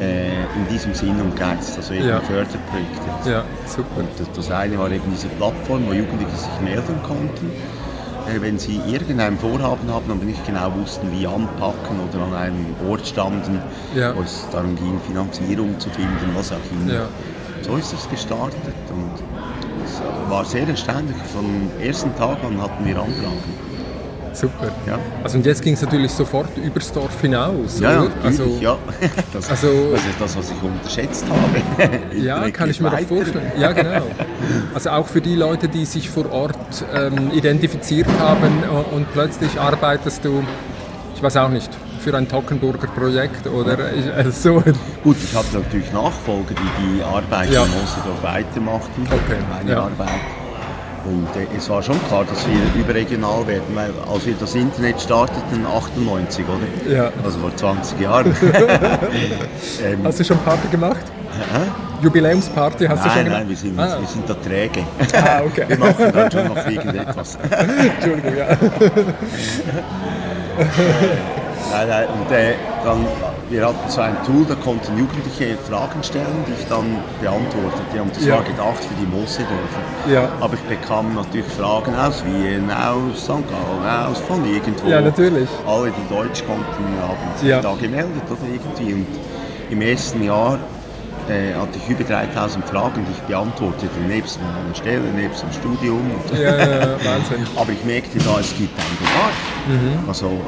Äh, 0.00 0.30
in 0.56 0.66
diesem 0.70 0.94
Sinn 0.94 1.20
und 1.20 1.36
Geist, 1.36 1.76
also 1.76 1.92
eben 1.92 2.08
ja. 2.08 2.20
Förderprojekte. 2.20 3.30
Ja, 3.30 3.44
super. 3.66 3.98
Und 3.98 4.08
das, 4.18 4.32
das 4.32 4.50
eine 4.50 4.78
war 4.78 4.90
eben 4.90 5.04
diese 5.12 5.28
Plattform, 5.28 5.86
wo 5.86 5.92
Jugendliche 5.92 6.36
sich 6.36 6.60
melden 6.62 6.96
konnten 7.02 7.50
äh, 8.30 8.40
wenn 8.40 8.58
sie 8.58 8.80
irgendein 8.86 9.38
Vorhaben 9.38 9.90
haben, 9.90 10.10
aber 10.10 10.24
nicht 10.24 10.44
genau 10.46 10.72
wussten, 10.76 11.10
wie 11.12 11.26
anpacken 11.26 11.98
oder 12.08 12.24
an 12.24 12.34
einem 12.34 12.66
Ort 12.88 13.06
standen, 13.06 13.60
ja. 13.94 14.14
wo 14.16 14.22
es 14.22 14.46
darum 14.52 14.76
ging, 14.76 15.00
Finanzierung 15.06 15.78
zu 15.78 15.90
finden, 15.90 16.30
was 16.34 16.52
auch 16.52 16.56
immer. 16.70 16.92
Ja. 16.92 17.08
So 17.62 17.76
ist 17.76 17.92
es 17.92 18.08
gestartet 18.08 18.74
und 18.90 19.10
es 19.84 20.00
war 20.30 20.44
sehr 20.44 20.66
erstaunlich. 20.66 21.16
Vom 21.32 21.70
ersten 21.80 22.14
Tag 22.16 22.38
an 22.44 22.60
hatten 22.60 22.84
wir 22.84 22.96
Anfragen. 22.96 23.69
Super. 24.32 24.70
Ja. 24.86 24.98
Also 25.22 25.38
und 25.38 25.46
jetzt 25.46 25.62
ging 25.62 25.74
es 25.74 25.82
natürlich 25.82 26.12
sofort 26.12 26.56
übers 26.56 26.92
Dorf 26.92 27.20
hinaus, 27.20 27.80
ja, 27.80 28.02
oder? 28.02 28.10
Also, 28.22 28.58
ja. 28.60 28.76
Das, 29.32 29.50
also, 29.50 29.92
das 29.92 30.00
ist 30.00 30.20
das, 30.20 30.36
was 30.36 30.50
ich 30.50 30.62
unterschätzt 30.62 31.24
habe. 31.28 32.16
ja, 32.16 32.50
kann 32.50 32.70
ich 32.70 32.80
mir 32.80 32.92
weiter. 32.92 33.08
vorstellen. 33.08 33.52
Ja, 33.58 33.72
genau. 33.72 34.02
Also 34.74 34.90
auch 34.90 35.06
für 35.06 35.20
die 35.20 35.34
Leute, 35.34 35.68
die 35.68 35.84
sich 35.84 36.10
vor 36.10 36.30
Ort 36.30 36.84
ähm, 36.94 37.30
identifiziert 37.32 38.08
haben 38.18 38.62
und 38.92 39.12
plötzlich 39.12 39.58
arbeitest 39.60 40.24
du, 40.24 40.42
ich 41.14 41.22
weiß 41.22 41.36
auch 41.38 41.48
nicht, 41.48 41.70
für 42.00 42.16
ein 42.16 42.26
Tockenburger 42.28 42.88
Projekt 42.88 43.46
oder 43.46 43.78
äh, 43.78 44.30
so. 44.30 44.62
Gut, 45.04 45.16
ich 45.22 45.34
hatte 45.34 45.58
natürlich 45.58 45.92
Nachfolger, 45.92 46.54
die 46.54 46.96
die 46.96 47.02
Arbeit 47.02 47.52
ja. 47.52 47.64
in 47.64 47.70
Mosendorf 47.70 48.22
weitermachten. 48.22 49.02
Okay. 49.06 49.38
Meine 49.50 49.70
ja. 49.70 49.82
Arbeit. 49.82 50.08
Und 51.04 51.28
äh, 51.34 51.46
es 51.56 51.68
war 51.70 51.82
schon 51.82 51.96
klar, 52.08 52.24
dass 52.24 52.46
wir 52.46 52.82
überregional 52.82 53.46
werden, 53.46 53.74
weil 53.74 53.90
als 54.12 54.26
wir 54.26 54.34
das 54.34 54.54
Internet 54.54 55.00
starteten, 55.00 55.66
98, 55.66 56.44
oder? 56.46 56.94
Ja. 56.94 57.10
Also 57.24 57.38
vor 57.38 57.56
20 57.56 58.00
Jahren. 58.00 58.26
ähm, 59.82 60.00
hast 60.04 60.20
du 60.20 60.24
schon 60.24 60.38
Party 60.38 60.68
gemacht? 60.68 61.04
Hä? 61.52 61.60
Jubiläumsparty 62.02 62.86
hast 62.86 63.04
nein, 63.04 63.08
du 63.08 63.14
schon 63.14 63.24
gemacht? 63.24 63.40
Nein, 63.40 63.48
wir 63.48 63.56
sind, 63.56 63.78
ah. 63.78 63.98
wir 64.00 64.08
sind 64.08 64.28
da 64.28 64.34
träge. 64.34 64.80
Ah, 65.14 65.42
okay. 65.44 65.64
wir 65.68 65.78
machen 65.78 66.12
dann 66.12 66.30
schon 66.30 66.48
noch 66.48 66.66
irgendetwas. 66.66 67.38
Entschuldigung, 67.96 68.36
ja. 68.36 68.46
nein, 71.72 71.88
nein, 71.88 72.06
und 72.08 72.32
äh, 72.32 72.54
dann 72.84 73.06
wir 73.50 73.66
hatten 73.66 73.90
so 73.90 74.00
ein 74.00 74.16
Tool, 74.24 74.46
da 74.48 74.54
konnten 74.54 74.96
Jugendliche 74.96 75.58
Fragen 75.68 76.02
stellen, 76.02 76.44
die 76.46 76.52
ich 76.52 76.66
dann 76.68 76.98
beantwortete. 77.20 78.00
Und 78.00 78.14
das 78.14 78.24
ja. 78.24 78.36
war 78.36 78.44
gedacht 78.44 78.78
für 78.78 78.94
die 78.94 79.06
Mossedorfer. 79.06 79.82
Ja. 80.08 80.28
Aber 80.40 80.54
ich 80.54 80.60
bekam 80.60 81.14
natürlich 81.14 81.46
Fragen 81.46 81.94
aus 81.96 82.24
Wien, 82.24 82.70
aus 82.70 83.24
St. 83.24 83.28
Gallen, 83.28 84.06
aus 84.06 84.20
von 84.20 84.44
irgendwo. 84.44 84.88
Ja, 84.88 85.00
natürlich. 85.00 85.48
Alle, 85.66 85.90
die 85.90 86.14
Deutsch 86.14 86.44
konnten, 86.46 86.84
haben 87.02 87.38
sich 87.38 87.48
ja. 87.48 87.60
da 87.60 87.74
gemeldet 87.74 88.22
oder 88.30 88.40
irgendwie. 88.50 88.94
Und 88.94 89.06
im 89.68 89.82
ersten 89.82 90.22
Jahr 90.22 90.58
äh, 91.28 91.52
hatte 91.54 91.76
ich 91.76 91.90
über 91.90 92.04
3000 92.04 92.64
Fragen, 92.64 93.04
die 93.04 93.12
ich 93.12 93.22
beantwortete, 93.22 93.98
nebst 94.06 94.38
meiner 94.40 94.74
Stelle, 94.76 95.10
nebst 95.16 95.42
dem 95.42 95.52
Studium. 95.52 96.10
Ja, 96.34 96.56
ja, 96.56 96.80
Wahnsinn. 97.04 97.46
Aber 97.56 97.72
ich 97.72 97.84
merkte 97.84 98.18
da, 98.20 98.38
es 98.38 98.56
gibt 98.56 98.78
einen 98.78 98.98
Bedarf. 98.98 99.34
Mhm. 99.68 100.08
Also 100.08 100.40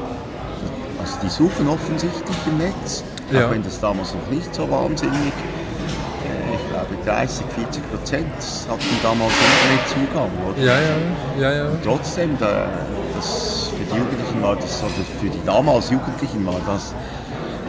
also 1.02 1.18
die 1.22 1.28
suchen 1.28 1.68
offensichtlich 1.68 2.36
im 2.46 2.58
Netz, 2.58 3.02
ja. 3.32 3.46
auch 3.46 3.50
wenn 3.50 3.62
das 3.62 3.80
damals 3.80 4.14
noch 4.14 4.30
nicht 4.30 4.54
so 4.54 4.70
wahnsinnig, 4.70 5.16
äh, 5.16 6.54
ich 6.54 6.70
glaube 6.70 6.94
30, 7.04 7.44
40 7.54 7.90
Prozent 7.90 8.26
hatten 8.68 8.96
damals 9.02 9.32
Internetzugang, 9.32 10.30
oder? 10.48 10.62
Ja, 10.62 10.78
ja, 10.78 10.96
ja, 11.40 11.56
ja. 11.56 11.70
Und 11.70 11.82
trotzdem, 11.84 12.38
da, 12.38 12.68
das, 13.16 13.70
für 13.76 13.84
die 13.84 13.98
Jugendlichen 13.98 14.42
war 14.42 14.56
das, 14.56 14.82
oder 14.82 14.92
für 15.20 15.28
die 15.28 15.44
damals 15.44 15.90
Jugendlichen 15.90 16.46
war 16.46 16.60
das 16.66 16.94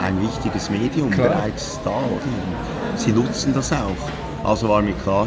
ein 0.00 0.20
wichtiges 0.22 0.70
Medium 0.70 1.10
klar. 1.10 1.28
bereits 1.28 1.80
da, 1.84 1.90
oder? 1.90 2.96
sie 2.96 3.12
nutzen 3.12 3.52
das 3.54 3.72
auch. 3.72 4.48
Also 4.48 4.68
war 4.68 4.82
mir 4.82 4.94
klar, 4.94 5.26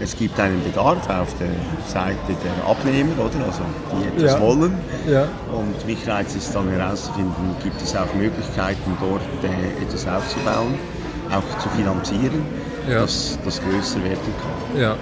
es 0.00 0.16
gibt 0.16 0.38
einen 0.40 0.62
Bedarf 0.62 1.08
auf 1.08 1.28
der 1.38 1.48
Seite 1.86 2.16
der 2.28 2.68
Abnehmer, 2.68 3.12
oder? 3.18 3.46
Also 3.46 3.62
die 3.92 4.08
etwas 4.08 4.32
ja. 4.32 4.40
wollen. 4.40 4.74
Ja. 5.08 5.28
Und 5.52 5.86
mich 5.86 6.06
reizt 6.08 6.36
es 6.36 6.52
dann 6.52 6.68
herauszufinden, 6.70 7.56
gibt 7.62 7.80
es 7.80 7.94
auch 7.94 8.12
Möglichkeiten 8.14 8.96
dort 9.00 9.22
äh, 9.44 9.82
etwas 9.82 10.06
aufzubauen, 10.06 10.74
auch 11.30 11.58
zu 11.58 11.68
finanzieren, 11.70 12.44
ja. 12.88 13.00
dass 13.00 13.38
das 13.44 13.60
größer 13.62 14.02
werden 14.02 14.18
kann. 14.42 14.80
Ja. 14.80 14.96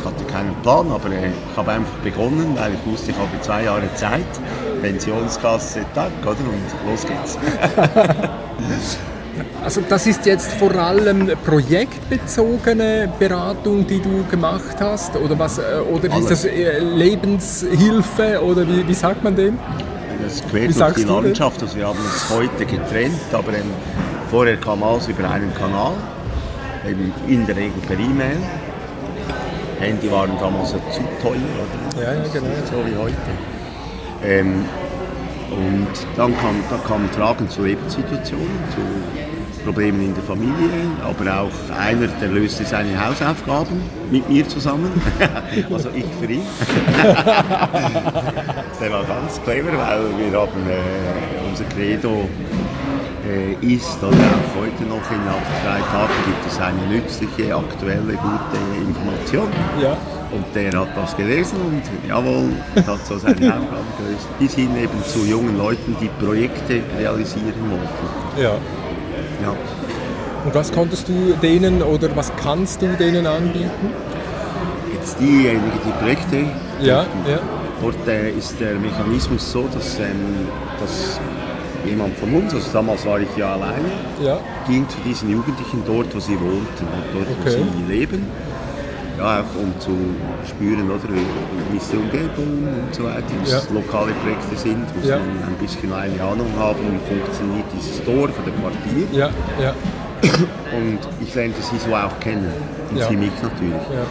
Ich 0.00 0.06
hatte 0.06 0.24
keinen 0.24 0.54
Plan, 0.62 0.90
aber 0.90 1.10
äh, 1.10 1.28
ich 1.28 1.56
habe 1.56 1.72
einfach 1.72 1.98
begonnen, 2.04 2.56
weil 2.56 2.72
ich 2.74 2.92
wusste, 2.92 3.10
ich 3.10 3.16
habe 3.16 3.40
zwei 3.40 3.64
Jahre 3.64 3.92
Zeit, 3.94 4.26
Pensionskasse, 4.82 5.80
Tag, 5.94 6.12
oder? 6.22 6.30
Und 6.30 6.90
los 6.90 7.06
geht's. 7.06 7.38
Also 9.64 9.82
das 9.88 10.06
ist 10.06 10.26
jetzt 10.26 10.52
vor 10.52 10.74
allem 10.74 11.30
projektbezogene 11.44 13.12
Beratung, 13.18 13.86
die 13.86 14.00
du 14.00 14.24
gemacht 14.30 14.76
hast, 14.80 15.16
oder 15.16 15.38
was? 15.38 15.58
Äh, 15.58 15.62
oder 15.92 16.16
ist 16.16 16.30
das 16.30 16.44
äh, 16.44 16.78
Lebenshilfe 16.78 18.42
oder 18.42 18.66
wie, 18.66 18.86
wie 18.86 18.94
sagt 18.94 19.22
man 19.24 19.36
dem? 19.36 19.58
Das 20.22 20.42
quer 20.50 20.68
durch 20.68 20.94
die 20.94 21.04
Landschaft. 21.04 21.62
Also 21.62 21.76
wir 21.76 21.86
haben 21.86 21.98
uns 21.98 22.30
heute 22.30 22.66
getrennt, 22.66 23.20
aber 23.32 23.52
ähm, 23.52 23.70
vorher 24.30 24.56
kam 24.56 24.82
alles 24.82 25.08
über 25.08 25.28
einen 25.30 25.52
Kanal, 25.54 25.94
eben 26.88 27.12
in 27.26 27.46
der 27.46 27.56
Regel 27.56 27.80
per 27.86 27.98
E-Mail. 27.98 28.36
Handy 29.80 30.10
waren 30.10 30.32
damals 30.40 30.72
ja 30.72 30.78
zu 30.90 31.00
teuer, 31.22 31.36
oder? 31.36 32.02
Ja, 32.02 32.14
ja, 32.14 32.22
genau. 32.32 32.46
So 32.70 32.84
wie 32.84 32.96
heute. 32.96 33.16
Ähm, 34.24 34.64
und 35.50 35.88
dann, 36.16 36.36
kam, 36.36 36.56
dann 36.70 36.84
kamen 36.84 37.08
Fragen 37.10 37.48
zur 37.48 37.66
Lebenssituation, 37.66 38.48
zu 38.74 38.80
Problemen 39.64 40.00
in 40.02 40.14
der 40.14 40.22
Familie, 40.24 40.70
aber 41.02 41.40
auch 41.42 41.50
einer, 41.78 42.06
der 42.06 42.28
löste 42.28 42.64
seine 42.64 43.04
Hausaufgaben 43.04 43.82
mit 44.10 44.28
mir 44.28 44.48
zusammen, 44.48 44.90
also 45.70 45.90
ich 45.94 46.06
für 46.18 46.32
ihn. 46.32 46.42
der 48.80 48.90
war 48.90 49.04
ganz 49.04 49.42
clever, 49.44 49.72
weil 49.76 50.00
wir 50.16 50.40
haben 50.40 50.66
äh, 50.68 51.48
unser 51.50 51.64
Credo 51.64 52.28
äh, 53.26 53.52
ist 53.74 53.98
oder 54.02 54.16
auch 54.16 54.60
heute 54.60 54.84
noch 54.84 55.10
innerhalb 55.10 55.44
drei 55.64 55.80
Tagen 55.92 56.14
gibt 56.24 56.46
es 56.46 56.58
eine 56.60 56.86
nützliche, 56.86 57.54
aktuelle, 57.54 58.14
gute 58.14 58.58
Information. 58.86 59.48
Ja. 59.82 59.96
Und 60.30 60.44
der 60.54 60.72
hat 60.72 60.88
das 60.94 61.16
gelesen 61.16 61.56
und 61.60 61.82
jawohl, 62.08 62.50
hat 62.86 63.06
so 63.06 63.16
seine 63.16 63.34
Aufgaben 63.36 63.86
gelöst. 63.98 64.28
Bis 64.38 64.54
hin 64.54 64.76
eben 64.76 65.02
zu 65.04 65.20
jungen 65.20 65.56
Leuten, 65.56 65.96
die 66.00 66.10
Projekte 66.24 66.82
realisieren 66.98 67.70
wollten. 67.70 68.42
Ja. 68.42 68.52
Ja. 69.42 69.54
Und 70.44 70.54
was 70.54 70.70
konntest 70.70 71.08
du 71.08 71.34
denen 71.42 71.82
oder 71.82 72.14
was 72.14 72.30
kannst 72.36 72.82
du 72.82 72.88
denen 72.96 73.26
anbieten? 73.26 73.92
Jetzt 74.92 75.18
diejenigen, 75.18 75.80
die 75.84 76.04
Projekte 76.04 76.44
ja, 76.80 77.06
ja. 77.26 77.38
Dort 77.80 78.08
äh, 78.08 78.30
ist 78.30 78.58
der 78.60 78.74
Mechanismus 78.74 79.52
so, 79.52 79.68
dass, 79.72 79.98
ähm, 79.98 80.48
dass 80.80 81.20
jemand 81.86 82.16
von 82.16 82.34
uns, 82.34 82.54
also 82.54 82.70
damals 82.72 83.06
war 83.06 83.20
ich 83.20 83.28
ja 83.36 83.54
alleine, 83.54 83.88
ja. 84.22 84.38
ging 84.66 84.88
zu 84.88 84.98
diesen 85.04 85.30
Jugendlichen 85.30 85.82
dort, 85.86 86.14
wo 86.14 86.20
sie 86.20 86.38
wohnten 86.40 86.86
dort, 87.12 87.28
okay. 87.40 87.58
wo 87.58 87.78
sie 87.78 87.92
leben. 87.92 88.26
Ja, 89.18 89.44
um 89.60 89.78
zu 89.80 89.90
spüren, 90.48 90.88
oder, 90.90 91.08
wie 91.70 91.76
ist 91.76 91.92
die 91.92 91.96
Umgebung 91.96 92.68
und 92.86 92.94
so 92.94 93.04
weiter, 93.04 93.24
was 93.42 93.50
ja. 93.50 93.74
lokale 93.74 94.12
Projekte 94.22 94.56
sind, 94.56 94.96
muss 94.96 95.06
ja. 95.06 95.18
man 95.18 95.28
ein 95.48 95.56
bisschen 95.60 95.92
eine 95.92 96.22
Ahnung 96.22 96.46
haben, 96.56 96.78
wie 96.78 97.14
funktioniert 97.14 97.66
dieses 97.76 98.04
Dorf 98.04 98.30
oder 98.40 98.52
Quartier. 98.52 99.06
Ja, 99.12 99.30
ja. 99.60 99.74
Und 100.76 100.98
ich 101.20 101.34
lernte 101.34 101.60
sie 101.62 101.78
so 101.78 101.94
auch 101.94 102.18
kennen. 102.20 102.52
Und 102.90 102.96
Ja. 102.96 103.08
sie 103.08 103.16
mich 103.16 103.32
natürlich. 103.42 103.86
Ja. 103.92 104.06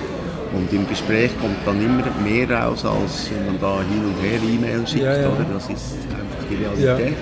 Und 0.53 0.71
im 0.71 0.87
Gespräch 0.87 1.31
kommt 1.39 1.57
dann 1.65 1.81
immer 1.81 2.03
mehr 2.23 2.49
raus, 2.49 2.85
als 2.85 3.29
wenn 3.31 3.45
man 3.47 3.59
da 3.59 3.77
hin 3.79 4.03
und 4.05 4.15
her 4.23 4.39
E-Mail 4.41 4.87
schickt. 4.87 5.03
Oder? 5.03 5.45
Das 5.53 5.69
ist 5.69 5.95
einfach 6.11 6.43
die 6.49 6.55
Realität. 6.55 7.17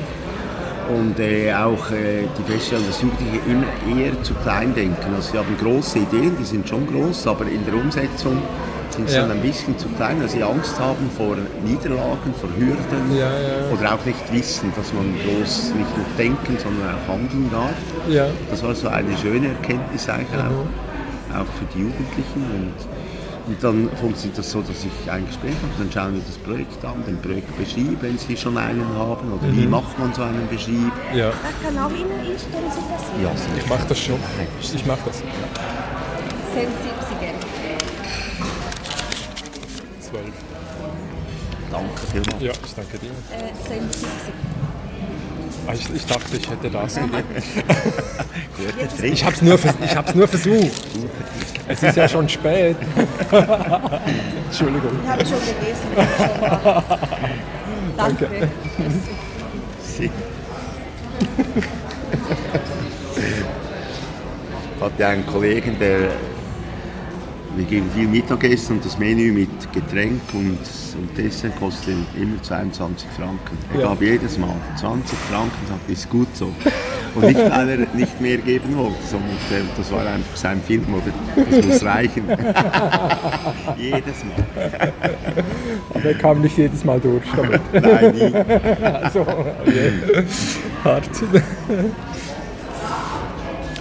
Und 0.90 1.20
äh, 1.20 1.52
auch 1.54 1.90
äh, 1.92 2.28
die 2.38 2.52
Feststellung, 2.52 2.86
dass 2.88 3.02
Jugendliche 3.02 3.40
immer 3.50 4.00
eher 4.00 4.22
zu 4.24 4.34
klein 4.36 4.74
denken. 4.76 5.14
Also 5.16 5.32
sie 5.32 5.38
haben 5.38 5.58
große 5.60 6.00
Ideen, 6.00 6.36
die 6.40 6.44
sind 6.46 6.68
schon 6.70 6.86
groß, 6.88 7.26
aber 7.28 7.46
in 7.46 7.66
der 7.66 7.74
Umsetzung 7.76 8.42
sind 8.92 9.10
sie 9.10 9.16
Ja. 9.16 9.24
dann 9.24 9.32
ein 9.38 9.42
bisschen 9.42 9.78
zu 9.80 9.88
klein, 9.90 10.22
weil 10.22 10.30
sie 10.30 10.44
Angst 10.44 10.80
haben 10.80 11.10
vor 11.18 11.36
Niederlagen, 11.66 12.34
vor 12.40 12.50
Hürden 12.58 13.18
Ja, 13.18 13.26
ja. 13.26 13.72
oder 13.74 13.96
auch 13.96 14.06
nicht 14.06 14.32
wissen, 14.32 14.72
dass 14.76 14.94
man 14.94 15.14
groß 15.26 15.74
nicht 15.76 15.98
nur 15.98 16.06
denken, 16.18 16.56
sondern 16.62 16.96
auch 16.96 17.14
handeln 17.14 17.50
darf. 17.52 17.74
Das 18.52 18.62
war 18.64 18.76
so 18.76 18.88
eine 18.88 19.18
schöne 19.18 19.48
Erkenntnis 19.50 20.08
eigentlich 20.08 20.30
Mhm. 20.44 21.36
auch, 21.36 21.42
auch 21.42 21.52
für 21.58 21.66
die 21.74 21.80
Jugendlichen. 21.82 22.44
Und, 22.54 22.74
und 23.48 23.64
dann 23.64 23.90
funktioniert 24.00 24.38
das 24.40 24.50
so, 24.52 24.62
dass 24.62 24.78
ich 24.84 25.12
ein 25.12 25.26
Gespräch 25.28 25.54
habe, 25.62 25.72
dann 25.78 25.92
schauen 25.92 26.14
wir 26.16 26.22
das 26.26 26.38
Projekt 26.38 26.84
an, 26.84 27.04
den 27.06 27.22
Projektbeschrieb, 27.22 28.02
wenn 28.02 28.18
sie 28.18 28.36
schon 28.36 28.58
einen 28.58 28.88
haben, 28.98 29.32
oder 29.34 29.48
Mhm. 29.48 29.58
wie 29.62 29.68
macht 29.68 29.98
man 30.00 30.14
so 30.14 30.24
einen 30.24 30.48
Beschrieb. 30.50 30.92
ja. 31.14 31.32
Wer 31.32 31.54
kann 31.72 31.78
auch 31.78 31.92
Ihnen 31.92 32.12
einstellen, 32.20 32.72
Sie 32.72 32.82
das? 32.92 33.04
Ja, 33.22 33.32
Ich 33.58 33.68
mache 33.70 33.86
das 33.88 34.00
schon. 34.00 34.20
Ich 34.62 34.86
mache 34.86 35.00
das. 35.06 35.18
Sie, 35.18 35.24
Sie 36.62 37.16
gerne. 37.20 37.40
Zwölf. 40.00 40.34
danke 41.72 42.08
vielmals. 42.12 42.42
Ja, 42.44 42.52
ich 42.52 42.74
danke 42.74 42.98
dir. 42.98 43.10
Äh, 43.10 43.54
Sie, 43.68 43.80
Sie. 44.00 44.32
Ah, 45.68 45.74
Ich, 45.74 45.90
ich 45.96 46.06
dachte, 46.06 46.38
ich 46.38 46.50
hätte 46.50 46.70
das 46.70 46.96
gegeben. 46.96 47.24
Ich 49.04 49.24
habe 49.24 49.36
es 49.36 49.42
nur, 49.42 49.58
vers- 49.58 49.76
ich 49.84 49.96
hab's 49.96 50.16
nur 50.16 50.28
versucht. 50.28 50.72
Es 51.68 51.84
ist 51.84 51.98
ja 51.98 52.08
schon 52.08 52.30
spät. 52.30 52.78
Entschuldigung. 54.46 54.92
Ich 55.04 55.10
habe 55.10 55.26
schon 55.26 55.40
gelesen. 55.40 55.88
ich 55.92 56.64
mal. 56.64 56.84
Danke. 57.98 58.28
Sie. 59.84 60.12
hatte 64.80 65.08
einen 65.08 65.26
Kollegen, 65.26 65.78
der 65.80 66.12
wir 67.56 67.66
gehen 67.66 67.90
viel 67.96 68.08
Mittagessen 68.08 68.78
und 68.78 68.86
das 68.86 68.98
Menü 68.98 69.32
mit 69.32 69.50
Getränk 69.74 70.22
und, 70.34 70.58
und 71.00 71.18
Dessert 71.18 71.56
kostet 71.58 71.96
immer 72.20 72.42
22 72.42 73.08
Franken. 73.18 73.58
Er 73.74 73.80
Ja. 73.82 73.88
gab 73.90 74.02
jedes 74.02 74.38
Mal 74.38 74.56
20 74.80 75.18
Franken 75.30 75.52
und 75.62 75.68
sagte, 75.70 75.92
ist 75.92 76.10
gut 76.10 76.28
so. 76.36 76.52
Und 77.16 77.24
nicht, 77.24 77.38
weil 77.40 77.70
er 77.70 77.78
nicht 77.96 78.20
mehr 78.20 78.38
geben 78.40 78.76
wollte, 78.78 78.98
sondern 79.10 79.30
das 79.78 79.92
war 79.92 80.02
einfach 80.06 80.36
sein 80.36 80.62
Film, 80.62 80.84
oder? 80.94 81.46
Das 81.50 81.66
muss 81.66 81.84
reichen. 81.86 82.24
jedes 83.78 84.24
Mal. 84.26 84.92
Aber 85.94 86.04
er 86.06 86.14
kam 86.16 86.42
nicht 86.42 86.58
jedes 86.58 86.84
Mal 86.84 87.00
durch 87.00 87.24
damit. 87.36 87.62
Nein, 87.74 88.12
nie. 88.16 88.34
Also, 89.06 89.22
okay. 89.22 89.92
Hart. 90.84 91.10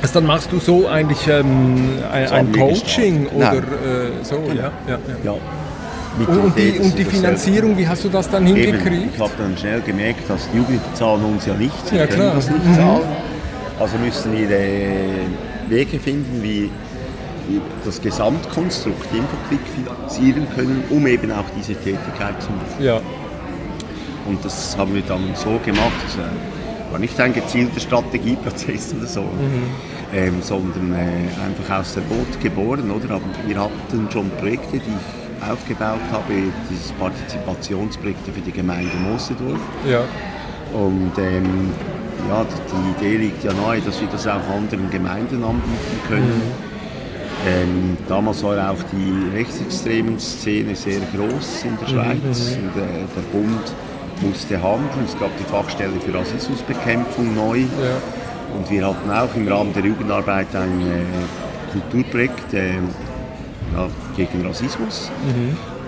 Also 0.05 0.21
dann 0.21 0.27
machst 0.27 0.53
du 0.53 0.59
so 0.61 0.87
eigentlich 0.87 1.27
ähm, 1.29 1.89
ein, 2.13 2.29
ein 2.29 2.55
wir 2.55 2.61
Coaching 2.63 3.27
oder 3.29 3.55
äh, 3.55 3.61
so, 4.23 4.35
ja. 4.49 4.55
ja, 4.55 4.71
ja. 4.87 4.99
Ja. 5.25 5.35
Mit 6.19 6.29
Und, 6.29 6.59
die, 6.59 6.79
und 6.79 6.93
die 6.93 6.99
wir 6.99 7.07
Finanzierung, 7.07 7.79
wie 7.79 7.89
hast 7.89 8.05
du 8.05 8.11
das 8.11 8.29
dann 8.29 8.47
Eben, 8.47 8.55
hingekriegt? 8.57 9.15
ich 9.15 9.19
habe 9.19 9.33
dann 9.39 9.57
schnell 9.57 9.81
gemerkt, 9.81 10.29
dass 10.29 10.47
die 10.51 10.59
Jugendlichen 10.59 10.95
zahlen 10.95 11.25
uns 11.25 11.47
ja 11.47 11.55
nichts, 11.55 11.89
sie 11.89 11.97
Ja, 11.97 12.07
können 12.07 12.21
klar. 12.21 12.35
das 12.35 12.51
nicht 12.51 12.67
Mhm. 12.67 12.75
zahlen. 12.75 13.03
Also 13.81 13.97
müssen 13.97 14.33
wir 14.35 14.51
äh, 14.51 15.71
Wege 15.71 15.99
finden, 15.99 16.43
wie 16.43 16.71
wie 17.49 17.61
das 17.87 18.01
Gesamtkonstrukt 18.03 19.07
Infoclick 19.13 19.61
finanzieren 19.75 20.47
können, 20.55 20.85
um 20.91 21.07
eben 21.07 21.33
auch 21.33 21.45
diese 21.59 21.75
Tätigkeit 21.75 22.43
zu 22.43 22.49
machen. 22.51 22.83
Ja, 22.85 23.01
Und 24.27 24.45
das 24.45 24.77
haben 24.77 24.95
wir 24.95 25.03
dann 25.09 25.21
so 25.35 25.59
gemacht. 25.65 25.93
Das 26.07 26.19
war 26.91 26.99
nicht 26.99 27.19
ein 27.21 27.33
gezielter 27.33 27.81
Strategieprozess 27.81 28.95
oder 28.99 29.07
so, 29.07 29.25
ähm, 30.15 30.41
sondern 30.41 30.95
äh, 30.95 30.99
einfach 31.45 31.81
aus 31.81 31.95
der 31.95 32.05
Not 32.05 32.41
geboren. 32.41 32.91
Oder? 32.91 33.17
Aber 33.17 33.25
wir 33.47 33.61
hatten 33.61 34.09
schon 34.11 34.31
Projekte, 34.39 34.79
die 34.79 34.79
ich 34.79 35.51
aufgebaut 35.51 36.01
habe, 36.13 36.33
dieses 36.71 36.93
Partizipationsprojekte 36.93 38.33
für 38.33 38.41
die 38.41 38.53
Gemeinde 38.53 38.95
Mosendorf. 38.97 39.61
ja, 39.91 40.05
Und 40.73 41.13
ähm, 41.19 41.71
ja, 42.29 42.45
die 42.45 43.05
Idee 43.05 43.17
liegt 43.19 43.45
ja 43.45 43.53
nahe, 43.53 43.81
dass 43.81 44.01
wir 44.01 44.09
das 44.09 44.27
auch 44.27 44.49
anderen 44.49 44.89
Gemeinden 44.91 45.43
anbieten 45.43 46.01
können. 46.09 46.43
Ähm, 47.47 47.97
damals 48.09 48.43
war 48.43 48.71
auch 48.71 48.83
die 48.91 49.37
rechtsextremen 49.37 50.19
Szene 50.19 50.75
sehr 50.75 51.01
groß 51.15 51.65
in 51.65 51.79
der 51.79 51.87
Schweiz. 51.89 52.57
Und, 52.57 52.81
äh, 52.81 53.05
der 53.15 53.39
Bund 53.39 53.75
musste 54.23 54.63
handeln. 54.63 55.05
Es 55.07 55.19
gab 55.19 55.37
die 55.39 55.45
Fachstelle 55.45 56.01
für 56.01 56.15
Rassismusbekämpfung 56.15 57.35
neu. 57.35 57.59
ja. 57.59 58.24
Und 58.55 58.71
wir 58.71 58.87
hatten 58.87 59.11
auch 59.11 59.35
im 59.35 59.49
Rahmen 59.49 59.73
der 59.73 59.85
Jugendarbeit 59.85 60.55
ein 60.55 60.81
äh, 60.81 61.73
Kulturprojekt 61.73 62.55
äh, 62.55 62.75
ja, 63.75 63.89
gegen 64.17 64.47
Rassismus. 64.47 65.11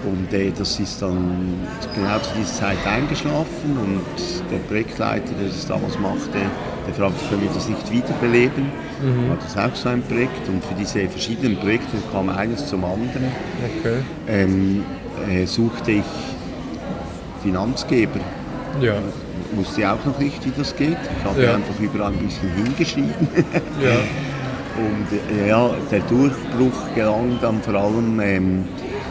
Und 0.05 0.33
äh, 0.33 0.53
das 0.57 0.79
ist 0.79 1.01
dann 1.03 1.55
genau 1.95 2.19
zu 2.19 2.31
dieser 2.39 2.53
Zeit 2.53 2.87
eingeschlafen 2.87 3.77
und 3.83 4.51
der 4.51 4.59
Projektleiter, 4.59 5.33
der 5.41 5.49
das 5.49 5.67
damals 5.67 5.99
machte, 5.99 6.39
der 6.87 6.95
fragte, 6.95 7.25
können 7.29 7.43
wir 7.43 7.51
das 7.53 7.69
nicht 7.69 7.91
wiederbeleben? 7.91 8.71
War 9.29 9.37
das 9.37 9.57
auch 9.57 9.75
so 9.75 9.89
ein 9.89 10.03
Projekt 10.03 10.49
und 10.49 10.65
für 10.65 10.75
diese 10.75 11.09
verschiedenen 11.09 11.57
Projekte 11.57 11.97
kam 12.13 12.29
eines 12.29 12.67
zum 12.67 12.85
anderen. 12.85 13.27
Okay. 13.81 13.99
Ähm, 14.29 14.85
äh, 15.29 15.45
suchte 15.47 15.91
ich 15.91 16.05
Finanzgeber. 17.43 18.21
Ja, 18.81 18.95
Wusste 19.57 19.91
auch 19.91 20.05
noch 20.05 20.19
nicht, 20.19 20.45
wie 20.45 20.53
das 20.57 20.75
geht. 20.77 20.97
Ich 21.19 21.25
habe 21.25 21.43
Ja. 21.43 21.55
einfach 21.55 21.79
überall 21.81 22.13
ein 22.13 22.19
bisschen 22.19 22.51
hingeschrieben. 22.55 23.29
ja, 23.83 23.97
Und 24.77 25.39
äh, 25.43 25.49
ja, 25.49 25.71
der 25.91 26.01
Durchbruch 26.01 26.95
gelang 26.95 27.39
dann 27.41 27.61
vor 27.63 27.75
allem 27.75 28.21
ähm, 28.21 28.65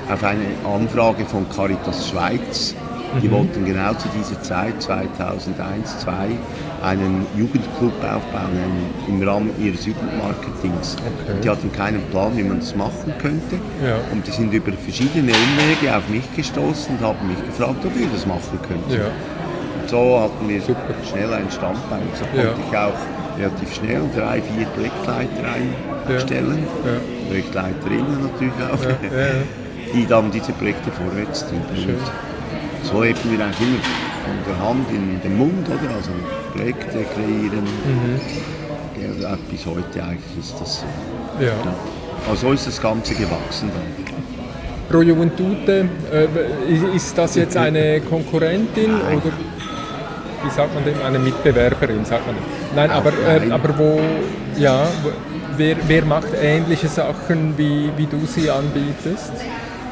auf 0.10 0.24
eine 0.24 0.46
Anfrage 0.72 1.26
von 1.26 1.48
Caritas 1.50 2.10
Schweiz. 2.10 2.76
Die 3.24 3.32
wollten 3.32 3.64
genau 3.64 3.94
zu 3.94 4.10
dieser 4.10 4.42
Zeit, 4.44 4.82
2001, 4.82 6.00
2002, 6.02 6.38
einen 6.84 7.26
Jugendclub 7.38 7.94
aufbauen 8.04 8.52
einen, 8.52 8.90
im 9.22 9.26
Rahmen 9.26 9.52
ihres 9.58 9.86
Jugendmarketings. 9.86 10.98
Okay. 10.98 11.40
Die 11.42 11.50
hatten 11.50 11.72
keinen 11.72 12.02
Plan, 12.12 12.36
wie 12.36 12.44
man 12.44 12.60
das 12.60 12.76
machen 12.76 13.14
könnte. 13.20 13.56
Ja. 13.82 13.96
Und 14.12 14.28
die 14.28 14.32
sind 14.32 14.54
über 14.54 14.74
verschiedene 14.74 15.32
Umwege 15.32 15.96
auf 15.96 16.10
mich 16.10 16.24
gestoßen 16.36 16.98
und 16.98 17.06
haben 17.06 17.26
mich 17.30 17.38
gefragt, 17.46 17.86
ob 17.86 17.98
wir 17.98 18.08
das 18.14 18.26
machen 18.26 18.60
könnten. 18.68 18.92
ja. 18.92 19.08
Und 19.86 19.90
so 19.92 20.20
hatten 20.20 20.50
wir 20.50 20.60
Super. 20.62 20.80
schnell 21.08 21.32
ein 21.32 21.46
Standbein. 21.52 22.02
So 22.16 22.26
Ja. 22.36 22.48
konnte 22.48 22.62
ich 22.72 22.76
auch 22.78 23.38
relativ 23.38 23.76
schnell 23.76 24.02
drei, 24.16 24.42
vier 24.42 24.66
Projektleiter 24.66 25.46
einstellen. 26.10 26.66
Ja. 26.84 27.28
Projektleiterinnen 27.30 28.24
natürlich 28.24 28.54
auch, 28.56 28.84
Ja, 28.84 28.90
ja, 28.90 29.26
ja. 29.28 29.34
die 29.94 30.06
dann 30.08 30.32
diese 30.32 30.54
Projekte 30.54 30.90
vorwärts 30.92 31.46
trieben. 31.48 31.98
So 32.82 33.04
leben 33.04 33.20
wir 33.26 33.46
eigentlich 33.46 33.62
immer 33.62 33.80
von 34.26 34.38
der 34.48 34.68
Hand 34.68 34.90
in 34.90 35.22
den 35.22 35.38
Mund, 35.38 35.68
oder? 35.68 35.94
Also 35.96 36.10
Projekte 36.56 37.06
kreieren. 37.14 37.64
Mhm. 37.86 39.22
Ja, 39.22 39.38
bis 39.52 39.66
heute 39.68 40.04
eigentlich 40.04 40.40
ist 40.40 40.56
das 40.60 40.80
so. 40.80 40.86
ja. 41.44 41.48
Ja. 41.52 41.54
Also 42.28 42.48
so 42.48 42.54
ist 42.54 42.66
das 42.66 42.82
Ganze 42.82 43.14
gewachsen 43.14 43.70
dann. 43.72 44.06
Pro 44.90 45.02
Juventute, 45.02 45.88
äh, 46.12 46.96
ist 46.96 47.16
das 47.18 47.36
jetzt 47.36 47.58
eine 47.58 48.02
Konkurrentin 48.02 48.92
Nein. 49.00 49.18
oder 49.18 49.32
wie 50.46 50.50
sagt 50.52 50.74
man 50.74 50.84
dem? 50.86 50.96
Eine 51.06 51.20
Mitbewerberin, 51.20 52.06
sagt 52.06 52.26
man. 52.28 52.36
Nein, 52.76 52.92
aber, 52.92 53.10
äh, 53.12 53.52
aber 53.52 53.78
wo, 53.78 54.00
ja, 54.58 54.88
wo- 55.04 55.12
wer, 55.58 55.76
wer 55.88 56.06
macht 56.06 56.30
ähnliche 56.42 56.88
Sachen, 56.88 57.54
wie, 57.58 57.90
wie 57.98 58.06
du 58.06 58.26
sie 58.26 58.50
anbietest? 58.50 59.34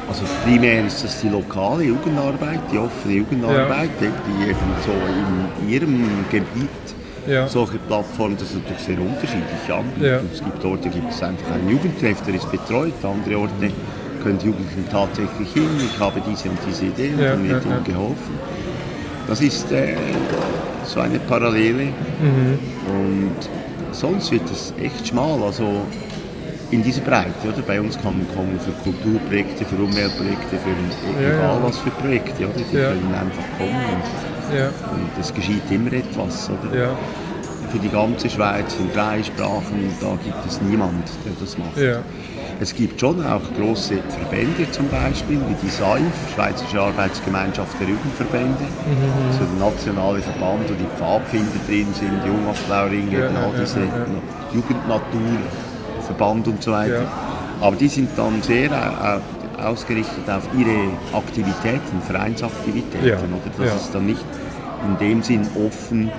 Also 0.08 0.22
primär 0.44 0.84
ist 0.86 1.02
das 1.02 1.20
die 1.22 1.28
lokale 1.30 1.84
Jugendarbeit, 1.84 2.60
die 2.70 2.78
offene 2.78 3.14
Jugendarbeit, 3.14 3.88
die 4.00 4.50
eben 4.50 4.58
so 4.84 4.92
in 4.92 5.68
ihrem 5.70 6.04
Gebiet 6.30 6.68
Ja. 7.26 7.48
solche 7.48 7.78
Plattformen, 7.78 8.36
das 8.36 8.48
ist 8.50 8.56
natürlich 8.56 8.82
sehr 8.82 8.98
unterschiedlich 9.00 9.64
anbieten. 9.72 10.04
Ja. 10.04 10.20
Es 10.30 10.40
gibt 10.44 10.62
Orte, 10.62 10.90
gibt 10.90 11.10
es 11.10 11.22
einfach 11.22 11.52
einen 11.54 11.70
Jugendtreff, 11.70 12.20
der 12.26 12.34
ist 12.34 12.50
betreut, 12.52 12.92
andere 13.02 13.38
Orte 13.40 13.52
können 14.22 14.38
die 14.38 14.46
Jugendlichen 14.46 14.86
tatsächlich 14.92 15.50
hin, 15.54 15.68
ich 15.78 15.98
habe 15.98 16.20
diese 16.20 16.50
und 16.50 16.58
diese 16.68 16.84
Idee 16.84 17.12
und 17.14 17.22
Ja, 17.22 17.30
dann 17.30 17.48
wird 17.48 17.64
ja, 17.64 17.70
ihnen 17.70 17.82
ja. 17.86 17.92
geholfen. 17.92 18.34
Das 19.28 19.40
ist 19.40 19.70
äh, 19.72 19.96
so 20.84 21.00
eine 21.00 21.18
Parallele 21.18 21.84
Mhm. 22.20 22.58
und 22.88 23.36
sonst 23.92 24.30
wird 24.30 24.48
es 24.50 24.72
echt 24.80 25.08
schmal, 25.08 25.42
also 25.42 25.82
in 26.70 26.82
dieser 26.82 27.00
Breite, 27.02 27.48
oder? 27.48 27.62
Bei 27.66 27.80
uns 27.80 27.96
kann 28.00 28.18
man 28.18 28.26
kommen 28.34 28.58
für 28.60 28.72
Kulturprojekte, 28.82 29.64
für 29.64 29.76
Umweltprojekte, 29.76 30.56
für 30.58 31.22
Ja, 31.22 31.28
egal 31.36 31.58
was 31.62 31.78
für 31.78 31.90
Projekte, 31.90 32.44
oder? 32.44 32.54
Die 32.72 32.76
Ja. 32.76 32.88
können 32.88 33.14
einfach 33.14 33.44
kommen 33.58 33.84
und, 33.94 34.56
Ja, 34.56 34.66
und 34.92 35.10
es 35.20 35.32
geschieht 35.32 35.62
immer 35.70 35.92
etwas, 35.92 36.50
oder? 36.50 36.76
ja, 36.76 36.88
für 37.70 37.78
die 37.78 37.88
ganze 37.88 38.28
Schweiz 38.30 38.76
in 38.78 38.92
drei 38.92 39.22
Sprachen, 39.22 39.90
da 40.00 40.16
gibt 40.22 40.46
es 40.46 40.60
niemand, 40.60 41.08
der 41.24 41.32
das 41.40 41.56
macht. 41.58 41.76
Es 42.64 42.74
gibt 42.74 42.98
schon 42.98 43.22
auch 43.26 43.42
große 43.60 43.96
Verbände 44.08 44.70
zum 44.70 44.88
Beispiel, 44.88 45.38
wie 45.38 45.54
die 45.62 45.68
SAIF, 45.68 46.00
Schweizerische 46.34 46.80
Arbeitsgemeinschaft 46.80 47.78
der 47.78 47.88
Jugendverbände, 47.88 48.64
mhm. 48.64 49.28
also 49.28 49.44
der 49.44 49.68
nationale 49.68 50.22
Verband, 50.22 50.70
wo 50.70 50.72
die 50.72 50.88
Pfadfinder 50.96 51.60
drin 51.68 51.88
sind, 51.92 52.10
die 52.24 52.28
Jungaufbauringe, 52.28 53.18
ja, 53.18 53.26
all 53.26 53.52
diese 53.60 53.80
ja, 53.80 53.84
ja. 53.84 54.06
Jugendnaturverband 54.54 56.48
und 56.48 56.62
so 56.62 56.72
weiter. 56.72 57.02
Aber 57.60 57.76
die 57.76 57.88
sind 57.88 58.08
dann 58.16 58.40
sehr 58.40 58.70
äh, 58.72 59.62
ausgerichtet 59.62 60.26
auf 60.30 60.48
ihre 60.56 60.88
Aktivitäten, 61.14 62.00
Vereinsaktivitäten. 62.06 63.34
Oder? 63.58 63.66
Das 63.66 63.82
ist 63.82 63.94
dann 63.94 64.06
nicht 64.06 64.24
in 64.88 65.06
dem 65.06 65.22
Sinn 65.22 65.46
offen, 65.54 66.10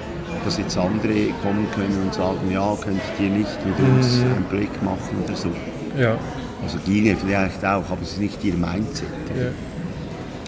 dass 0.45 0.60
jetzt 0.60 0.77
andere 0.77 1.31
kommen 1.41 1.65
können 1.73 2.03
und 2.03 2.13
sagen, 2.13 2.51
ja, 2.51 2.75
könntet 2.84 3.19
ihr 3.19 3.29
nicht 3.29 3.65
mit 3.65 3.79
uns 3.79 4.17
Mhm. 4.17 4.34
ein 4.38 4.45
Projekt 4.47 4.84
machen 4.84 5.23
oder 5.25 5.36
so. 5.36 5.49
Ja. 5.97 6.17
Also 6.65 6.80
ginge 6.84 7.15
vielleicht 7.15 7.63
auch, 7.63 7.89
aber 7.91 8.01
es 8.01 8.13
ist 8.13 8.19
nicht 8.19 8.43
ihr 8.43 8.56
Mindset. 8.56 9.08
Ja. 9.38 9.51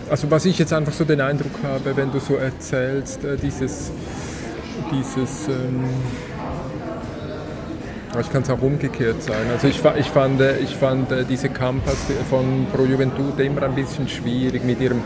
Also 0.09 0.31
was 0.31 0.45
ich 0.45 0.57
jetzt 0.57 0.73
einfach 0.73 0.93
so 0.93 1.03
den 1.03 1.21
Eindruck 1.21 1.51
habe, 1.63 1.95
wenn 1.95 2.11
du 2.11 2.19
so 2.19 2.35
erzählst, 2.35 3.23
äh, 3.23 3.37
dieses, 3.37 3.91
dieses 4.91 5.47
ähm, 5.47 5.83
ich 8.19 8.31
kann 8.31 8.41
es 8.41 8.49
auch 8.49 8.61
umgekehrt 8.61 9.21
sein. 9.21 9.45
Also 9.53 9.67
ich, 9.67 9.79
ich 9.99 10.09
fand, 10.09 10.41
äh, 10.41 10.57
ich 10.57 10.75
fand 10.75 11.11
äh, 11.11 11.23
diese 11.23 11.49
Campus 11.49 11.97
von 12.29 12.65
Pro 12.73 12.85
Juventud 12.85 13.39
immer 13.39 13.61
ein 13.63 13.75
bisschen 13.75 14.07
schwierig 14.07 14.63
mit 14.63 14.81
ihrem, 14.81 15.01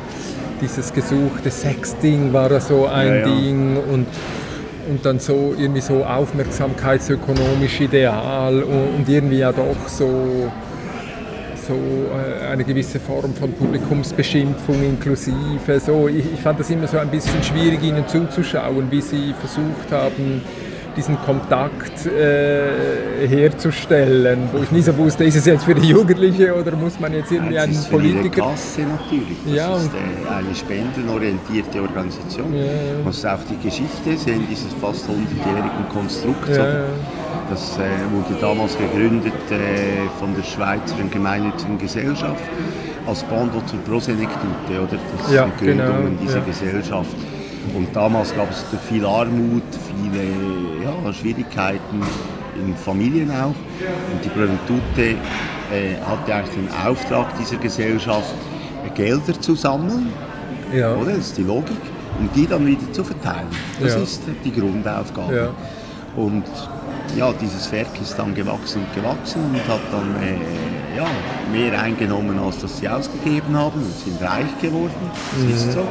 dieses 0.61 0.93
gesuchte 0.93 1.51
Sexding 1.51 2.31
war 2.31 2.49
ja 2.49 2.61
so 2.61 2.85
ein 2.85 3.07
Ja, 3.07 3.15
ja. 3.15 3.25
Ding 3.25 3.77
und 3.77 4.07
und 4.89 5.05
dann 5.05 5.19
so 5.19 5.53
irgendwie 5.57 5.81
so 5.81 6.03
aufmerksamkeitsökonomisch 6.03 7.81
Ideal 7.81 8.63
und, 8.63 8.95
und 8.97 9.09
irgendwie 9.09 9.37
ja 9.37 9.51
doch 9.51 9.87
so 9.87 10.51
so 11.71 11.77
äh, 11.77 12.47
eine 12.47 12.63
gewisse 12.65 12.99
Form 12.99 13.33
von 13.33 13.53
Publikumsbeschimpfung 13.53 14.83
inklusive. 14.83 15.79
So, 15.79 16.07
ich, 16.09 16.25
ich 16.33 16.39
fand 16.41 16.59
das 16.59 16.69
immer 16.69 16.87
so 16.87 16.97
ein 16.97 17.09
bisschen 17.09 17.41
schwierig, 17.43 17.81
ihnen 17.81 18.05
zuzuschauen, 18.07 18.91
wie 18.91 19.01
sie 19.01 19.33
versucht 19.39 19.89
haben, 19.91 20.41
diesen 20.95 21.17
Kontakt 21.25 22.05
äh, 22.05 23.27
herzustellen, 23.27 24.49
wo 24.51 24.61
ich 24.63 24.71
nie 24.71 24.81
so 24.81 24.95
wusste, 24.97 25.23
ist 25.23 25.35
es 25.35 25.45
jetzt 25.45 25.63
für 25.65 25.75
die 25.75 25.89
Jugendliche 25.89 26.53
oder 26.53 26.75
muss 26.75 26.99
man 26.99 27.13
jetzt 27.13 27.31
irgendwie 27.31 27.55
Es 27.55 27.63
einen 27.63 27.73
ist 27.73 27.89
Politiker... 27.91 28.41
Kasse 28.41 28.81
natürlich. 28.81 29.37
Das 29.45 29.53
Ja, 29.55 29.75
ist 29.77 29.89
äh, 29.93 30.33
eine 30.33 30.55
spendenorientierte 30.55 31.81
Organisation. 31.81 32.53
Ja, 32.53 32.63
ja. 32.63 32.71
Man 32.95 33.03
muss 33.05 33.25
auch 33.25 33.39
die 33.49 33.57
Geschichte 33.57 34.17
sehen, 34.17 34.45
dieses 34.49 34.73
fast 34.81 35.05
100-jährigen 35.05 35.89
Konstrukts. 35.93 36.57
Ja, 36.57 36.67
ja. 36.67 36.83
Das 37.49 37.77
äh, 37.77 37.81
wurde 38.13 38.39
damals 38.39 38.77
gegründet 38.77 39.33
äh, 39.49 40.07
von 40.19 40.33
der 40.35 40.43
Schweizer 40.43 40.95
Gemeinnützigen 41.11 41.77
Gesellschaft 41.77 42.43
als 43.07 43.23
Pendant 43.23 43.67
zur 43.67 43.79
Prosenektute, 43.79 44.73
oder? 44.73 44.97
Das 45.23 45.33
Ja, 45.33 45.43
sind 45.43 45.53
die 45.59 45.65
Gründungen 45.65 46.17
genau, 46.17 46.21
dieser 46.21 46.39
ja. 46.39 46.45
Gesellschaft. 46.45 47.15
Und 47.75 47.95
damals 47.95 48.35
gab 48.35 48.49
es 48.51 48.63
viel 48.89 49.05
Armut, 49.05 49.63
viele 49.95 50.23
ja, 50.83 51.13
Schwierigkeiten 51.13 52.01
in 52.57 52.75
Familien 52.75 53.29
auch. 53.31 53.47
Und 54.13 54.23
die 54.23 54.29
Proventute 54.29 55.01
äh, 55.71 55.95
hatte 56.05 56.33
eigentlich 56.35 56.55
den 56.55 56.69
Auftrag 56.85 57.37
dieser 57.37 57.57
Gesellschaft, 57.57 58.33
äh, 58.85 58.89
Gelder 58.95 59.39
zu 59.39 59.55
sammeln, 59.55 60.09
Ja. 60.73 60.95
oder? 60.95 61.11
Das 61.11 61.27
ist 61.27 61.37
die 61.37 61.43
Logik, 61.43 61.77
und 62.19 62.35
die 62.35 62.47
dann 62.47 62.65
wieder 62.65 62.91
zu 62.91 63.03
verteilen. 63.03 63.47
Das 63.79 63.93
Ja. 63.95 64.01
ist 64.01 64.21
die 64.43 64.51
Grundaufgabe. 64.51 65.51
Und 66.17 66.43
ja, 67.15 67.31
dieses 67.39 67.71
Werk 67.71 67.87
ist 68.01 68.17
dann 68.19 68.33
gewachsen 68.35 68.81
und 68.83 68.93
gewachsen 68.95 69.41
und 69.53 69.67
hat 69.67 69.79
dann 69.91 70.15
äh, 70.21 70.97
ja, 70.97 71.05
mehr 71.53 71.79
eingenommen, 71.79 72.37
als 72.39 72.59
das 72.59 72.79
sie 72.79 72.89
ausgegeben 72.89 73.55
haben 73.57 73.81
und 73.81 73.93
sind 73.97 74.21
reich 74.21 74.59
geworden. 74.61 74.91
Das 75.31 75.43
Mhm. 75.43 75.49
ist 75.51 75.71
so. 75.73 75.83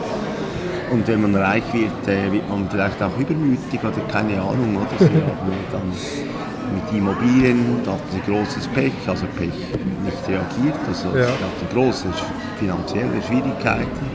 Und 0.90 1.06
wenn 1.06 1.22
man 1.22 1.34
reich 1.36 1.62
wird, 1.72 2.08
äh, 2.08 2.32
wird 2.32 2.48
man 2.48 2.68
vielleicht 2.68 3.00
auch 3.02 3.16
übermütig 3.18 3.80
oder 3.82 4.00
keine 4.10 4.40
Ahnung. 4.40 4.76
Oder? 4.76 4.98
Sie 4.98 5.04
haben 5.14 5.52
dann 5.70 5.92
mit 6.74 6.98
Immobilien, 6.98 7.80
da 7.84 7.92
hatten 7.92 8.08
sie 8.12 8.30
großes 8.30 8.68
Pech, 8.68 8.92
also 9.06 9.26
Pech 9.38 9.48
nicht 10.04 10.28
reagiert, 10.28 10.78
also 10.88 11.08
Ja. 11.16 11.26
sie 11.26 11.30
hatten 11.32 11.74
große 11.74 12.06
finanzielle 12.58 13.22
Schwierigkeiten. 13.26 14.06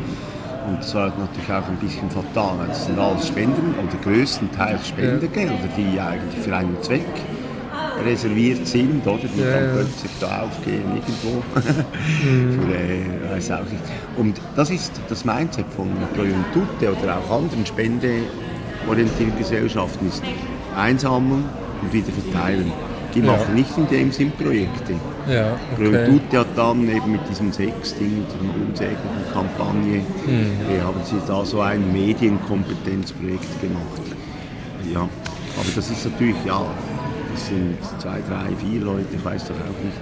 Und 0.67 0.79
das 0.79 0.95
war 0.95 1.07
natürlich 1.17 1.49
auch 1.51 1.67
ein 1.69 1.77
bisschen 1.77 2.09
fatal, 2.09 2.57
weil 2.59 2.67
das 2.69 2.85
sind 2.85 2.97
alles 2.97 3.27
Spenden 3.27 3.75
oder 3.77 3.97
größtenteils 4.03 4.87
Spendergelder, 4.87 5.53
die 5.77 5.99
eigentlich 5.99 6.43
für 6.43 6.55
einen 6.55 6.75
Zweck 6.81 7.05
reserviert 8.03 8.67
sind, 8.67 9.05
oder? 9.05 9.17
Die 9.19 9.41
Ja, 9.41 9.51
dann 9.59 9.73
plötzlich 9.75 10.11
da 10.19 10.41
aufgehen 10.43 10.83
irgendwo. 10.95 11.41
für, 12.61 12.73
äh, 12.75 13.35
weiß 13.35 13.51
auch 13.51 13.59
nicht. 13.61 13.83
Und 14.17 14.41
das 14.55 14.69
ist 14.69 14.91
das 15.09 15.23
Mindset 15.25 15.65
von 15.75 15.87
Pro 16.15 16.23
Juventute 16.23 16.91
oder 17.01 17.17
auch 17.17 17.37
anderen 17.41 17.65
spendeorientierten 17.65 19.37
Gesellschaften 19.37 20.07
ist 20.07 20.23
einsammeln 20.75 21.43
und 21.81 21.93
wieder 21.93 22.09
verteilen. 22.11 22.71
Die 23.13 23.19
Ja. 23.21 23.27
machen 23.31 23.55
nicht 23.55 23.77
in 23.77 23.87
dem 23.87 24.11
Sinn 24.11 24.31
Projekte. 24.31 24.93
Ja, 25.29 25.55
Okay. 25.73 25.87
okay. 25.87 26.05
Tut 26.29 26.37
hat 26.39 26.47
dann 26.55 26.87
eben 26.89 27.13
mit 27.13 27.21
diesem 27.29 27.51
Sechs-Ding, 27.51 28.17
mit 28.19 28.27
dieser 28.27 28.67
unsäglichen 28.67 29.25
Kampagne, 29.33 29.99
Mhm. 30.27 30.75
äh, 30.75 30.81
haben 30.81 30.99
sie 31.05 31.15
da 31.25 31.45
so 31.45 31.61
ein 31.61 31.91
Medienkompetenzprojekt 31.93 33.61
gemacht. 33.61 34.01
Ja, 34.93 34.99
aber 35.01 35.69
das 35.75 35.89
ist 35.89 36.05
natürlich, 36.05 36.35
ja, 36.45 36.61
das 37.35 37.47
sind 37.47 37.77
zwei, 37.99 38.19
drei, 38.29 38.47
vier 38.55 38.81
Leute, 38.81 39.07
ich 39.13 39.23
weiß 39.23 39.45
doch 39.45 39.55
auch 39.55 39.83
nicht, 39.83 39.97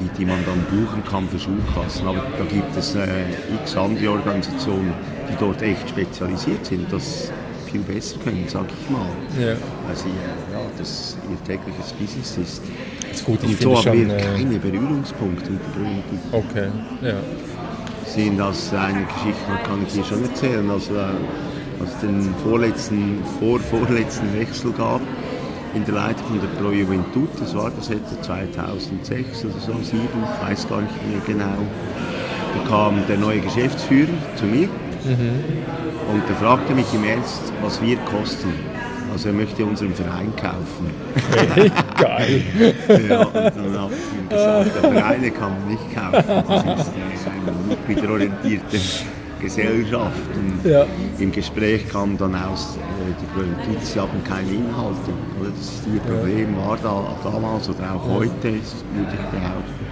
die, 0.00 0.18
die 0.18 0.24
man 0.24 0.38
dann 0.46 0.62
buchen 0.70 1.02
kann 1.04 1.28
für 1.28 1.38
Schulklassen. 1.38 2.06
Aber 2.06 2.22
da 2.38 2.44
gibt 2.44 2.76
es 2.76 2.94
äh, 2.94 3.06
x 3.62 3.76
andere 3.76 4.12
Organisationen, 4.12 4.92
die 5.28 5.34
dort 5.38 5.60
echt 5.62 5.88
spezialisiert 5.88 6.64
sind, 6.64 6.92
das 6.92 7.32
viel 7.70 7.80
besser 7.80 8.18
können, 8.22 8.44
sag 8.46 8.66
ich 8.66 8.90
mal. 8.90 9.06
Ja. 9.38 9.52
Äh, 9.52 9.54
ja, 10.52 10.60
das 10.78 11.16
ihr 11.28 11.44
tägliches 11.44 11.92
Business 11.94 12.38
ist. 12.38 12.62
Ist 13.10 13.24
gut, 13.24 13.40
ich 13.42 13.50
Und 13.50 13.62
so 13.62 13.84
haben 13.84 14.08
wir 14.08 14.16
Äh, 14.16 14.20
keine 14.20 14.58
Berührungspunkte 14.58 15.50
mit 15.50 15.74
Berühmten. 15.74 16.20
okay, 16.30 16.68
ja. 17.02 17.14
Sehen 18.06 18.38
das 18.38 18.72
eine 18.72 19.04
Geschichte, 19.04 19.50
kann 19.64 19.82
ich 19.86 19.94
hier 19.94 20.04
schon 20.04 20.22
erzählen. 20.22 20.70
Also, 20.70 20.94
äh, 20.94 21.80
als 21.80 21.90
es 21.94 22.00
den 22.02 22.34
vorletzten, 22.44 23.18
vor, 23.40 23.58
vorletzten 23.58 24.38
Wechsel 24.38 24.70
gab 24.72 25.00
in 25.74 25.84
der 25.84 25.94
Leitung 25.94 26.26
von 26.26 26.40
der 26.40 26.48
Pro 26.48 26.70
Juventud, 26.70 27.28
das 27.38 27.54
war 27.54 27.70
das 27.70 27.90
etwa 27.90 28.20
2006 28.20 29.44
oder 29.44 29.54
so, 29.54 29.72
2007, 29.72 30.00
ich 30.02 30.48
weiß 30.48 30.68
gar 30.68 30.82
nicht 30.82 31.08
mehr 31.08 31.20
genau, 31.26 31.58
da 32.54 32.68
kam 32.68 33.06
der 33.08 33.16
neue 33.16 33.40
Geschäftsführer 33.40 34.12
zu 34.36 34.44
mir 34.44 34.68
und 36.12 36.28
der 36.28 36.36
fragte 36.36 36.74
mich 36.74 36.92
im 36.92 37.04
Ernst, 37.04 37.52
was 37.62 37.80
wir 37.80 37.96
kosten. 37.98 38.52
Also 39.12 39.28
er 39.28 39.34
möchte 39.34 39.64
unseren 39.64 39.94
Verein 39.94 40.32
kaufen. 40.36 40.90
Geil. 41.98 42.42
Ja, 42.88 43.24
und 43.24 43.34
dann 43.34 43.78
habe 43.78 43.92
ich 43.92 44.18
ihm 44.18 44.28
gesagt, 44.28 44.70
der 44.82 44.90
Vereine 44.90 45.30
kann 45.30 45.50
man 45.50 45.68
nicht 45.68 45.94
kaufen. 45.94 46.44
Das 46.48 46.86
ist 46.86 46.92
äh, 47.26 47.30
eine 47.30 47.52
mitgliederorientierte 47.68 48.78
Gesellschaft. 49.42 50.16
Und 50.34 50.70
Ja. 50.70 50.86
Im 51.18 51.32
Gespräch 51.32 51.88
kam 51.88 52.16
dann 52.16 52.34
aus, 52.34 52.76
äh, 52.76 53.12
die 53.20 53.26
Juventud, 53.40 53.84
sie 53.84 54.00
haben 54.00 54.22
keine 54.24 54.48
Inhalte. 54.48 55.10
Oder? 55.40 55.50
Das 55.50 55.66
ist 55.66 55.82
ihr 55.92 56.00
Problem, 56.00 56.56
war 56.56 56.78
da, 56.82 57.30
damals 57.30 57.68
oder 57.68 57.94
auch 57.94 58.08
heute, 58.18 58.48
ist, 58.48 58.76
würde 58.94 59.12
ich 59.12 59.26
behaupten. 59.40 59.82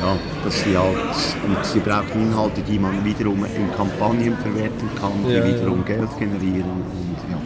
Ja, 0.00 0.16
dass 0.42 0.64
sie 0.64 0.76
halt, 0.76 0.96
und 1.46 1.64
sie 1.66 1.78
brauchen 1.80 2.22
Inhalte, 2.22 2.62
die 2.62 2.78
man 2.78 3.04
wiederum 3.04 3.44
in 3.44 3.70
Kampagnen 3.76 4.34
verwerten 4.38 4.88
kann, 4.98 5.12
die 5.26 5.32
Ja, 5.34 5.44
ja. 5.44 5.54
wiederum 5.54 5.84
Geld 5.84 6.08
generieren. 6.18 6.70
Und 6.70 7.16
ja, 7.30 7.36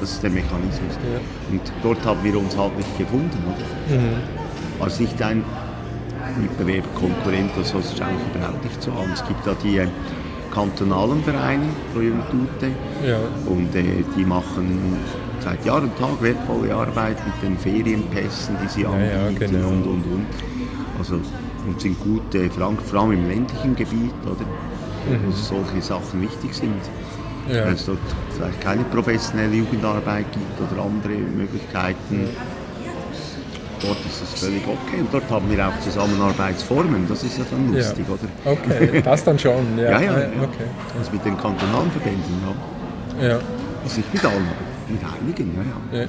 das 0.00 0.10
ist 0.14 0.22
der 0.22 0.30
Mechanismus. 0.30 0.98
Ja. 1.14 1.20
Und 1.52 1.60
dort 1.80 2.04
haben 2.04 2.18
wir 2.24 2.36
uns 2.36 2.56
halt 2.56 2.76
nicht 2.76 2.98
gefunden. 2.98 3.38
Oder? 3.46 3.96
Mhm. 3.96 4.16
Als 4.82 4.98
nicht 4.98 5.22
ein 5.22 5.44
Mitbewerber, 6.40 6.88
Konkurrent 6.98 7.52
oder 7.56 7.64
so, 7.64 7.78
das 7.78 7.92
ist 7.92 8.02
eigentlich 8.02 8.26
überhaupt 8.34 8.64
nicht 8.64 8.82
so 8.82 8.90
an. 8.90 9.08
Es 9.14 9.24
gibt 9.24 9.46
da 9.46 9.54
die 9.62 9.80
kantonalen 10.52 11.22
Vereine, 11.24 11.64
Pro 11.92 12.00
Juventute, 12.00 12.68
Ja. 13.06 13.18
und 13.46 13.74
äh, 13.74 14.04
die 14.16 14.24
machen 14.24 14.96
seit 15.40 15.64
Jahr 15.64 15.82
und 15.82 15.96
Tag 15.98 16.20
wertvolle 16.22 16.74
Arbeit 16.74 17.16
mit 17.26 17.42
den 17.42 17.58
Ferienpässen, 17.58 18.56
die 18.62 18.68
sie 18.68 18.82
ja, 18.82 18.90
anbieten 18.90 19.50
genau. 19.52 19.68
und, 19.68 19.82
und, 19.86 20.04
und. 20.04 20.26
Also, 20.98 21.14
und 21.66 21.80
sind 21.80 21.98
gut, 22.00 22.34
äh, 22.34 22.48
vor 22.50 23.00
allem- 23.00 23.12
im 23.12 23.28
ländlichen 23.28 23.74
Gebiet, 23.74 24.12
oder? 24.24 24.44
Mhm. 25.10 25.26
Wo 25.26 25.32
solche 25.32 25.80
Sachen 25.82 26.22
wichtig 26.22 26.54
sind. 26.54 26.80
Ja. 27.48 27.64
Weil 27.66 27.72
es 27.74 27.86
dort 27.86 27.98
vielleicht 28.30 28.60
keine 28.60 28.84
professionelle 28.84 29.54
Jugendarbeit 29.56 30.26
gibt 30.32 30.72
oder 30.72 30.82
andere 30.82 31.14
Möglichkeiten. 31.14 32.28
Dort 33.82 33.98
ist 34.06 34.22
es 34.22 34.40
völlig 34.40 34.62
okay. 34.62 35.00
Und 35.00 35.12
dort 35.12 35.28
haben 35.30 35.50
wir 35.50 35.66
auch 35.66 35.78
Zusammenarbeitsformen. 35.80 37.06
Das 37.08 37.22
ist 37.24 37.38
ja 37.38 37.44
dann 37.50 37.74
lustig, 37.74 38.04
ja. 38.08 38.14
oder? 38.14 38.52
Okay, 38.52 39.02
das 39.02 39.24
dann 39.24 39.38
schon. 39.38 39.76
Ja, 39.76 39.82
Ja, 39.90 40.00
ja, 40.00 40.12
Ah, 40.12 40.20
ja. 40.20 40.26
Okay. 40.42 40.68
Das 40.96 41.12
mit 41.12 41.24
den 41.24 41.36
kantonalen 41.36 41.90
Verbänden, 41.90 42.42
ja. 43.20 43.28
Ja. 43.28 43.38
Also 43.82 43.96
nicht 43.96 44.14
mit 44.14 44.24
allen, 44.24 44.46
aber 44.46 44.92
mit 44.92 45.00
einigen, 45.02 45.56
ja, 45.92 45.98
ja. 45.98 46.02
Ja. 46.04 46.08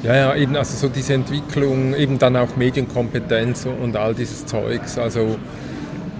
Ja, 0.00 0.14
ja, 0.14 0.34
eben, 0.36 0.54
also 0.54 0.76
so 0.76 0.88
diese 0.88 1.14
Entwicklung, 1.14 1.92
eben 1.94 2.20
dann 2.20 2.36
auch 2.36 2.54
Medienkompetenz 2.56 3.66
und 3.66 3.96
all 3.96 4.14
dieses 4.14 4.46
Zeugs, 4.46 4.96
also 4.96 5.36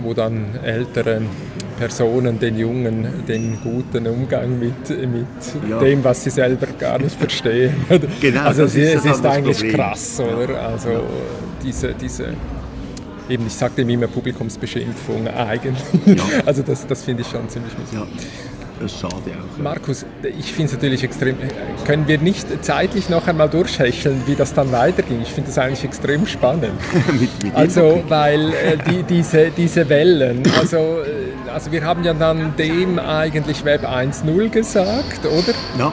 wo 0.02 0.14
dann 0.14 0.56
ältere 0.64 1.22
Personen 1.78 2.38
den 2.38 2.58
Jungen 2.58 3.06
den 3.26 3.58
guten 3.62 4.06
Umgang 4.06 4.58
mit, 4.58 4.88
mit 4.90 5.70
Ja. 5.70 5.78
dem, 5.78 6.02
was 6.04 6.24
sie 6.24 6.30
selber 6.30 6.66
gar 6.78 6.98
nicht 6.98 7.16
verstehen. 7.18 7.74
Genau, 8.20 8.42
also 8.42 8.62
das 8.62 8.74
es 8.74 8.94
ist 8.94 9.04
es 9.06 9.16
ist 9.18 9.26
eigentlich 9.26 9.58
Problem. 9.58 9.76
krass, 9.76 10.20
oder? 10.20 10.60
Also 10.60 11.02
diese, 11.62 11.94
diese, 11.94 12.28
eben 13.28 13.46
ich 13.46 13.52
sage 13.54 13.74
dem 13.76 13.88
immer 13.90 14.06
Publikumsbeschimpfung 14.08 15.28
eigentlich. 15.28 15.78
Ja. 16.06 16.24
Also 16.46 16.62
das, 16.62 16.86
das 16.86 17.02
finde 17.04 17.22
ich 17.22 17.28
schon 17.28 17.48
ziemlich 17.48 17.72
mies. 17.78 17.88
Das 18.80 18.92
ist 18.92 19.00
schade 19.00 19.14
auch. 19.14 19.58
ja. 19.58 19.62
Markus, 19.62 20.04
ich 20.22 20.52
finde 20.52 20.66
es 20.66 20.72
natürlich 20.72 21.04
extrem. 21.04 21.36
Können 21.84 22.06
wir 22.06 22.18
nicht 22.18 22.64
zeitlich 22.64 23.08
noch 23.08 23.26
einmal 23.26 23.48
durchhecheln, 23.48 24.22
wie 24.26 24.34
das 24.34 24.54
dann 24.54 24.70
weiterging? 24.72 25.20
Ich 25.22 25.32
finde 25.32 25.48
das 25.48 25.58
eigentlich 25.58 25.84
extrem 25.84 26.26
spannend. 26.26 26.72
mit, 27.20 27.42
mit 27.42 27.54
Also, 27.54 28.02
weil 28.08 28.52
äh, 28.52 28.78
die, 28.88 29.02
diese, 29.02 29.50
diese 29.50 29.88
Wellen, 29.88 30.42
also, 30.58 30.76
äh, 30.76 31.50
also 31.50 31.72
wir 31.72 31.84
haben 31.84 32.04
ja 32.04 32.14
dann 32.14 32.54
dem 32.56 32.98
eigentlich 32.98 33.64
Web 33.64 33.84
1.0 33.84 34.48
gesagt, 34.50 35.24
oder? 35.26 35.54
ja, 35.78 35.92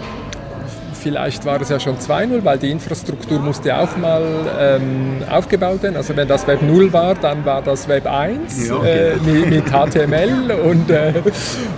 Vielleicht 1.06 1.46
war 1.46 1.62
es 1.62 1.70
ja 1.70 1.80
schon 1.80 2.00
2.0, 2.00 2.44
weil 2.44 2.58
die 2.58 2.72
Infrastruktur 2.72 3.38
musste 3.38 3.78
auch 3.78 3.96
mal 3.96 4.24
ähm, 4.60 5.22
aufgebaut 5.30 5.84
werden. 5.84 5.98
Also 5.98 6.18
wenn 6.18 6.28
das 6.28 6.48
Web 6.48 6.64
0 6.64 6.92
war, 6.94 7.14
dann 7.14 7.46
war 7.46 7.62
das 7.62 7.88
Web 7.88 8.12
1 8.12 8.70
Ja, 8.70 8.84
äh, 8.84 9.12
genau. 9.24 9.46
mit, 9.46 9.50
mit 9.52 9.66
HTML 9.66 10.52
und, 10.64 10.90
äh, 10.90 11.14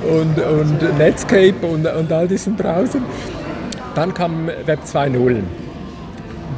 und, 0.10 0.40
und 0.40 0.98
Netscape 0.98 1.56
und, 1.62 1.86
und 1.86 2.10
all 2.10 2.30
diesen 2.30 2.56
Browsern. 2.56 3.04
Dann 3.96 4.14
kam 4.14 4.48
Web 4.48 4.80
2.0. 4.86 5.42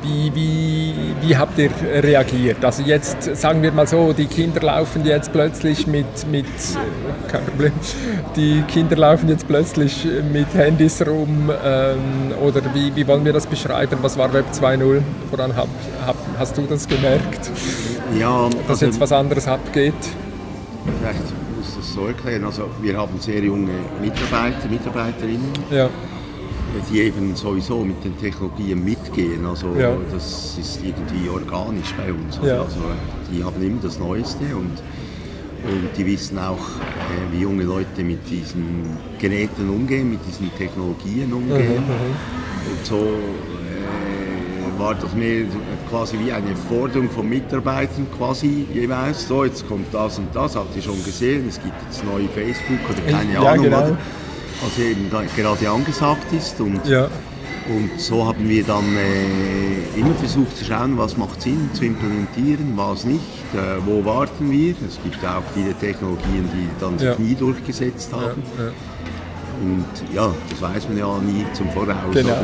Wie, 0.01 0.31
wie, 0.33 0.93
wie 1.21 1.35
habt 1.35 1.57
ihr 1.57 1.71
reagiert? 2.03 2.63
Also 2.63 2.83
jetzt 2.83 3.35
sagen 3.35 3.61
wir 3.61 3.71
mal 3.71 3.85
so, 3.87 4.13
die 4.13 4.27
Kinder 4.27 4.61
laufen 4.61 5.05
jetzt 5.05 5.31
plötzlich 5.33 5.87
mit, 5.87 6.05
mit 6.31 6.45
kein 7.27 7.43
Problem, 7.45 7.73
die 8.35 8.61
Kinder 8.67 8.95
laufen 8.95 9.27
jetzt 9.29 9.47
plötzlich 9.47 10.07
mit 10.31 10.53
Handys 10.53 11.05
rum 11.05 11.51
ähm, 11.63 11.99
oder 12.41 12.61
wie, 12.73 12.95
wie 12.95 13.05
wollen 13.07 13.25
wir 13.25 13.33
das 13.33 13.45
beschreiben? 13.45 13.97
Was 14.01 14.17
war 14.17 14.31
Web 14.33 14.45
2.0? 14.53 15.01
Woran 15.31 15.55
hab, 15.55 15.67
hab, 16.05 16.15
hast 16.37 16.57
du 16.57 16.61
das 16.61 16.87
gemerkt, 16.87 17.51
ja 18.17 18.49
dass 18.49 18.69
also, 18.69 18.85
jetzt 18.85 18.99
was 18.99 19.11
anderes 19.11 19.47
abgeht? 19.47 19.93
vielleicht 20.99 21.19
muss 21.55 21.69
ich 21.69 21.75
das 21.75 21.93
so 21.93 22.07
erklären. 22.07 22.43
Also, 22.45 22.69
wir 22.81 22.97
haben 22.97 23.19
sehr 23.19 23.41
junge 23.43 23.71
Mitarbeiter, 24.01 24.67
Mitarbeiterinnen, 24.69 25.51
Ja, 25.71 25.89
die 26.91 26.99
eben 27.01 27.35
sowieso 27.35 27.83
mit 27.83 28.03
den 28.03 28.17
Technologien 28.17 28.83
mitgehen. 28.83 29.45
Also 29.45 29.67
Ja. 29.77 29.93
das 30.11 30.57
ist 30.59 30.79
irgendwie 30.83 31.29
organisch 31.29 31.93
bei 31.97 32.11
uns. 32.11 32.39
Ja. 32.43 32.61
Also 32.61 32.79
die 33.31 33.43
haben 33.43 33.61
immer 33.61 33.79
das 33.81 33.99
Neueste 33.99 34.43
und, 34.55 34.77
und 35.71 35.89
die 35.97 36.05
wissen 36.05 36.37
auch, 36.39 36.57
äh, 36.57 37.31
wie 37.33 37.41
junge 37.41 37.63
Leute 37.63 38.03
mit 38.03 38.29
diesen 38.29 38.85
Geräten 39.19 39.69
umgehen, 39.69 40.09
mit 40.11 40.19
diesen 40.27 40.49
Technologien 40.57 41.31
umgehen. 41.33 41.83
Und 42.71 42.85
so 42.85 42.95
äh, 42.97 44.79
war 44.79 44.95
das 44.95 45.13
mehr 45.13 45.43
quasi 45.89 46.17
wie 46.23 46.31
eine 46.31 46.55
Forderung 46.69 47.09
von 47.09 47.27
Mitarbeitern 47.27 48.07
quasi 48.17 48.65
jeweils. 48.73 49.27
So, 49.27 49.43
jetzt 49.43 49.67
kommt 49.67 49.93
das 49.93 50.17
und 50.19 50.27
das, 50.33 50.55
habt 50.55 50.75
ihr 50.75 50.81
schon 50.81 51.03
gesehen, 51.03 51.45
es 51.49 51.55
gibt 51.61 51.73
jetzt 51.87 52.03
neue 52.05 52.27
Facebook 52.29 52.79
oder 52.89 53.11
keine 53.11 53.33
Ja, 53.33 53.41
Ahnung, 53.41 53.63
genau. 53.65 53.77
oder? 53.79 53.97
Was 54.61 54.77
eben 54.79 55.09
gerade 55.35 55.69
angesagt 55.69 56.31
ist. 56.33 56.59
Und, 56.61 56.85
ja, 56.87 57.05
und 57.69 57.99
so 57.99 58.25
haben 58.25 58.47
wir 58.49 58.63
dann 58.63 58.95
äh, 58.95 59.99
immer 59.99 60.13
versucht 60.15 60.57
zu 60.57 60.65
schauen, 60.65 60.97
was 60.97 61.17
macht 61.17 61.41
Sinn 61.41 61.69
zu 61.73 61.85
implementieren, 61.85 62.73
was 62.75 63.05
nicht, 63.05 63.19
äh, 63.53 63.79
wo 63.85 64.03
warten 64.03 64.49
wir. 64.51 64.73
Es 64.87 64.99
gibt 65.03 65.23
auch 65.25 65.43
viele 65.53 65.73
Technologien, 65.75 66.49
die 66.53 66.67
dann 66.79 66.97
sich 66.97 67.07
Ja. 67.09 67.15
nie 67.17 67.35
durchgesetzt 67.35 68.11
haben. 68.13 68.41
ja. 68.57 68.71
Und 69.61 70.15
ja, 70.15 70.33
das 70.49 70.61
weiß 70.61 70.87
man 70.87 70.97
ja 70.97 71.17
nie 71.19 71.45
zum 71.53 71.69
Voraus. 71.71 71.95
Genau. 72.13 72.37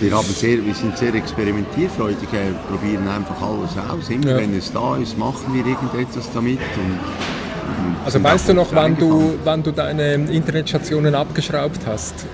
Wir, 0.00 0.10
haben 0.10 0.24
sehr, 0.26 0.64
wir 0.64 0.74
sind 0.74 0.96
sehr 0.96 1.14
experimentierfreudig, 1.14 2.28
äh, 2.32 2.52
probieren 2.70 3.06
einfach 3.06 3.36
alles 3.42 3.76
aus. 3.90 4.08
Immer 4.08 4.36
wenn 4.38 4.56
es 4.56 4.72
da 4.72 4.96
ist, 4.96 5.18
machen 5.18 5.52
wir 5.52 5.66
irgendetwas 5.66 6.30
damit. 6.32 6.58
Und 6.58 6.98
Also 8.04 8.22
weißt 8.22 8.48
du 8.50 8.54
noch, 8.54 8.74
wann 8.74 8.96
du, 8.96 9.34
wann 9.44 9.62
du 9.62 9.72
deine 9.72 10.14
Internetstationen 10.14 11.14
abgeschraubt 11.14 11.80
hast? 11.86 12.26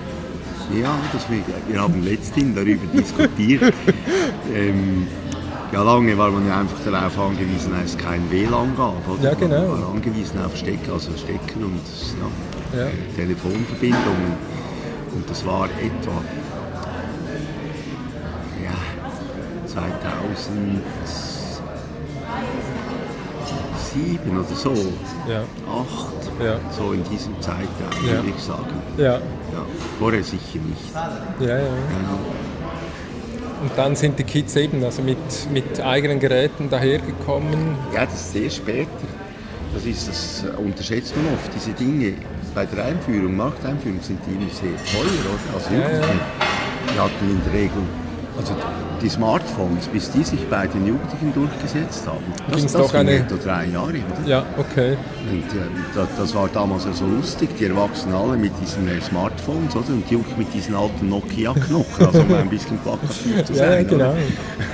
Ja, 0.79 0.95
das 1.11 1.23
wir, 1.29 1.81
haben 1.81 2.03
letztens 2.03 2.55
darüber 2.55 2.85
diskutiert. 2.93 3.73
ähm, 4.55 5.07
ja, 5.71 5.81
lange 5.81 6.17
war 6.17 6.29
man 6.31 6.47
ja 6.47 6.59
einfach 6.59 6.77
darauf 6.85 7.17
angewiesen, 7.19 7.71
dass 7.71 7.91
es 7.91 7.97
kein 7.97 8.29
WLAN 8.31 8.75
gab. 8.77 9.07
Oder? 9.07 9.31
Ja, 9.31 9.33
genau. 9.33 9.67
Man 9.67 9.81
war 9.81 9.89
angewiesen 9.91 10.39
auf 10.43 10.55
Stecker, 10.55 10.93
also 10.93 11.11
Stecker 11.17 11.57
und 11.57 11.81
ja, 12.73 12.79
Ja. 12.79 12.85
äh, 12.87 12.91
Telefonverbindungen. 13.15 14.33
Und 15.15 15.29
das 15.29 15.45
war 15.45 15.65
etwa 15.65 16.21
ja, 18.63 18.73
2007 23.93 24.37
oder 24.37 24.55
so, 24.55 24.73
Ja, 25.29 25.41
8, 25.69 26.43
ja, 26.43 26.55
so 26.77 26.93
in 26.93 27.03
diesem 27.05 27.39
Zeitraum, 27.41 27.67
Ja. 28.05 28.13
würde 28.13 28.29
ich 28.35 28.43
sagen. 28.43 28.65
ja, 28.97 29.19
vorher 29.99 30.23
sicher 30.23 30.59
nicht. 30.67 30.93
ja, 31.39 31.57
ja. 31.59 31.63
Und 33.61 33.71
dann 33.77 33.95
sind 33.95 34.19
die 34.19 34.23
Kids 34.25 34.55
eben 34.57 34.83
also 34.83 35.01
mit, 35.01 35.17
mit 35.53 35.79
eigenen 35.79 36.19
Geräten 36.19 36.69
dahergekommen. 36.69 37.75
Ja, 37.93 38.03
das 38.05 38.15
ist 38.15 38.33
sehr 38.33 38.49
später. 38.49 38.89
Das, 39.73 39.85
ist, 39.85 40.07
das 40.09 40.43
unterschätzt 40.57 41.15
man 41.15 41.33
oft, 41.33 41.49
diese 41.55 41.71
Dinge. 41.71 42.13
Bei 42.53 42.65
der 42.65 42.85
Einführung, 42.85 43.35
Markteinführung 43.37 43.99
sind 44.01 44.19
die 44.27 44.33
immer 44.35 44.51
sehr 44.51 44.75
teuer, 44.91 45.31
oder? 45.31 45.55
Also 45.57 45.73
Ja, 45.73 45.99
ja. 45.99 46.13
Die 46.93 46.99
hatten 46.99 47.29
in 47.29 47.41
der 47.45 47.53
Regel, 47.53 47.81
also 48.37 48.53
die 49.01 49.09
Smartphones, 49.09 49.87
bis 49.87 50.09
die 50.11 50.23
sich 50.23 50.47
bei 50.49 50.65
den 50.67 50.87
Jugendlichen 50.87 51.33
durchgesetzt 51.33 52.07
haben, 52.07 52.23
das, 52.47 52.57
Ging's 52.57 52.71
das 52.73 52.81
doch 52.87 52.93
eine- 52.93 53.11
etwa 53.17 53.35
drei 53.35 53.65
Jahre, 53.65 53.89
oder? 53.89 54.27
Ja, 54.27 54.43
okay. 54.57 54.97
Und 55.29 55.43
äh, 55.59 55.63
das, 55.93 56.07
das 56.17 56.33
war 56.35 56.47
damals 56.51 56.85
also 56.85 57.05
lustig, 57.05 57.49
die 57.59 57.65
Erwachsenen 57.65 58.15
alle 58.15 58.37
mit 58.37 58.51
diesen 58.61 58.87
äh, 58.87 58.99
Smartphones, 59.01 59.75
oder? 59.75 59.89
Und 59.89 60.09
die 60.09 60.13
Jugendlichen 60.13 60.39
mit 60.39 60.53
diesen 60.53 60.75
alten 60.75 61.09
Nokia-Knochen, 61.09 62.05
also 62.05 62.19
um 62.21 62.33
ein 62.33 62.49
bisschen 62.49 62.77
plakativ 62.79 63.45
zu 63.45 63.53
Ja, 63.53 63.59
ja, 63.65 63.71
sein. 63.71 63.87
genau. 63.87 64.15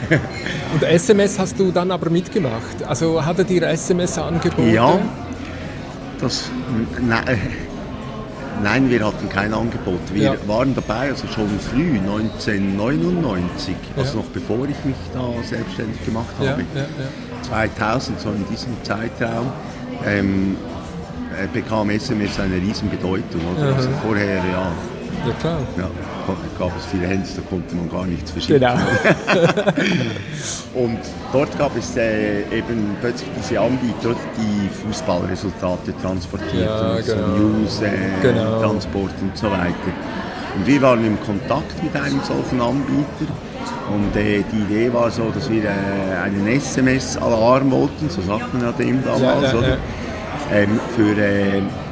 Und 0.73 0.83
SMS 0.83 1.39
hast 1.39 1.59
du 1.59 1.71
dann 1.71 1.89
aber 1.91 2.09
mitgemacht. 2.09 2.83
Also 2.87 3.25
hattet 3.25 3.49
ihr 3.49 3.63
SMS-Angebote? 3.63 4.69
Ja, 4.69 4.99
das, 6.21 6.49
nein, 7.01 7.39
nein, 8.63 8.89
wir 8.89 9.05
hatten 9.05 9.29
kein 9.29 9.53
Angebot. 9.53 9.99
Wir 10.13 10.23
Ja. 10.23 10.35
waren 10.47 10.73
dabei, 10.75 11.09
also 11.09 11.27
schon 11.27 11.49
früh, 11.59 11.99
1999, 11.99 13.75
also 13.97 14.17
Ja. 14.17 14.23
noch 14.23 14.29
bevor 14.31 14.65
ich 14.67 14.83
mich 14.85 14.95
da 15.13 15.21
selbstständig 15.47 16.03
gemacht 16.05 16.33
habe. 16.39 16.47
ja, 16.75 16.81
ja. 16.81 16.87
2000, 17.43 18.19
so 18.19 18.29
in 18.29 18.45
diesem 18.49 18.73
Zeitraum, 18.83 19.47
ähm, 20.05 20.57
äh, 21.41 21.47
bekam 21.53 21.89
SMS 21.89 22.39
eine 22.39 22.55
riesen 22.55 22.89
Bedeutung. 22.89 23.41
Oder? 23.57 23.75
Also 23.75 23.89
vorher, 24.03 24.35
ja, 24.37 24.71
Ja, 25.27 25.33
klar. 25.41 25.59
Gab 26.57 26.71
es 26.77 26.85
viele 26.85 27.07
Handys, 27.07 27.35
da 27.35 27.41
konnte 27.49 27.75
man 27.75 27.89
gar 27.89 28.05
nichts 28.05 28.31
verschicken. 28.31 28.59
Genau. 28.61 28.75
Und 30.75 30.99
dort 31.33 31.57
gab 31.57 31.75
es 31.77 31.95
äh, 31.97 32.41
eben 32.51 32.95
plötzlich 33.01 33.29
diese 33.37 33.59
Anbieter, 33.59 34.15
die 34.37 34.69
Fußballresultate 34.69 35.93
transportierten, 36.01 36.59
Ja, 36.63 36.99
genau. 37.01 37.27
News, 37.37 37.81
äh, 37.81 37.89
Genau. 38.21 38.61
Transport 38.61 39.11
und 39.21 39.37
so 39.37 39.49
weiter. 39.51 39.73
Und 40.55 40.65
wir 40.67 40.81
waren 40.81 41.05
im 41.05 41.19
Kontakt 41.21 41.83
mit 41.83 41.95
einem 41.95 42.21
solchen 42.23 42.61
Anbieter. 42.61 43.31
Und 43.93 44.15
äh, 44.15 44.43
die 44.51 44.59
Idee 44.73 44.93
war 44.93 45.09
so, 45.09 45.29
dass 45.33 45.49
wir 45.49 45.63
äh, 45.63 45.67
einen 46.23 46.47
SMS-Alarm 46.47 47.71
wollten, 47.71 48.09
so 48.09 48.21
sagt 48.21 48.53
man 48.53 48.63
ja 48.63 48.71
dem 48.71 49.03
damals, 49.03 49.41
Ja, 49.41 49.51
ja, 49.51 49.57
oder? 49.57 49.77
Ähm, 50.51 50.79
für 50.95 51.15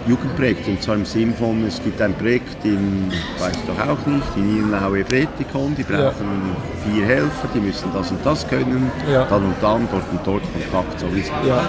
Jugendprojekte. 0.08 0.72
Und 0.72 0.82
zwar 0.82 0.96
im 0.96 1.06
Sinn 1.06 1.34
von, 1.34 1.65
es 1.67 1.82
gibt 1.84 2.02
ein 2.02 2.13
Projekt 2.13 2.63
in, 2.63 3.12
weiß 3.39 3.52
ich 3.54 3.65
doch 3.67 3.88
auch 3.88 4.06
nicht, 4.06 4.24
in 4.36 4.58
Irnlaue 4.60 5.04
Fretikon, 5.06 5.76
die 5.76 5.82
Ja. 5.82 6.10
brauchen 6.12 6.55
vier 6.86 7.05
Helfer, 7.05 7.47
die 7.53 7.60
müssen 7.60 7.89
das 7.93 8.12
und 8.12 8.26
das 8.26 8.47
können, 8.47 8.91
Ja. 9.12 9.26
dann 9.26 9.43
und 9.43 9.55
dann, 9.62 9.88
dort 9.91 10.03
und 10.12 10.20
dort 10.26 10.43
Kontakt. 10.72 10.99
So 10.99 11.08
ist 11.08 11.32
Ja. 11.45 11.62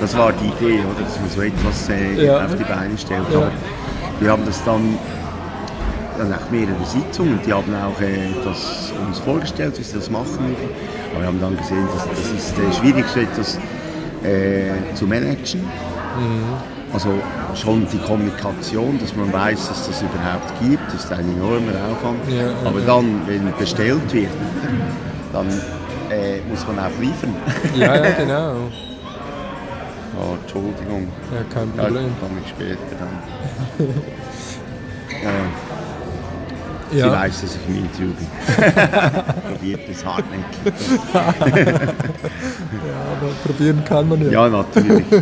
Das 0.00 0.16
war 0.16 0.32
die 0.32 0.46
Idee, 0.48 0.80
oder, 0.80 1.04
dass 1.04 1.18
man 1.20 1.30
so 1.30 1.40
etwas 1.42 1.88
äh, 1.88 2.24
Ja. 2.26 2.44
auf 2.44 2.54
die 2.56 2.64
Beine 2.64 2.98
stellt. 2.98 3.22
Ja. 3.32 3.38
Aber 3.38 3.50
wir 4.20 4.30
haben 4.30 4.42
das 4.46 4.62
dann, 4.64 4.98
dann 6.18 6.32
auch 6.32 6.50
mehrere 6.50 6.84
Sitzungen, 6.84 7.38
die 7.46 7.52
haben 7.52 7.74
auch 7.74 8.00
äh, 8.00 8.28
das 8.44 8.92
uns 9.06 9.18
vorgestellt, 9.20 9.78
wie 9.78 9.82
sie 9.82 9.96
das 9.96 10.10
machen. 10.10 10.56
Aber 11.12 11.20
wir 11.20 11.26
haben 11.28 11.40
dann 11.40 11.56
gesehen, 11.56 11.86
dass 11.94 12.08
das 12.08 12.30
ist 12.32 12.58
äh, 12.58 12.72
schwierig, 12.80 13.04
so 13.08 13.20
etwas 13.20 13.58
äh, 14.24 14.94
zu 14.94 15.06
managen. 15.06 15.60
Also 16.96 17.10
schon 17.54 17.86
die 17.92 17.98
Kommunikation, 17.98 18.98
dass 18.98 19.14
man 19.14 19.30
weiß, 19.30 19.68
dass 19.68 19.86
das 19.86 20.00
überhaupt 20.00 20.50
gibt, 20.62 20.94
ist 20.94 21.12
ein 21.12 21.28
enormer 21.28 21.72
Aufwand. 21.90 22.20
Ja, 22.26 22.54
Aber 22.64 22.80
ja. 22.80 22.86
dann, 22.86 23.20
wenn 23.26 23.52
bestellt 23.58 24.10
wird, 24.14 24.30
dann 25.30 25.46
äh, 26.08 26.40
muss 26.48 26.66
man 26.66 26.78
auch 26.78 26.98
liefern. 26.98 27.34
Ja, 27.74 27.96
ja, 27.96 28.10
genau. 28.12 28.54
oh, 30.18 30.36
Entschuldigung. 30.40 31.08
Ja, 31.34 31.42
kein 31.52 31.70
Problem. 31.72 32.10
komme 32.18 32.40
ich 32.42 32.48
später 32.48 32.78
dann. 32.98 33.86
ja, 36.98 37.04
Sie 37.10 37.16
weiß, 37.16 37.40
dass 37.42 37.50
ich 37.56 37.76
Interview 37.76 38.12
bin. 38.14 38.26
Probiert 39.52 39.80
es 39.90 40.04
hartnäckig. 40.04 40.44
Ja, 42.86 43.00
aber 43.20 43.32
probieren 43.44 43.82
kann 43.84 44.08
man 44.08 44.20
ja. 44.24 44.30
Ja, 44.30 44.48
natürlich. 44.48 45.04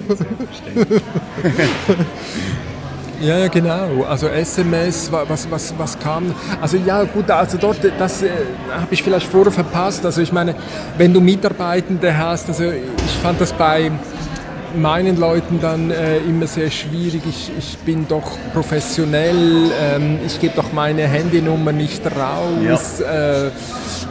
Ja, 3.20 3.39
ja, 3.39 3.49
genau. 3.49 4.03
Also 4.09 4.27
SMS, 4.29 5.11
wa- 5.11 5.25
was, 5.27 5.51
was, 5.51 5.72
was 5.79 5.99
kam? 5.99 6.35
Also 6.61 6.77
ja, 6.77 7.05
gut, 7.05 7.31
also 7.31 7.57
dort, 7.57 7.79
das 7.99 8.22
äh, 8.22 8.29
habe 8.70 8.89
ich 8.91 9.03
vielleicht 9.03 9.27
vorher 9.29 9.53
verpasst. 9.53 10.05
Also 10.05 10.20
ich 10.20 10.31
meine, 10.33 10.55
wenn 10.99 11.14
du 11.14 11.20
Mitarbeitende 11.20 12.14
hast, 12.18 12.49
also 12.49 12.64
ich 12.64 13.12
fand 13.22 13.41
das 13.41 13.53
bei 13.53 13.91
meinen 14.77 15.18
Leuten 15.18 15.61
dann 15.61 15.91
äh, 15.91 16.18
immer 16.18 16.47
sehr 16.47 16.70
schwierig. 16.70 17.22
Ich, 17.29 17.51
ich 17.59 17.79
bin 17.79 18.07
doch 18.09 18.37
professionell, 18.53 19.70
ähm, 19.81 20.18
ich 20.27 20.41
gebe 20.41 20.55
doch 20.57 20.72
meine 20.72 21.07
Handynummer 21.07 21.72
nicht 21.72 22.03
raus. 22.07 23.01
Äh, 23.01 23.49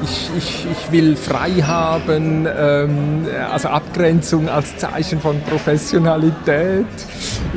ich, 0.04 0.30
ich, 0.38 0.68
ich 0.72 0.92
will 0.92 1.16
frei 1.16 1.52
haben, 1.62 2.48
ähm, 2.48 3.28
also 3.52 3.70
Abgrenzung 3.70 4.50
als 4.50 4.78
Zeichen 4.78 5.20
von 5.20 5.42
Professionalität. 5.42 6.86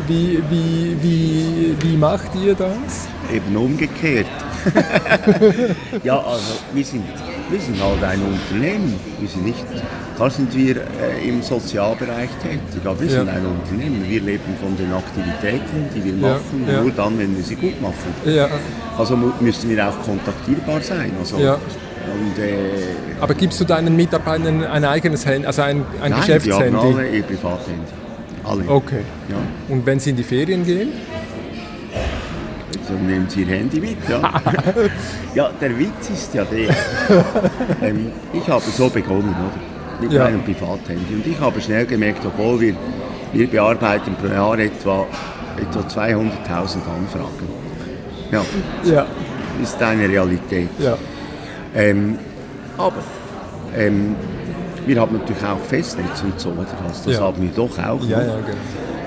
Wie, 0.06 0.42
wie, 0.50 0.96
wie, 1.02 1.76
wie 1.80 1.96
macht 1.96 2.34
ihr 2.34 2.54
das? 2.54 3.08
Eben 3.32 3.56
umgekehrt. 3.56 4.26
ja, 6.02 6.18
also 6.18 6.54
wir 6.72 6.84
sind, 6.84 7.04
wir 7.50 7.60
sind 7.60 7.80
halt 7.82 8.02
ein 8.04 8.20
Unternehmen. 8.22 8.94
Wir 9.20 9.28
sind 9.28 9.44
nicht, 9.46 9.64
klar 10.16 10.30
sind 10.30 10.54
wir 10.54 10.76
äh, 10.76 11.28
im 11.28 11.42
Sozialbereich 11.42 12.30
tätig, 12.42 12.60
aber 12.84 12.98
wir 13.00 13.06
Ja. 13.08 13.18
sind 13.20 13.28
ein 13.28 13.42
Unternehmen. 13.46 14.04
Wir 14.08 14.20
leben 14.20 14.54
von 14.60 14.76
den 14.76 14.92
Aktivitäten, 14.92 15.88
die 15.94 16.04
wir 16.04 16.12
Ja, 16.14 16.34
machen, 16.34 16.64
ja. 16.68 16.80
nur 16.82 16.90
dann, 16.92 17.18
wenn 17.18 17.36
wir 17.36 17.44
sie 17.44 17.56
gut 17.56 17.80
machen. 17.80 17.94
Ja, 18.24 18.48
Also 18.98 19.16
müssen 19.40 19.70
wir 19.70 19.88
auch 19.88 20.02
kontaktierbar 20.04 20.80
sein. 20.80 21.12
Also, 21.20 21.38
Ja. 21.38 21.54
Und, 21.54 22.38
äh, 22.40 22.52
aber 23.20 23.34
gibst 23.34 23.60
du 23.60 23.64
deinen 23.64 23.96
Mitarbeitern 23.96 24.62
ein 24.64 24.84
eigenes 24.84 25.26
Handy, 25.26 25.44
also 25.46 25.62
ein, 25.62 25.78
ein 26.00 26.10
nein, 26.10 26.10
die 26.10 26.14
haben 26.14 26.20
Geschäftshandy? 26.26 26.76
alle 26.76 27.08
ihr 27.08 27.22
Privathandy. 27.24 27.80
Alle. 28.44 28.62
Okay. 28.68 29.00
Ja. 29.28 29.36
Und 29.74 29.84
wenn 29.86 29.98
sie 29.98 30.10
in 30.10 30.16
die 30.16 30.22
Ferien 30.22 30.64
gehen? 30.64 30.90
Dann 32.88 33.06
nehmen 33.06 33.26
Sie 33.28 33.42
Ihr 33.42 33.48
Handy 33.48 33.80
mit, 33.80 33.96
ja. 34.08 34.20
ja, 35.34 35.50
der 35.60 35.78
Witz 35.78 36.10
ist 36.12 36.32
ja 36.34 36.44
der, 36.44 36.70
ähm, 37.82 38.12
ich 38.32 38.48
habe 38.48 38.62
so 38.62 38.88
begonnen, 38.88 39.34
oder? 39.34 40.00
Mit 40.00 40.12
Ja. 40.12 40.24
meinem 40.24 40.42
Privathandy. 40.44 41.14
Und 41.14 41.26
ich 41.26 41.40
habe 41.40 41.60
schnell 41.60 41.86
gemerkt, 41.86 42.24
obwohl 42.24 42.60
wir, 42.60 42.74
wir 43.32 43.46
bearbeiten 43.48 44.14
pro 44.20 44.28
Jahr 44.28 44.58
etwa, 44.58 45.06
etwa 45.60 45.80
200.000 45.80 46.18
Anfragen. 46.50 47.48
Ja, 48.30 48.42
Ja, 48.84 49.06
ist 49.62 49.82
eine 49.82 50.08
Realität. 50.08 50.68
ja, 50.78 50.96
Ähm, 51.74 52.18
aber 52.76 52.96
ähm, 53.76 54.14
wir 54.86 55.00
haben 55.00 55.16
natürlich 55.18 55.44
auch 55.44 55.58
Festnetz 55.68 56.22
und 56.22 56.38
so, 56.38 56.50
oder? 56.50 56.66
Also 56.86 57.04
das 57.10 57.14
Ja. 57.18 57.20
haben 57.24 57.42
wir 57.42 57.50
doch 57.50 57.70
auch. 57.78 58.00
ja, 58.02 58.18
noch. 58.18 58.26
ja, 58.26 58.34
genau. 58.36 58.58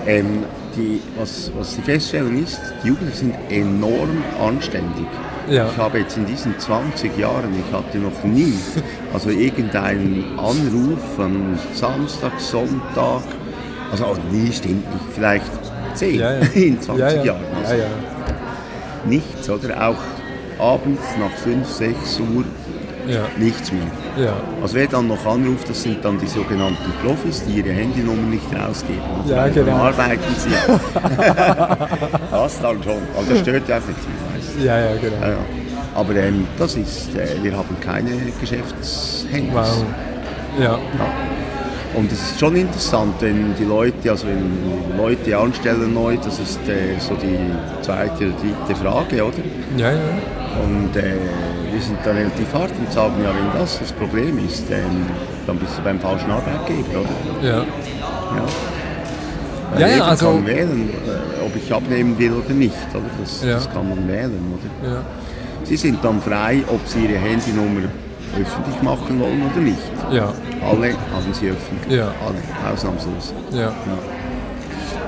Ähm, 0.07 0.43
die, 0.79 1.01
was, 1.17 1.51
was 1.57 1.75
die 1.75 1.81
Feststellung 1.81 2.41
ist, 2.41 2.59
die 2.83 2.87
Jugendlichen 2.89 3.33
sind 3.33 3.35
enorm 3.49 4.23
anständig. 4.41 5.07
Ja. 5.49 5.67
Ich 5.69 5.77
habe 5.77 5.99
jetzt 5.99 6.15
in 6.17 6.25
diesen 6.25 6.57
20 6.57 7.17
Jahren, 7.17 7.49
ich 7.53 7.73
hatte 7.75 7.97
noch 7.97 8.23
nie, 8.23 8.53
also 9.13 9.29
irgendeinen 9.29 10.37
Anruf 10.37 11.19
am 11.19 11.57
Samstag, 11.73 12.39
Sonntag, 12.39 13.23
also 13.91 14.05
auch 14.05 14.17
nie 14.31 14.51
stimmt 14.51 14.91
nicht, 14.93 15.05
vielleicht 15.13 15.45
10 15.95 16.15
Ja, 16.19 16.33
ja. 16.33 16.39
in 16.53 16.79
20 16.79 16.99
ja, 16.99 17.11
ja. 17.11 17.23
Jahren. 17.23 17.45
Also. 17.65 17.83
Nichts, 19.05 19.49
oder? 19.49 19.89
Auch 19.89 19.97
abends 20.59 21.01
nach 21.19 21.31
5, 21.43 21.67
6 21.67 22.19
Uhr 22.19 22.43
nichts 23.37 23.71
mehr. 23.71 23.81
Ja. 24.19 24.33
Also 24.61 24.75
wer 24.75 24.87
dann 24.87 25.07
noch 25.07 25.25
anruft, 25.25 25.69
das 25.69 25.81
sind 25.83 26.03
dann 26.03 26.19
die 26.19 26.27
sogenannten 26.27 26.91
Profis, 27.03 27.43
die 27.45 27.59
ihre 27.59 27.69
Handynummer 27.71 28.21
nicht 28.29 28.45
rausgeben. 28.53 29.01
Und 29.23 29.29
Ja, 29.29 29.45
dann 29.45 29.53
genau. 29.53 29.75
arbeiten 29.77 30.21
sie. 30.37 30.49
das 32.31 32.61
dann 32.61 32.83
schon. 32.83 33.01
Also 33.17 33.29
das 33.31 33.39
stört 33.39 33.67
ja 33.67 33.77
auch 33.77 33.87
nicht 33.87 33.99
weißt 33.99 34.65
Ja, 34.65 34.79
ja, 34.79 34.91
genau. 35.01 35.21
Ja, 35.21 35.29
ja. 35.29 35.37
Aber 35.95 36.15
ähm, 36.15 36.47
das 36.57 36.75
ist, 36.75 37.15
äh, 37.15 37.41
wir 37.41 37.55
haben 37.57 37.75
keine 37.81 38.11
Geschäftshandys. 38.39 39.53
Wow. 39.53 39.83
Ja, 40.59 40.77
Und 41.95 42.11
es 42.11 42.19
ist 42.19 42.39
schon 42.39 42.55
interessant, 42.55 43.15
wenn 43.19 43.55
die 43.55 43.63
Leute, 43.65 44.11
also 44.11 44.27
wenn 44.27 44.97
Leute 44.97 45.37
anstellen 45.37 45.93
neu, 45.93 46.17
das 46.17 46.39
ist 46.39 46.59
äh, 46.67 46.99
so 46.99 47.15
die 47.15 47.37
zweite 47.81 48.25
oder 48.25 48.33
dritte 48.35 48.75
Frage, 48.83 49.23
oder? 49.23 49.37
ja, 49.77 49.91
ja. 49.91 49.99
Und 50.63 50.95
äh, 50.95 51.13
wir 51.71 51.81
sind 51.81 51.97
da 52.03 52.11
relativ 52.11 52.53
hart 52.53 52.71
und 52.77 52.91
sagen, 52.91 53.13
ja, 53.23 53.29
wenn 53.29 53.59
das 53.59 53.79
das 53.79 53.91
Problem 53.91 54.39
ist, 54.45 54.69
ähm, 54.71 55.05
dann 55.47 55.57
bist 55.57 55.77
du 55.77 55.81
beim 55.83 55.99
falschen 55.99 56.31
Arbeitgeber, 56.31 57.01
oder? 57.01 57.47
ja. 57.47 57.57
Ja, 57.57 57.65
Weil 59.71 59.81
Ja, 59.81 59.87
ja, 59.97 60.03
also- 60.05 60.25
kann 60.31 60.45
wählen, 60.47 60.89
äh, 60.89 61.45
ob 61.45 61.55
ich 61.55 61.71
abnehmen 61.73 62.17
will 62.17 62.33
oder 62.33 62.53
nicht, 62.53 62.73
oder? 62.93 63.03
Das, 63.21 63.43
Ja. 63.43 63.53
das 63.55 63.69
kann 63.71 63.87
man 63.89 64.07
wählen, 64.07 64.53
oder? 64.81 64.89
ja. 64.91 65.01
Sie 65.63 65.75
sind 65.77 66.03
dann 66.03 66.19
frei, 66.21 66.63
ob 66.67 66.79
sie 66.87 67.05
ihre 67.05 67.19
Handynummer 67.19 67.87
öffentlich 68.39 68.81
machen 68.81 69.19
wollen 69.19 69.43
oder 69.51 69.61
nicht. 69.61 69.77
ja. 70.11 70.33
Alle 70.61 70.89
haben 71.13 71.33
sie 71.33 71.49
öffentlich, 71.49 71.97
Ja. 71.99 72.05
alle, 72.25 72.73
ausnahmslos. 72.73 73.33
Ja. 73.51 73.71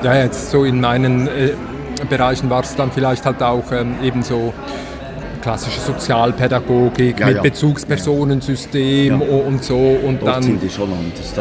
ja, 0.04 0.16
jetzt 0.24 0.50
so 0.52 0.64
in 0.64 0.80
meinen 0.82 1.28
äh, 1.28 1.52
Bereichen 2.10 2.50
war 2.50 2.62
es 2.64 2.76
dann 2.76 2.92
vielleicht 2.92 3.26
halt 3.26 3.42
auch 3.44 3.72
ähm, 3.72 3.96
eben 4.04 4.24
so 4.24 4.54
klassische 5.42 5.80
Sozialpädagogik 5.82 7.20
Ja, 7.20 7.28
mit 7.28 7.36
ja. 7.38 7.42
Bezugspersonensystem 7.42 9.22
Ja. 9.22 9.28
und 9.28 9.64
so 9.64 9.78
und 9.78 10.22
Dort 10.22 10.38
dann 10.38 10.60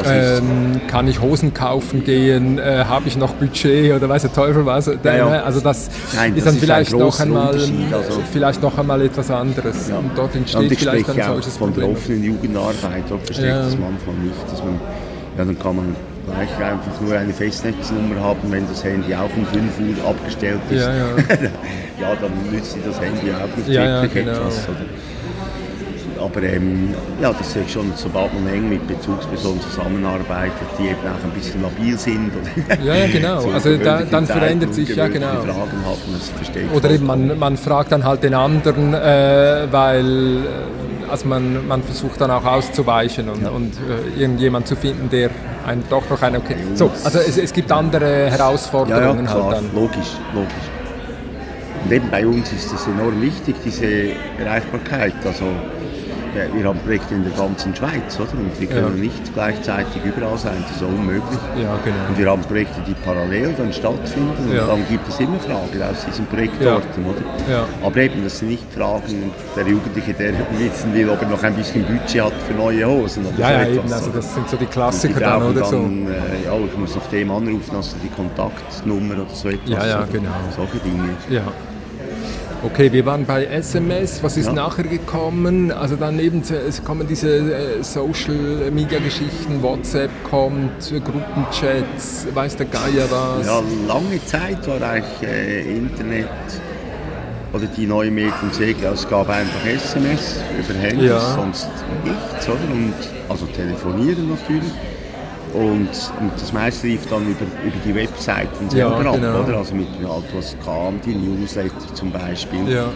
ähm, 0.07 0.81
kann 0.89 1.07
ich 1.09 1.21
Hosen 1.21 1.53
kaufen 1.55 2.05
gehen, 2.05 2.59
äh, 2.59 2.85
habe 2.89 3.09
ich 3.09 3.17
noch 3.17 3.35
Budget 3.35 3.93
oder 3.95 4.09
weiß 4.09 4.23
der 4.23 4.33
Teufel 4.33 4.67
was. 4.67 4.87
Ja, 4.87 5.17
ja. 5.17 5.27
Also 5.43 5.61
das 5.61 5.91
Nein, 6.15 6.35
ist 6.37 6.39
das 6.39 6.45
dann 6.45 6.55
ist 6.55 6.61
ein 6.61 6.61
vielleicht 6.61 6.93
noch 6.93 7.01
großer 7.01 7.23
einmal 7.25 7.55
also- 7.55 8.21
vielleicht 8.33 8.63
noch 8.63 8.79
einmal 8.79 9.03
etwas 9.03 9.31
anderes 9.31 9.91
und 9.91 10.11
dort 10.17 10.35
entsteht 10.35 10.61
und 10.61 10.73
ich 10.73 10.79
vielleicht 10.79 11.09
ein 11.11 11.23
solches 11.23 11.57
von 11.57 11.73
der 11.75 11.81
Problem. 11.83 11.97
offenen 11.97 12.25
Jugendarbeit, 12.25 13.05
dort 13.09 13.25
versteht 13.27 13.51
das 13.51 13.77
manchmal 13.79 14.17
nicht. 14.25 14.35
Dass 14.51 14.65
man, 14.65 14.81
ja, 15.39 15.45
dann 15.45 15.59
kann 15.59 15.77
man 15.77 15.97
gleich 16.27 16.51
einfach 16.57 17.01
nur 17.01 17.17
eine 17.17 17.33
Festnetznummer 17.33 18.21
haben, 18.21 18.51
wenn 18.51 18.67
das 18.69 18.85
Handy 18.85 19.15
auch 19.15 19.31
um 19.37 19.47
5 19.47 19.99
Uhr 19.99 20.09
abgestellt 20.09 20.61
ist. 20.71 20.81
Ja, 20.81 20.95
ja. 20.95 21.07
ja, 22.01 22.15
dann 22.21 22.33
nützt 22.51 22.77
dir 22.77 22.83
das 22.87 23.01
Handy 23.01 23.31
auch 23.33 23.57
nicht 23.57 23.69
Ja, 23.69 24.03
wirklich 24.03 24.25
genau. 24.25 24.39
etwas. 24.39 24.69
Oder? 24.69 26.25
Aber 26.25 26.43
ähm, 26.43 26.95
ja, 27.21 27.33
das 27.33 27.57
ich 27.57 27.73
schon, 27.73 27.93
sobald 27.97 28.33
man 28.35 28.53
eng 28.53 28.69
mit 28.69 28.87
Bezugspersonen 28.87 29.61
zusammenarbeitet, 29.63 30.53
die 30.79 30.89
eben 30.89 30.99
auch 30.99 31.25
ein 31.25 31.31
bisschen 31.35 31.63
labil 31.63 31.99
sind. 31.99 32.31
Ja, 32.85 33.07
genau. 33.07 33.41
zu 33.41 33.49
Also 33.51 33.77
da, 33.79 34.03
dann 34.03 34.27
Zeiten 34.27 34.39
verändert 34.39 34.75
sich, 34.75 34.95
ja 34.95 35.09
genau. 35.09 35.29
Fragen 35.29 35.85
haben, 35.85 36.13
das 36.13 36.29
verstehe 36.29 36.65
ich 36.65 36.73
Oder 36.73 36.91
eben 36.91 37.07
man, 37.07 37.39
man 37.39 37.57
fragt 37.57 37.93
dann 37.93 38.05
halt 38.05 38.23
den 38.23 38.35
anderen, 38.35 38.93
äh, 38.93 39.67
weil 39.71 40.37
äh, 40.37 41.11
also 41.11 41.27
man, 41.27 41.67
man 41.67 41.83
versucht 41.83 42.21
dann 42.21 42.31
auch 42.31 42.45
auszuweichen 42.45 43.29
und, 43.29 43.47
und 43.47 43.73
äh, 43.75 44.21
irgendjemand 44.21 44.67
zu 44.67 44.77
finden, 44.77 45.09
der 45.11 45.31
einen 45.71 45.85
doch 45.89 46.09
noch 46.11 46.21
einen 46.23 46.37
okay. 46.37 46.57
So, 46.75 46.91
also 47.05 47.19
es, 47.21 47.37
es 47.39 47.53
gibt 47.53 47.71
andere 47.73 48.05
Ja, 48.11 48.25
ja, 48.27 48.31
Herausforderungen 48.33 49.25
klar, 49.27 49.45
halt 49.45 49.57
dann. 49.57 49.75
logisch, 49.75 50.11
logisch. 50.35 50.67
Und 51.85 51.93
eben 51.93 52.11
bei 52.11 52.27
uns 52.27 52.53
ist 52.53 52.73
es 52.73 52.87
enorm 52.87 53.21
wichtig, 53.23 53.57
diese 53.65 53.87
Erreichbarkeit. 54.39 55.15
Also 55.25 55.45
ja, 56.37 56.43
wir 56.55 56.65
haben 56.65 56.79
Projekte 56.81 57.15
in 57.15 57.25
der 57.25 57.33
ganzen 57.33 57.75
Schweiz, 57.75 58.17
oder? 58.19 58.33
Und 58.35 58.59
wir 58.61 58.67
können 58.69 58.97
Ja. 58.97 59.03
nicht 59.03 59.35
gleichzeitig 59.35 60.03
überall 60.05 60.39
sein, 60.39 60.63
das 60.67 60.77
ist 60.77 60.83
unmöglich. 60.83 61.41
Ja, 61.61 61.75
Und 61.75 61.85
genau. 61.85 61.97
wir 62.17 62.31
haben 62.31 62.43
Projekte, 62.43 62.81
die 62.87 62.95
parallel 63.05 63.55
dann 63.57 63.73
stattfinden 63.73 64.33
und 64.49 64.53
Ja. 64.55 64.67
dann 64.67 64.87
gibt 64.89 65.09
es 65.09 65.19
immer 65.21 65.39
Fragen 65.41 65.83
aus 65.83 66.05
diesen 66.07 66.27
Projektorten, 66.27 67.05
oder? 67.05 67.53
Ja. 67.53 67.65
Aber 67.85 67.97
eben, 67.97 68.23
das 68.25 68.39
sind 68.39 68.49
nicht 68.49 68.65
Fragen 68.73 69.31
der 69.57 69.67
Jugendliche, 69.67 70.15
der 70.15 70.33
wissen 70.59 70.95
will, 70.95 71.09
ob 71.11 71.21
er 71.23 71.29
noch 71.29 71.43
ein 71.43 71.55
bisschen 71.55 71.85
Budget 71.85 72.23
hat 72.25 72.33
für 72.47 72.55
neue 72.55 72.87
Hosen 72.87 73.27
oder 73.27 73.39
Ja, 73.39 73.47
so 73.49 73.53
ja, 73.53 73.61
etwas, 73.63 73.77
eben, 73.85 73.93
also 73.93 74.11
das 74.11 74.35
sind 74.35 74.49
so 74.49 74.57
die 74.57 74.67
Die 74.67 74.71
Klassiker 74.71 75.21
dann, 75.21 75.41
brauchen 75.41 75.57
oder 75.57 75.65
so. 75.65 75.77
dann, 75.77 76.07
äh, 76.07 76.45
ja, 76.47 76.53
ich 76.65 76.79
muss 76.79 76.95
noch 76.95 77.07
dem 77.09 77.31
anrufen, 77.31 77.77
hast 77.77 77.95
du 77.95 77.97
die 78.03 78.09
Kontaktnummer 78.15 79.15
oder 79.15 79.27
so 79.35 79.49
etwas. 79.49 79.69
Ja, 79.69 79.87
ja, 79.87 80.07
genau. 80.11 80.31
Solche 80.57 80.79
Dinge. 80.79 81.09
Ja. 81.29 81.43
Okay, 82.63 82.93
wir 82.93 83.07
waren 83.07 83.25
bei 83.25 83.47
SMS. 83.47 84.23
Was 84.23 84.37
ist 84.37 84.47
Ja. 84.47 84.53
nachher 84.53 84.83
gekommen? 84.85 85.73
Also 85.73 85.97
daneben 85.99 86.43
es 86.43 86.85
kommen 86.85 87.07
diese 87.09 87.29
äh, 87.39 87.83
Social 87.83 88.71
Media 88.71 88.99
Geschichten, 88.99 89.63
WhatsApp 89.63 90.11
kommt, 90.29 90.93
Gruppenchats, 91.05 92.27
weiß 92.35 92.57
der 92.57 92.67
Geier 92.67 93.07
was. 93.11 93.47
Ja, 93.47 93.63
lange 93.89 94.23
Zeit 94.27 94.67
war 94.69 94.83
eigentlich 94.83 95.23
äh, 95.23 95.75
Internet 95.75 96.29
oder 97.55 97.65
die 97.67 97.87
neue 97.87 98.11
Medien 98.11 98.33
es 98.93 99.09
gab 99.09 99.29
einfach 99.31 99.65
SMS 99.67 100.41
über 100.59 100.79
Handys, 100.79 101.09
Ja. 101.09 101.19
sonst 101.35 101.69
nichts, 102.05 102.47
oder? 102.47 102.59
Und, 102.73 102.95
also 103.29 103.47
telefonieren 103.47 104.29
natürlich. 104.29 104.71
Und, 105.53 105.89
und 106.21 106.33
das 106.37 106.53
meiste 106.53 106.87
lief 106.87 107.07
dann 107.09 107.23
über, 107.23 107.45
über 107.65 107.77
die 107.85 107.95
Webseiten 107.95 108.65
Ja, 108.67 108.89
selber 108.89 109.11
ab, 109.11 109.15
genau. 109.17 109.41
oder? 109.43 109.59
Also 109.59 109.75
mit 109.75 109.89
halt, 110.09 110.25
was 110.35 110.57
kam, 110.65 111.01
die 111.05 111.15
Newsletter 111.15 111.75
zum 111.95 112.11
Beispiel. 112.13 112.69
Ja, 112.69 112.83
ja. 112.85 112.89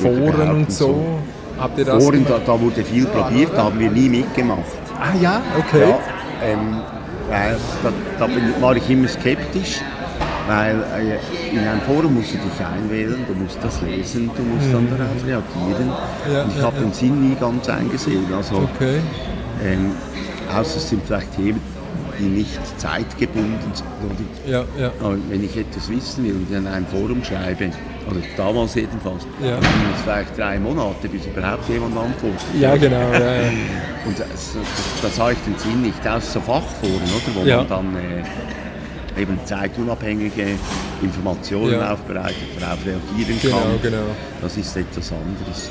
Foren 0.00 0.50
und 0.50 0.70
so. 0.72 1.18
Habt 1.58 1.78
ihr 1.78 1.84
das 1.84 2.02
Foren, 2.02 2.24
da, 2.28 2.38
da 2.44 2.60
wurde 2.60 2.84
viel 2.84 3.06
probiert, 3.06 3.50
da 3.56 3.64
haben 3.64 3.78
wir 3.78 3.90
nie 3.90 4.08
mitgemacht. 4.08 4.60
Ah 5.00 5.16
ja, 5.20 5.40
okay. 5.58 5.88
Ja, 5.88 5.98
ähm, 6.44 6.80
weil 7.28 7.56
da, 7.82 7.90
da 8.18 8.26
bin, 8.26 8.54
war 8.60 8.76
ich 8.76 8.88
immer 8.90 9.08
skeptisch, 9.08 9.80
weil 10.48 10.76
äh, 10.76 11.52
in 11.56 11.60
einem 11.60 11.80
Forum 11.82 12.14
musst 12.14 12.34
du 12.34 12.38
dich 12.38 12.66
einwählen, 12.66 13.24
du 13.26 13.34
musst 13.34 13.58
das 13.62 13.80
lesen, 13.82 14.30
du 14.36 14.42
musst 14.42 14.72
dann 14.72 14.88
darauf 14.90 15.24
reagieren. 15.24 15.86
Mhm. 16.26 16.32
Ja, 16.32 16.42
Und 16.42 16.56
ich 16.56 16.62
habe 16.62 16.80
den 16.80 16.92
Sinn 16.92 17.28
nie 17.30 17.34
ganz 17.36 17.68
eingesehen. 17.68 18.26
Also, 18.36 18.56
Okay. 18.76 18.98
ähm, 19.64 19.92
außer 20.52 20.76
es 20.78 20.88
sind 20.90 21.02
vielleicht 21.06 21.34
Themen, 21.36 21.60
die 22.18 22.24
nicht 22.24 22.58
zeitgebunden 22.78 23.58
sind. 23.74 23.86
Ja, 24.46 24.64
ja. 24.78 24.90
aber 25.00 25.16
wenn 25.28 25.42
ich 25.44 25.56
etwas 25.56 25.88
wissen 25.88 26.24
will 26.24 26.34
und 26.34 26.50
in 26.56 26.66
einem 26.66 26.86
Forum 26.86 27.22
schreibe, 27.24 27.70
oder 28.08 28.20
damals 28.36 28.74
jedenfalls, 28.74 29.26
Ja. 29.42 29.52
dann 29.56 29.62
es 29.94 30.02
vielleicht 30.02 30.38
drei 30.38 30.58
Monate, 30.60 31.08
bis 31.08 31.26
überhaupt 31.26 31.68
jemand 31.68 31.96
antwortet. 31.96 32.40
Ja, 32.60 32.76
genau. 32.76 32.96
Ja, 33.12 33.18
ja. 33.18 33.48
Und 34.06 34.18
das, 34.18 34.54
da 35.00 35.08
sah 35.08 35.30
ich 35.30 35.38
den 35.46 35.56
Sinn 35.58 35.80
nicht 35.80 36.06
aus 36.06 36.30
so 36.34 36.40
Fachforen, 36.40 36.92
oder, 36.94 37.34
wo 37.34 37.46
Ja. 37.46 37.56
man 37.58 37.68
dann 37.68 37.96
äh, 37.96 39.20
eben 39.22 39.38
zeitunabhängige 39.46 40.46
Informationen 41.02 41.80
aufbereitet, 41.82 42.36
darauf 42.60 42.78
reagieren 42.84 43.38
Genau, 43.40 43.56
kann. 43.56 43.82
genau. 43.82 44.04
Das 44.42 44.56
ist 44.58 44.76
etwas 44.76 45.10
anderes. 45.12 45.70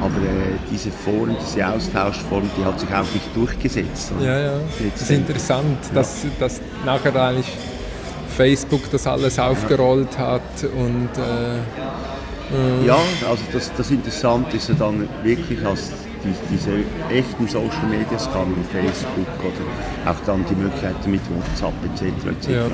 Aber 0.00 0.16
äh, 0.22 0.56
diese 0.70 0.90
Foren, 0.90 1.36
diese 1.44 1.66
Austauschform, 1.68 2.48
die 2.58 2.64
hat 2.64 2.80
sich 2.80 2.88
auch 2.90 3.12
nicht 3.12 3.34
durchgesetzt. 3.34 4.12
oder? 4.16 4.26
Ja, 4.26 4.38
ja. 4.38 4.52
Jetzt, 4.80 4.94
Das 4.94 5.02
ist 5.02 5.10
äh, 5.10 5.14
interessant, 5.16 5.78
dass, 5.94 6.24
dass 6.38 6.60
nachher 6.84 7.14
eigentlich 7.14 7.46
Facebook 8.36 8.90
das 8.90 9.06
alles 9.06 9.38
aufgerollt 9.38 10.18
hat 10.18 10.42
und 10.74 11.08
äh, 11.16 12.86
Ja, 12.86 12.98
also 13.28 13.42
das, 13.52 13.72
das 13.76 13.90
Interessante 13.90 14.56
ist 14.56 14.68
ja 14.68 14.74
dann 14.78 15.08
wirklich, 15.22 15.64
als 15.64 15.90
die, 16.24 16.34
diese 16.54 16.70
echten 17.10 17.46
Social 17.48 17.86
Medias 17.90 18.30
kamen, 18.32 18.56
wie 18.56 18.76
Facebook 18.78 19.26
oder 19.40 20.10
auch 20.10 20.20
dann 20.26 20.44
die 20.48 20.54
Möglichkeiten 20.54 21.10
mit 21.10 21.20
WhatsApp 21.30 21.74
etc. 21.84 22.02
etc. 22.26 22.48
Ja. 22.50 22.66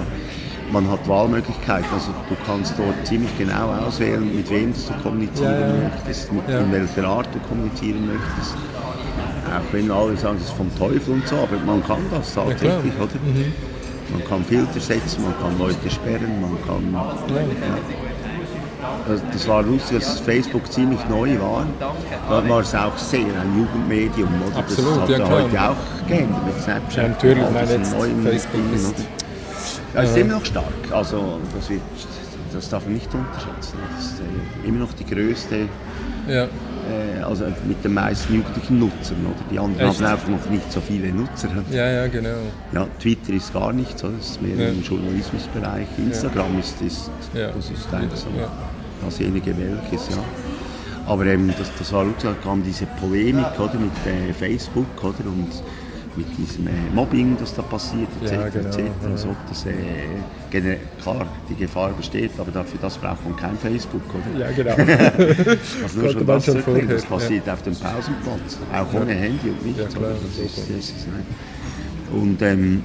Man 0.72 0.90
hat 0.90 1.06
Wahlmöglichkeiten, 1.06 1.86
also 1.92 2.12
du 2.30 2.36
kannst 2.46 2.72
dort 2.78 3.06
ziemlich 3.06 3.36
genau 3.36 3.72
auswählen, 3.86 4.34
mit 4.34 4.48
wem 4.50 4.72
du 4.72 5.02
kommunizieren 5.02 5.52
Ja, 5.52 5.66
ja. 5.68 5.74
möchtest, 5.90 6.32
mit, 6.32 6.48
Ja. 6.48 6.60
in 6.60 6.72
welcher 6.72 7.06
Art 7.06 7.28
du 7.34 7.38
kommunizieren 7.40 8.06
möchtest. 8.06 8.54
Auch 8.54 9.72
wenn 9.72 9.90
alle 9.90 10.16
sagen, 10.16 10.38
das 10.38 10.48
ist 10.48 10.56
vom 10.56 10.74
Teufel 10.78 11.12
und 11.14 11.28
so, 11.28 11.36
aber 11.36 11.58
man 11.66 11.84
kann 11.86 11.98
das. 12.10 12.34
Mhm. 12.34 12.40
tatsächlich, 12.48 12.94
oder? 12.98 13.12
Man 14.12 14.24
kann 14.28 14.44
Filter 14.44 14.80
setzen, 14.80 15.22
man 15.22 15.34
kann 15.40 15.58
Leute 15.58 15.90
sperren, 15.90 16.40
man 16.40 16.56
kann 16.66 16.96
das, 19.08 19.20
das 19.32 19.48
war 19.48 19.62
lustig, 19.62 19.96
als 19.96 20.20
Facebook 20.20 20.70
ziemlich 20.72 21.00
neu 21.08 21.38
war. 21.40 21.66
Da 22.28 22.48
war 22.48 22.60
es 22.60 22.74
auch 22.74 22.96
sehr 22.96 23.20
ein 23.20 23.56
Jugendmedium. 23.56 24.28
Oder? 24.46 24.58
Absolut, 24.58 24.96
das 24.96 25.02
hat 25.02 25.18
ja, 25.18 25.28
heute 25.28 25.62
auch 25.62 26.08
geändert 26.08 26.46
mit 26.46 26.62
Snapchat. 26.62 26.96
Ja, 26.96 27.08
natürlich, 27.08 27.44
diesen 27.44 27.80
jetzt 27.80 27.94
Facebook 27.94 28.52
Dingen, 28.52 28.74
ist-? 28.74 29.06
Ja, 29.95 30.03
ist 30.03 30.16
immer 30.16 30.34
noch 30.34 30.45
stark. 30.45 30.64
Also, 30.90 31.38
das, 31.55 31.68
wird, 31.70 31.80
das 32.53 32.68
darf 32.68 32.84
man 32.84 32.95
nicht 32.95 33.12
unterschätzen. 33.14 33.78
Das 33.97 34.05
ist 34.07 34.20
äh, 34.20 34.68
immer 34.68 34.78
noch 34.80 34.93
die 34.95 35.05
größte, 35.05 35.68
ja. 36.28 36.45
äh, 36.45 37.22
also 37.22 37.45
mit 37.66 37.84
den 37.84 37.95
meisten 37.95 38.34
jugendlichen 38.34 38.78
Nutzern. 38.78 39.18
Oder? 39.26 39.34
Die 39.51 39.59
anderen 39.59 39.90
Echt? 39.90 40.01
haben 40.01 40.12
einfach 40.12 40.28
noch 40.28 40.51
nicht 40.51 40.72
so 40.72 40.80
viele 40.80 41.12
Nutzer. 41.12 41.49
ja, 41.70 41.90
ja, 41.90 42.07
genau. 42.07 42.36
Ja, 42.72 42.86
Twitter 43.01 43.32
ist 43.34 43.53
gar 43.53 43.72
nicht 43.72 43.99
so, 43.99 44.09
das 44.09 44.30
ist 44.30 44.43
mehr 44.43 44.57
Ja. 44.57 44.68
im 44.72 44.82
Journalismusbereich. 44.82 45.86
Instagram 45.99 46.59
ist, 46.59 46.80
ist, 46.80 47.11
das 47.34 47.70
ist 47.70 47.93
eins 47.93 48.22
so 48.22 48.28
Ja. 48.38 48.49
dasjenige 49.05 49.55
welches, 49.59 50.09
ja. 50.11 50.22
Aber 51.07 51.26
ähm, 51.26 51.53
das, 51.59 51.70
das 51.78 51.93
war 51.93 52.07
da 52.22 52.32
kam 52.45 52.62
diese 52.62 52.86
Polemik 52.86 53.59
oder, 53.59 53.74
mit 53.74 53.90
äh, 54.07 54.32
Facebook 54.32 54.86
oder, 55.03 55.26
und 55.26 55.49
mit 56.16 56.26
diesem 56.36 56.66
äh, 56.66 56.70
Mobbing, 56.94 57.36
das 57.38 57.54
da 57.54 57.62
passiert, 57.62 58.08
etc. 58.22 58.32
Ja, 58.32 58.48
genau, 58.48 58.68
etc. 58.68 58.78
ja. 58.78 59.36
Das, 59.48 59.66
äh, 59.66 60.76
klar, 61.00 61.26
die 61.48 61.54
Gefahr 61.54 61.90
besteht, 61.90 62.32
aber 62.38 62.50
dafür 62.50 62.78
das 62.80 62.98
braucht 62.98 63.24
man 63.24 63.36
kein 63.36 63.56
Facebook. 63.56 64.02
Oder? 64.10 64.46
Ja, 64.46 64.52
genau. 64.52 64.72
Also 65.82 66.00
nur 66.00 66.10
schon 66.10 66.26
das 66.26 66.44
schon 66.44 66.62
vorher, 66.62 66.86
das 66.86 67.04
passiert 67.04 67.48
auf 67.48 67.62
dem 67.62 67.74
Pausenplatz, 67.74 68.58
auch 68.72 69.00
ohne 69.00 69.12
Handy 69.12 69.50
und 69.50 69.64
nichts. 69.64 69.80
Ja, 69.80 69.88
klar, 69.88 70.10
das 70.10 70.44
ist, 70.44 70.58
das 70.58 70.68
ist. 70.70 71.08
Und 72.12 72.42
ähm, 72.42 72.82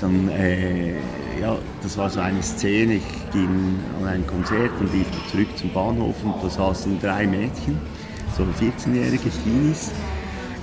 dann, 0.00 0.28
äh, 0.28 0.92
ja, 1.40 1.56
das 1.82 1.98
war 1.98 2.08
so 2.08 2.20
eine 2.20 2.42
Szene, 2.42 2.94
ich 2.94 3.32
ging 3.32 3.78
an 4.00 4.06
ein 4.06 4.26
Konzert 4.26 4.70
und 4.80 4.92
lief 4.92 5.06
zurück 5.30 5.48
zum 5.56 5.72
Bahnhof 5.72 6.16
und 6.24 6.34
da 6.42 6.48
saßen 6.48 7.00
drei 7.00 7.26
Mädchen, 7.26 7.78
so 8.36 8.44
14-jährige 8.44 9.30
Teenies, 9.42 9.90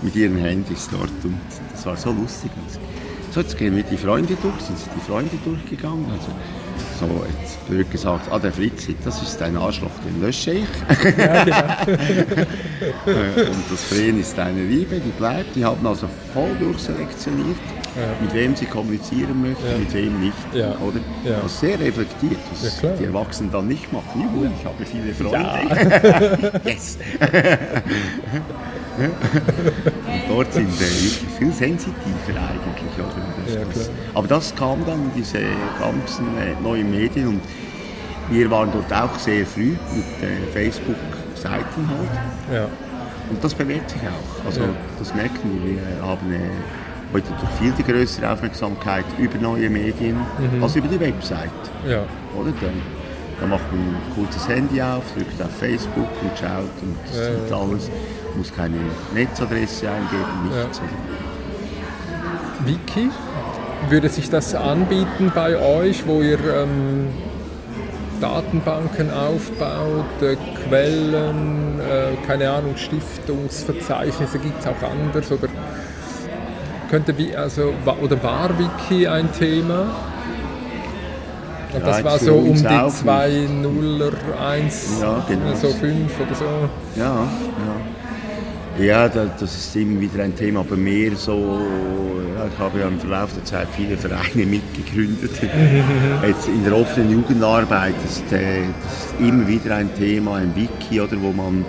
mit 0.06 0.16
ihren 0.16 0.38
Handys 0.38 0.88
dort 0.92 1.10
und 1.24 1.40
das 1.72 1.86
war 1.86 1.98
so 1.98 2.12
lustig. 2.12 2.52
So, 3.32 3.42
jetzt 3.42 3.58
gehen 3.58 3.76
wir 3.76 3.84
die 3.84 3.98
Freunde 3.98 4.38
durch, 4.42 4.62
sind 4.62 4.78
sie 4.78 4.90
die 4.96 5.02
Freunde 5.02 5.38
durchgegangen, 5.44 6.06
also 6.10 6.32
so 7.00 7.26
jetzt 7.42 7.68
blöd 7.68 7.92
gesagt, 7.92 8.32
ah 8.32 8.40
der 8.40 8.54
Fritz, 8.54 8.88
das 9.04 9.22
ist 9.22 9.42
ein 9.42 9.58
Arschloch, 9.58 9.92
den 10.08 10.22
lösche 10.22 10.52
ich. 10.52 10.68
Äh, 13.06 13.12
Und 13.48 13.72
das 13.72 13.84
Fren 13.84 14.20
ist 14.20 14.38
eine 14.38 14.64
Liebe, 14.64 15.00
die 15.00 15.12
bleibt. 15.12 15.56
Die 15.56 15.64
haben 15.64 15.86
also 15.86 16.08
voll 16.34 16.56
durchselektioniert, 16.60 17.58
mit 18.22 18.34
wem 18.34 18.56
sie 18.56 18.66
kommunizieren 18.66 19.42
möchten, 19.42 19.66
Ja. 19.72 19.78
mit 19.78 19.94
wem 19.94 20.20
nicht. 20.20 20.34
Ja. 20.54 20.72
Oder? 20.80 21.00
Ja. 21.24 21.40
Das 21.42 21.54
ist 21.54 21.60
sehr 21.62 21.80
reflektiert, 21.80 22.38
was 22.52 22.82
Ja, 22.82 22.90
die 23.00 23.06
Erwachsenen 23.06 23.52
dann 23.52 23.68
nicht 23.68 23.92
machen. 23.94 24.22
Juhu, 24.22 24.46
ich 24.60 24.66
habe 24.66 24.86
viele 24.86 25.14
Freunde. 25.14 26.62
yes. 26.66 26.98
Und 28.98 30.30
dort 30.30 30.54
sind 30.54 30.70
äh, 30.70 30.80
wirklich 30.80 31.20
viel 31.38 31.52
sensitiver 31.52 31.94
eigentlich. 32.30 32.96
Oder? 32.98 33.16
Das, 33.46 33.54
Ja, 33.56 33.62
das, 33.74 33.90
aber 34.14 34.28
das 34.28 34.56
kam 34.56 34.86
dann, 34.86 35.12
diese 35.16 35.40
ganzen 35.80 36.26
äh, 36.38 36.62
neuen 36.64 36.90
Medien. 36.92 37.28
Und 37.28 37.42
wir 38.30 38.50
waren 38.52 38.70
dort 38.72 38.92
auch 38.94 39.18
sehr 39.20 39.46
früh 39.46 39.76
mit 39.94 40.06
äh, 40.22 40.52
Facebook-Seiten 40.54 41.90
halt. 41.90 42.54
Ja. 42.54 42.68
Und 43.30 43.44
das 43.44 43.54
bewährt 43.54 43.90
sich 43.90 44.02
auch. 44.02 44.46
Also 44.46 44.62
Ja. 44.62 44.68
das 45.00 45.14
merken 45.14 45.62
wir. 45.64 45.72
Wir 45.76 46.02
haben 46.08 46.32
äh, 46.32 46.40
heute 47.16 47.30
durch 47.40 47.52
viel 47.62 47.72
die 47.78 47.84
größere 47.84 48.30
Aufmerksamkeit 48.32 49.06
über 49.18 49.38
neue 49.38 49.70
Medien 49.70 50.18
Mhm. 50.40 50.62
als 50.64 50.76
über 50.76 50.88
die 50.90 51.00
Website. 51.00 51.50
ja. 51.88 52.00
Oder? 52.38 52.52
Dann, 52.60 52.82
dann 53.40 53.50
macht 53.50 53.72
man 53.72 53.80
ein 53.80 53.96
kurzes 54.16 54.48
Handy 54.50 54.82
auf, 54.82 55.04
drückt 55.16 55.42
auf 55.42 55.52
Facebook 55.58 56.10
und 56.22 56.32
schaut 56.38 56.76
und 56.82 56.98
Ja, 57.14 57.24
sieht 57.24 57.50
ja. 57.50 57.58
alles. 57.58 57.90
Muss 58.36 58.54
keine 58.54 58.76
Netzadresse 59.14 59.88
eingeben, 59.90 60.50
nichts. 60.54 60.80
Oder? 60.80 60.90
Wiki, 62.70 63.10
würde 63.90 64.10
sich 64.10 64.30
das 64.30 64.54
anbieten 64.56 65.32
bei 65.34 65.58
euch, 65.58 66.06
wo 66.06 66.22
ihr 66.22 66.40
ähm, 66.40 67.08
Datenbanken 68.20 69.10
aufbaut, 69.12 70.22
äh, 70.22 70.36
Quellen, 70.68 71.80
äh, 71.80 72.16
keine 72.28 72.50
Ahnung, 72.50 72.76
Stiftungsverzeichnisse, 72.76 74.40
gibt 74.40 74.60
es 74.60 74.68
auch 74.68 74.90
anders? 74.90 75.32
Oder, 75.32 75.48
könnte, 76.96 77.18
wie- 77.18 77.36
also, 77.36 77.74
oder 78.02 78.24
war 78.24 78.50
Wiki 78.58 79.06
ein 79.08 79.30
Thema? 79.38 79.88
Ja, 81.74 81.80
das 81.82 82.04
war 82.06 82.18
so 82.18 82.36
um 82.36 82.56
die 82.56 82.68
auch 82.68 82.94
2 82.94 83.48
0 83.62 84.12
1, 84.42 85.02
Ja, 85.02 85.26
genau. 85.28 85.56
so 85.56 85.68
5 85.70 86.12
oder 86.22 86.36
so. 86.36 86.46
Ja, 86.96 87.28
ja. 88.78 88.84
Ja, 88.86 89.10
da- 89.10 89.26
das 89.40 89.56
ist 89.56 89.76
immer 89.76 90.00
wieder 90.00 90.24
ein 90.24 90.34
Thema, 90.36 90.62
aber 90.62 90.76
mehr 90.78 91.12
so, 91.18 91.60
ja, 92.38 92.46
ich 92.52 92.60
habe 92.60 92.80
ja 92.80 92.88
im 92.88 92.98
Verlauf 93.00 93.30
der 93.34 93.44
Zeit 93.44 93.68
viele 93.76 93.98
Vereine 93.98 94.46
mitgegründet. 94.58 95.32
Jetzt 96.26 96.48
in 96.48 96.64
der 96.64 96.76
offenen 96.78 97.12
Jugendarbeit 97.12 97.94
ist 98.06 98.32
äh, 98.32 98.62
das 98.84 98.94
ist 99.08 99.20
immer 99.20 99.46
wieder 99.48 99.76
ein 99.76 99.94
Thema, 99.96 100.36
ein 100.36 100.54
Wiki, 100.56 101.02
oder, 101.02 101.18
wo 101.22 101.32
man 101.34 101.66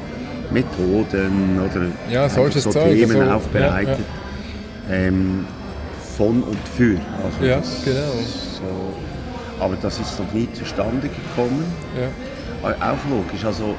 Methoden 0.52 1.58
oder 1.64 1.86
Ja, 2.12 2.28
so 2.28 2.48
Themen 2.70 3.20
also, 3.22 3.32
aufbereitet. 3.32 3.98
Ähm, 4.90 5.46
von 6.16 6.42
und 6.42 6.58
für. 6.76 6.98
Also 7.22 7.44
Ja, 7.44 7.60
genau. 7.84 8.12
So, 8.58 8.94
aber 9.62 9.76
das 9.82 9.98
ist 10.00 10.18
noch 10.18 10.32
nie 10.32 10.48
zustande 10.52 11.08
gekommen. 11.08 11.64
Ja. 11.98 12.08
auch 12.70 13.10
logisch. 13.10 13.44
Also, 13.44 13.74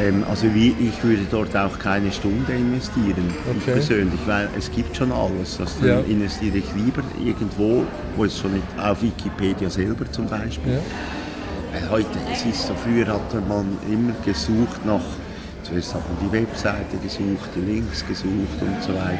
ähm, 0.00 0.24
also 0.28 0.52
wie, 0.52 0.74
ich 0.80 1.02
würde 1.04 1.22
dort 1.30 1.56
auch 1.56 1.78
keine 1.78 2.10
Stunde 2.10 2.52
investieren, 2.52 3.14
ich 3.28 3.62
Okay. 3.62 3.72
persönlich, 3.74 4.20
weil 4.26 4.48
es 4.58 4.70
gibt 4.72 4.96
schon 4.96 5.12
alles. 5.12 5.60
Also 5.60 5.74
dann 5.80 5.88
Ja. 5.88 6.00
investiere 6.00 6.58
ich 6.58 6.64
lieber 6.74 7.02
irgendwo, 7.24 7.84
wo 8.16 8.24
es 8.24 8.38
schon 8.38 8.54
nicht, 8.54 8.64
auf 8.82 9.00
Wikipedia 9.02 9.70
selber 9.70 10.10
zum 10.10 10.26
Beispiel. 10.26 10.72
Ja. 10.72 10.78
Äh, 11.78 11.90
Heute, 11.90 12.08
es 12.32 12.44
ist 12.44 12.66
so, 12.66 12.74
früher 12.74 13.06
hat 13.06 13.48
man 13.48 13.66
immer 13.90 14.12
gesucht 14.24 14.84
nach, 14.84 15.00
zuerst 15.66 15.94
hat 15.94 16.02
man 16.08 16.16
die 16.30 16.32
Webseite 16.40 16.96
gesucht, 17.02 17.50
die 17.56 17.60
Links 17.72 18.06
gesucht 18.06 18.58
und 18.60 18.82
so 18.82 18.94
weiter. 18.94 19.18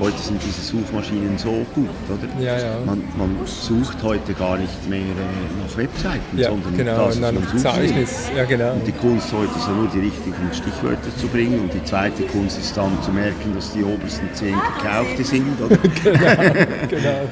Heute 0.00 0.18
sind 0.18 0.40
diese 0.44 0.60
Suchmaschinen 0.60 1.38
so 1.38 1.64
gut, 1.74 1.88
oder? 2.08 2.28
Mhm. 2.34 2.42
Ja, 2.42 2.58
ja. 2.58 2.74
Man, 2.84 3.02
man 3.16 3.36
sucht 3.46 4.02
heute 4.02 4.34
gar 4.34 4.58
nicht 4.58 4.88
mehr 4.88 5.00
äh, 5.00 5.64
nach 5.66 5.76
Webseiten, 5.76 6.36
Ja, 6.38 6.50
sondern 6.50 6.76
genau, 6.76 7.06
das, 7.06 7.20
was 7.22 7.32
man 7.32 7.42
sucht. 7.42 8.36
Ja, 8.36 8.44
genau. 8.44 8.72
Und 8.74 8.86
die 8.86 8.92
Kunst 8.92 9.32
heute 9.32 9.50
ist 9.56 9.66
ja 9.66 9.72
nur 9.72 9.88
die 9.88 10.00
richtigen 10.00 10.50
Stichwörter 10.52 11.16
zu 11.16 11.26
bringen 11.28 11.60
und 11.60 11.72
die 11.72 11.84
zweite 11.84 12.22
Kunst 12.24 12.58
ist 12.58 12.76
dann 12.76 12.92
zu 13.02 13.10
merken, 13.10 13.54
dass 13.54 13.72
die 13.72 13.82
obersten 13.82 14.28
zehn 14.34 14.54
gekaufte 14.82 15.24
sind. 15.24 15.58
Oder? 15.60 15.76
genau. 16.88 17.28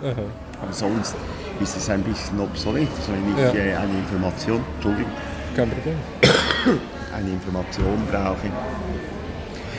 Aber 0.62 0.72
sonst 0.72 1.14
ist 1.60 1.76
es 1.76 1.90
ein 1.90 2.02
bisschen 2.02 2.40
obsolet. 2.40 2.88
Also 2.98 3.12
wenn 3.12 3.34
ich 3.36 3.54
Ja. 3.54 3.78
eine 3.80 3.92
Information, 3.98 4.60
Entschuldigung, 4.76 5.12
Kein 5.60 5.68
Problem. 5.68 5.96
eine 7.14 7.28
Information 7.28 7.98
brauche. 8.10 8.48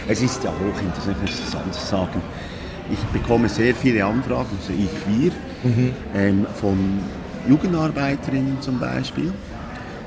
Es 0.07 0.21
ist 0.21 0.43
ja 0.43 0.51
hochinteressant, 0.51 1.17
ich 1.25 1.31
muss 1.31 1.41
das 1.43 1.59
anders 1.59 1.89
sagen. 1.89 2.21
Ich 2.91 2.99
bekomme 3.19 3.49
sehr 3.49 3.73
viele 3.73 4.05
Anfragen, 4.05 4.49
also 4.59 4.73
ich, 4.73 4.91
wir, 5.07 5.31
ähm, 6.13 6.45
von 6.53 6.99
Jugendarbeiterinnen 7.49 8.61
zum 8.61 8.79
Beispiel. 8.79 9.33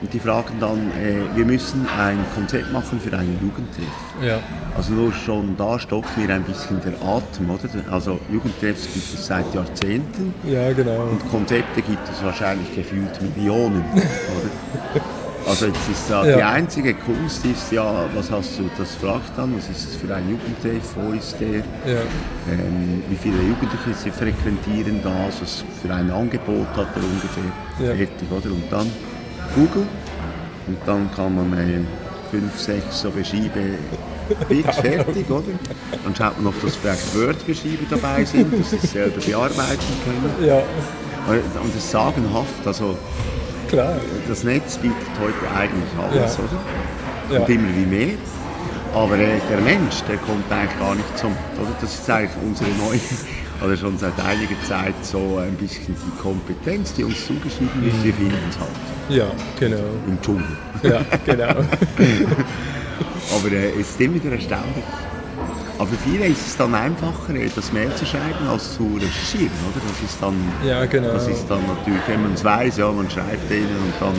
Und 0.01 0.13
die 0.13 0.21
fragen 0.21 0.55
dann, 0.61 0.93
äh, 0.93 1.35
wir 1.35 1.45
müssen 1.45 1.89
ein 1.99 2.19
Konzept 2.37 2.73
machen 2.73 3.01
für 3.01 3.17
einen 3.17 3.37
Jugendtreff. 3.43 3.87
Ja. 4.23 4.39
Also 4.77 4.93
nur 4.93 5.13
schon 5.13 5.57
da 5.57 5.77
stockt 5.81 6.17
mir 6.17 6.29
ein 6.33 6.45
bisschen 6.45 6.81
der 6.83 6.93
Atem, 7.03 7.51
oder? 7.51 7.93
Also 7.93 8.21
Jugendtreffs 8.31 8.85
gibt 8.93 9.13
es 9.13 9.27
seit 9.27 9.53
Jahrzehnten 9.53 10.35
ja, 10.45 10.73
genau. 10.73 11.09
und 11.11 11.29
Konzepte 11.31 11.83
gibt 11.83 12.09
es 12.13 12.23
wahrscheinlich 12.23 12.73
gefühlt 12.77 13.21
Millionen, 13.37 13.83
oder? 13.93 15.01
Also 15.47 15.67
jetzt 15.67 15.89
ist 15.93 16.09
ja, 16.11 16.25
die 16.25 16.43
einzige 16.43 16.95
Kunst 16.95 17.45
ist 17.45 17.71
ja, 17.71 18.07
was 18.15 18.31
hast 18.31 18.59
du, 18.59 18.69
das 18.79 18.95
fragt 18.95 19.37
dann, 19.37 19.55
was 19.57 19.69
ist 19.69 19.91
es 19.91 19.97
für 19.97 20.13
ein 20.15 20.25
Jugendtreff, 20.29 20.95
wo 20.97 21.13
ist 21.13 21.37
der, 21.39 21.59
Ja. 21.59 22.01
ähm, 22.51 23.03
wie 23.11 23.17
viele 23.17 23.37
Jugendliche 23.43 23.93
sie 23.95 24.11
frequentieren 24.11 25.01
da, 25.03 25.13
was 25.41 25.65
für 25.83 25.93
ein 25.93 26.11
Angebot 26.11 26.67
hat 26.77 26.89
er 26.97 27.03
ungefähr, 27.03 27.45
Ja. 27.87 27.95
fertig, 27.95 28.29
oder? 28.31 28.47
Und 28.55 28.65
dann 28.71 28.91
Google 29.55 29.87
und 30.67 30.79
dann 30.87 31.11
kann 31.15 31.35
man 31.35 31.53
äh, 31.59 31.81
fünf, 32.31 32.59
sechs 32.59 33.03
so 33.03 33.11
Beschriebe 33.11 33.61
Bits 34.49 34.77
fertig, 34.81 35.29
oder? 35.31 35.43
Dann 36.05 36.17
schaut 36.17 36.39
man, 36.39 36.47
ob 36.47 36.63
das 36.63 36.77
vielleicht 36.77 37.15
Word-Beschriebe 37.15 37.85
dabei 37.91 38.25
sind, 38.25 38.59
dass 38.59 38.71
sie 38.71 38.77
es 38.83 38.93
selber 38.93 39.21
bearbeiten 39.21 39.79
können. 40.05 40.49
ja, 40.49 40.57
Und 41.29 41.75
das 41.75 41.85
ist 41.85 41.91
sagenhaft, 41.91 42.67
also 42.67 42.97
klar. 43.69 43.97
das 44.29 44.45
Netz 44.45 44.79
bietet 44.79 44.97
heute 45.21 45.57
eigentlich 45.57 45.91
alles, 45.99 46.37
Ja. 46.39 46.45
oder? 46.45 47.35
Ja. 47.35 47.41
Und 47.41 47.49
immer 47.49 47.69
wie 47.75 47.87
mehr. 47.87 48.15
Aber 48.95 49.15
äh, 49.19 49.39
der 49.51 49.61
Mensch, 49.61 50.03
der 50.09 50.17
kommt 50.19 50.51
eigentlich 50.53 50.79
gar 50.79 50.95
nicht 50.95 51.19
zum, 51.19 51.33
oder? 51.61 51.71
Das 51.81 51.93
ist 51.95 52.09
eigentlich 52.09 52.31
unsere 52.45 52.71
neue, 52.71 53.01
oder 53.65 53.77
schon 53.77 53.99
seit 53.99 54.13
einiger 54.21 54.55
Zeit 54.69 54.95
so 55.03 55.39
ein 55.39 55.55
bisschen 55.55 55.97
die 55.97 56.23
Kompetenz, 56.23 56.93
die 56.95 57.05
uns 57.05 57.27
zugeschrieben 57.27 57.71
Mhm. 57.81 57.89
ist, 57.89 58.05
wir 58.05 58.15
finden 58.15 58.35
es 58.51 58.59
halt 58.59 58.71
Ja, 59.09 59.27
genau. 59.59 59.83
im 60.07 60.21
Dschungel. 60.23 60.45
Ja, 60.83 61.01
genau. 61.25 61.49
Aber 63.37 63.53
äh, 63.53 63.71
es 63.81 63.91
ist 63.91 64.01
immer 64.01 64.15
wieder 64.15 64.33
erstaunlich. 64.33 64.85
Aber 65.79 65.89
für 65.89 65.97
viele 66.09 66.27
ist 66.27 66.47
es 66.47 66.57
dann 66.57 66.75
einfacher, 66.75 67.35
äh, 67.35 67.49
das 67.55 67.73
Mail 67.73 67.93
zu 67.97 68.07
schreiben, 68.07 68.47
als 68.49 68.75
zu 68.77 68.85
recherchieren, 68.97 69.51
oder? 69.71 69.81
Das 69.89 70.11
ist 70.11 70.19
dann, 70.21 70.35
Ja, 70.67 70.85
genau. 70.87 71.13
das 71.13 71.27
ist 71.29 71.45
dann 71.49 71.61
natürlich, 71.67 72.03
wenn 72.07 72.23
man 72.23 72.35
es 72.35 72.45
weiß, 72.45 72.77
ja, 72.79 72.91
man 72.93 73.11
schreibt 73.11 73.51
denen 73.51 73.67
und 73.67 73.93
dann 74.01 74.15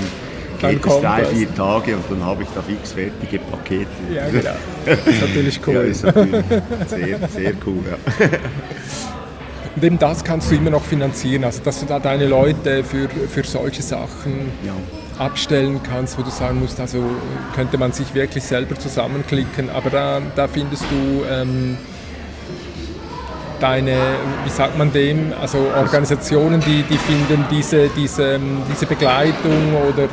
Dann 0.61 0.71
geht 0.71 0.85
es 0.85 0.99
drei, 1.01 1.21
das. 1.21 1.29
vier 1.31 1.55
Tage 1.55 1.95
und 1.95 2.03
dann 2.09 2.23
habe 2.25 2.43
ich 2.43 2.49
da 2.53 2.61
fix 2.61 2.91
fertige 2.91 3.39
Pakete. 3.39 3.87
Ja, 4.13 4.27
genau. 4.29 4.51
Das 4.85 4.99
ist 5.07 5.21
natürlich 5.21 5.55
Ja, 5.65 5.67
cool. 5.67 5.75
ist 5.85 6.03
natürlich 6.03 6.45
sehr, 6.89 7.29
sehr 7.29 7.53
cool, 7.65 7.83
ja. 7.89 8.27
Und 9.75 9.83
eben 9.83 9.99
das 9.99 10.23
kannst 10.23 10.51
du 10.51 10.55
immer 10.55 10.69
noch 10.69 10.83
finanzieren, 10.83 11.43
also 11.43 11.61
dass 11.63 11.79
du 11.81 11.85
da 11.85 11.99
deine 11.99 12.27
Leute 12.27 12.83
für, 12.83 13.09
für 13.09 13.43
solche 13.43 13.81
Sachen 13.81 14.51
ja. 14.65 14.71
Abstellen 15.19 15.79
kannst, 15.83 16.17
wo 16.17 16.21
du 16.23 16.29
sagen 16.29 16.59
musst, 16.59 16.79
also 16.79 17.03
könnte 17.55 17.77
man 17.77 17.91
sich 17.91 18.13
wirklich 18.13 18.43
selber 18.43 18.77
zusammenklicken, 18.77 19.69
aber 19.69 19.89
da, 19.89 20.21
da 20.35 20.47
findest 20.47 20.83
du 20.89 21.23
ähm, 21.29 21.77
deine, 23.59 23.97
wie 24.43 24.49
sagt 24.49 24.77
man 24.77 24.91
dem, 24.91 25.33
also 25.41 25.57
Organisationen, 25.75 26.59
die, 26.61 26.83
die 26.83 26.97
finden 26.97 27.45
diese, 27.49 27.87
diese, 27.95 28.39
diese 28.71 28.85
Begleitung 28.85 29.73
oder 29.89 30.03
äh, 30.03 30.07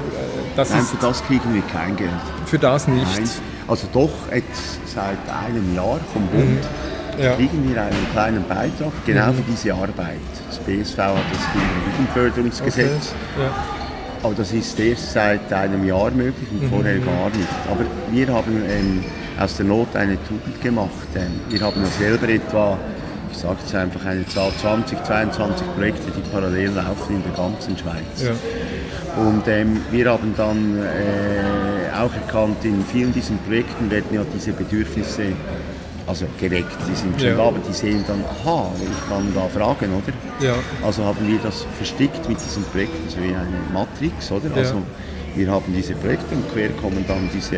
das 0.57 0.71
Nein, 0.71 0.81
ist 0.81 0.91
für 0.91 0.97
das 0.99 1.25
kriegen 1.25 1.55
wir 1.55 1.63
kein 1.63 1.97
Geld. 1.97 2.11
für 2.47 2.59
das 2.59 2.87
nicht. 2.87 3.07
Nein. 3.17 3.29
Also 3.69 3.87
doch, 3.93 4.11
jetzt 4.33 4.79
seit 4.87 5.19
einem 5.45 5.75
Jahr 5.75 5.99
vom 6.13 6.27
Bund 6.29 6.59
Ja. 7.19 7.35
kriegen 7.35 7.69
wir 7.69 7.81
einen 7.83 8.07
kleinen 8.13 8.45
Beitrag, 8.49 8.93
genau 9.07 9.33
für 9.33 9.43
diese 9.51 9.73
Arbeit. 9.75 10.19
Das 10.49 10.59
BSV 10.59 10.99
hat 10.99 11.17
das 11.33 11.41
Jugendförderungsgesetz. 11.93 13.15
Ja. 13.39 13.82
Aber 14.23 14.35
das 14.35 14.53
ist 14.53 14.79
erst 14.79 15.13
seit 15.13 15.53
einem 15.53 15.85
Jahr 15.85 16.11
möglich 16.11 16.49
und 16.53 16.69
vorher 16.69 16.99
gar 16.99 17.29
nicht. 17.31 17.49
Aber 17.71 17.85
wir 18.11 18.29
haben 18.29 18.63
ähm, 18.69 19.05
aus 19.39 19.57
der 19.57 19.67
Not 19.67 19.97
eine 19.97 20.17
Tugend 20.29 20.61
gemacht. 20.63 21.09
Ähm, 21.17 21.41
wir 21.49 21.61
haben 21.61 21.81
ja 21.83 21.89
selber 21.89 22.29
etwa, 22.29 22.79
ich 23.33 23.39
sage 23.39 23.57
jetzt 23.61 23.75
einfach 23.75 24.05
eine 24.05 24.27
Zahl, 24.29 24.53
20, 24.61 25.03
22 25.05 25.67
Projekte, 25.75 26.13
die 26.17 26.31
parallel 26.31 26.71
laufen 26.71 27.17
in 27.17 27.23
der 27.25 27.33
ganzen 27.33 27.77
Schweiz. 27.77 28.23
Ja. 28.23 29.23
Und 29.23 29.47
ähm, 29.49 29.81
wir 29.91 30.11
haben 30.11 30.35
dann 30.37 30.79
äh, 30.79 31.99
auch 32.01 32.15
erkannt, 32.15 32.65
in 32.65 32.85
vielen 32.85 33.13
diesen 33.13 33.39
Projekten 33.39 33.91
werden 33.91 34.09
ja 34.13 34.23
diese 34.33 34.53
Bedürfnisse 34.53 35.33
also 36.13 36.27
geweckt. 36.39 36.77
Die 36.89 36.95
sind 36.95 37.19
schon 37.19 37.31
Ja. 37.31 37.37
da, 37.37 37.45
aber 37.49 37.59
die 37.67 37.73
sehen 37.73 38.05
dann, 38.07 38.23
aha, 38.33 38.71
ich 38.77 39.09
kann 39.09 39.25
da 39.35 39.49
fragen, 39.49 39.91
oder? 39.99 40.13
Ja. 40.47 40.55
Also 40.85 41.05
haben 41.05 41.27
wir 41.27 41.39
das 41.43 41.65
verstrickt 41.79 42.29
mit 42.29 42.39
diesen 42.45 42.65
Projekten, 42.65 43.09
so 43.09 43.17
wie 43.19 43.35
eine 43.35 43.59
Matrix, 43.73 44.31
oder? 44.31 44.49
Ja. 44.51 44.57
Also 44.57 44.77
wir 45.35 45.51
haben 45.51 45.73
diese 45.75 45.95
Projekte 45.95 46.35
und 46.35 46.45
quer 46.53 46.69
kommen 46.83 47.03
dann 47.09 47.29
diese 47.35 47.57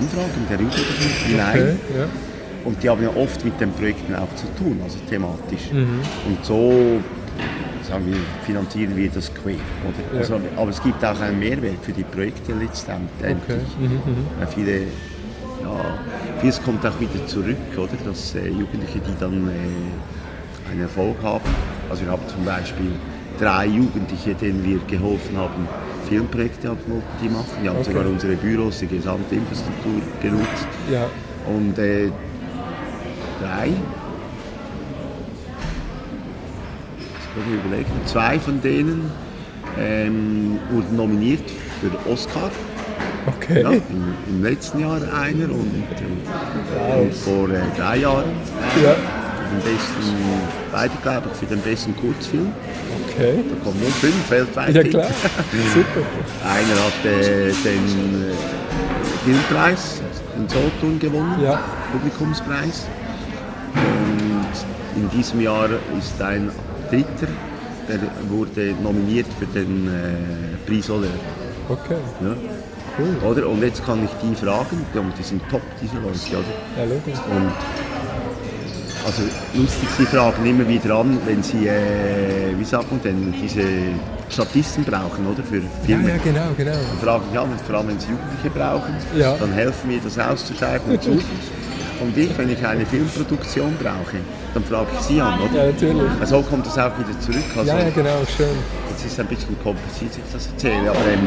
Anfragen 0.00 0.42
der 0.48 0.58
Jugendlichen 0.60 1.26
hinein. 1.26 1.78
Okay, 1.90 1.98
ja. 1.98 2.06
Und 2.64 2.82
die 2.82 2.88
haben 2.88 3.02
ja 3.02 3.10
oft 3.16 3.44
mit 3.44 3.60
den 3.60 3.72
Projekten 3.72 4.14
auch 4.14 4.32
zu 4.36 4.46
tun, 4.58 4.80
also 4.84 4.98
thematisch. 5.10 5.70
Mhm. 5.72 6.00
Und 6.28 6.44
so 6.44 7.00
sagen 7.88 8.04
wir, 8.06 8.16
finanzieren 8.44 8.96
wir 8.96 9.08
das 9.10 9.32
quer. 9.34 9.54
Oder? 9.86 10.18
Also, 10.20 10.40
aber 10.56 10.70
es 10.70 10.82
gibt 10.82 11.04
auch 11.04 11.20
einen 11.20 11.38
Mehrwert 11.38 11.78
für 11.82 11.92
die 11.92 12.02
Projekte 12.04 12.52
letztendlich. 12.54 13.36
Okay. 13.44 13.60
Mhm, 13.80 14.00
Weil 14.38 14.46
viele, 14.48 14.76
ja, 15.62 15.98
vieles 16.40 16.62
kommt 16.62 16.84
auch 16.86 16.98
wieder 17.00 17.26
zurück, 17.26 17.56
oder? 17.76 17.88
Dass 18.04 18.34
äh, 18.34 18.48
Jugendliche, 18.48 19.00
die 19.00 19.18
dann 19.20 19.48
äh, 19.48 20.70
einen 20.70 20.82
Erfolg 20.82 21.16
haben. 21.22 21.44
Also 21.90 22.04
wir 22.04 22.12
haben 22.12 22.22
zum 22.28 22.44
Beispiel 22.44 22.92
drei 23.38 23.66
Jugendliche, 23.66 24.34
denen 24.34 24.64
wir 24.64 24.78
geholfen 24.86 25.36
haben, 25.36 25.68
Filmprojekte 26.08 26.68
haben, 26.68 26.78
die 27.22 27.28
machen. 27.28 27.46
Die 27.62 27.68
haben 27.68 27.76
Okay. 27.78 27.90
sogar 27.92 28.06
unsere 28.06 28.34
Büros, 28.36 28.78
die 28.80 28.86
gesamte 28.86 29.34
Infrastruktur 29.34 30.00
genutzt. 30.22 30.66
ja. 30.92 31.06
Und 31.46 31.78
äh, 31.78 32.10
drei, 33.40 33.68
jetzt 33.68 33.78
kann 37.34 37.44
ich 37.46 37.54
überlegen, 37.64 37.90
zwei 38.04 38.38
von 38.40 38.60
denen 38.60 39.10
ähm, 39.78 40.58
wurden 40.72 40.96
nominiert 40.96 41.48
für 41.80 41.90
Oscar. 42.10 42.50
Okay. 43.26 43.62
Ja, 43.62 43.70
im, 43.70 43.82
Im 44.28 44.42
letzten 44.44 44.78
Jahr 44.80 44.96
einer 45.12 45.46
und, 45.50 45.84
äh, 45.96 47.00
und 47.00 47.14
vor 47.14 47.48
äh, 47.50 47.60
drei 47.76 47.96
Jahren 47.98 48.30
Ja. 48.82 48.90
für 48.94 49.54
den 49.54 49.62
besten, 49.76 50.14
beide 50.72 50.92
glaube 51.02 51.28
ich, 51.32 51.38
für 51.38 51.46
den 51.46 51.60
besten 51.60 51.96
Kurzfilm. 51.96 52.52
Okay. 53.08 53.38
Da 53.48 53.64
kommen 53.64 53.80
nur 53.80 53.90
fünf 53.90 54.30
weltweit. 54.30 54.74
Ja 54.74 54.82
klar. 54.82 55.06
Super. 55.74 56.06
Einer 56.44 56.76
hat 56.84 57.04
äh, 57.04 57.46
den 57.64 58.30
äh, 58.30 59.24
Filmpreis 59.24 60.02
in 60.36 60.48
Solothurn 60.48 60.98
gewonnen, 60.98 61.40
Ja. 61.42 61.60
Publikumspreis. 61.92 62.86
Und 63.74 65.02
in 65.02 65.10
diesem 65.10 65.40
Jahr 65.40 65.68
ist 65.98 66.20
ein 66.22 66.50
Dritter, 66.90 67.28
der 67.88 67.98
wurde 68.30 68.74
nominiert 68.82 69.26
für 69.38 69.46
den 69.46 69.88
äh, 69.88 70.66
Prix 70.66 70.86
Soler. 70.86 71.08
Okay. 71.68 71.96
Ja. 72.22 72.34
Cool. 72.98 73.30
Oder? 73.30 73.48
Und 73.48 73.62
jetzt 73.62 73.84
kann 73.84 74.04
ich 74.04 74.10
die 74.22 74.34
fragen, 74.34 74.84
die, 74.94 75.22
sind 75.22 75.42
top, 75.50 75.62
diese 75.82 75.96
Leute. 75.96 76.18
Oder? 76.32 76.82
Ja, 76.82 76.84
logisch. 76.84 77.18
Und 77.30 77.52
Also 79.06 79.22
lustig, 79.54 79.88
Sie 79.98 80.04
fragen 80.06 80.44
immer 80.46 80.66
wieder 80.66 80.96
an, 80.96 81.18
wenn 81.26 81.42
Sie, 81.42 81.68
äh, 81.68 82.58
wie 82.58 82.64
sagt 82.64 82.90
man 82.90 83.00
denn, 83.02 83.32
diese 83.40 83.62
Statisten 84.28 84.82
brauchen, 84.84 85.26
oder? 85.26 85.44
Für 85.44 85.62
Filme. 85.84 86.08
Ja, 86.08 86.14
ja, 86.16 86.20
genau, 86.24 86.46
genau. 86.56 86.72
Dann 86.72 86.98
fragen 87.00 87.24
Sie 87.30 87.38
an, 87.38 87.48
vor 87.66 87.76
allem 87.76 87.88
wenn 87.88 88.00
Sie 88.00 88.08
Jugendliche 88.10 88.50
brauchen, 88.50 88.94
Ja. 89.16 89.36
dann 89.38 89.52
helfen 89.52 89.90
wir 89.90 90.00
das 90.02 90.18
auszuschreiben 90.18 90.90
und 90.92 91.02
zu. 91.02 91.10
Und 91.98 92.14
ich, 92.18 92.28
wenn 92.36 92.50
ich 92.50 92.62
eine 92.66 92.84
Filmproduktion 92.84 93.74
brauche, 93.82 94.18
dann 94.52 94.62
frage 94.64 94.88
ich 94.98 95.06
Sie 95.06 95.18
an, 95.18 95.40
oder? 95.40 95.64
Ja, 95.64 95.72
natürlich. 95.72 96.02
So 96.28 96.42
kommt 96.42 96.66
das 96.66 96.76
auch 96.76 96.92
wieder 96.98 97.18
zurück. 97.20 97.42
Also, 97.56 97.70
Ja, 97.72 97.78
ja, 97.78 97.88
genau, 97.88 98.18
schön. 98.36 98.48
Es 98.94 99.02
ist 99.06 99.18
ein 99.18 99.26
bisschen 99.26 99.56
kompliziert, 99.62 100.12
sich 100.12 100.22
das 100.30 100.46
erzähle, 100.46 100.90
aber 100.90 100.98
ähm, 101.10 101.26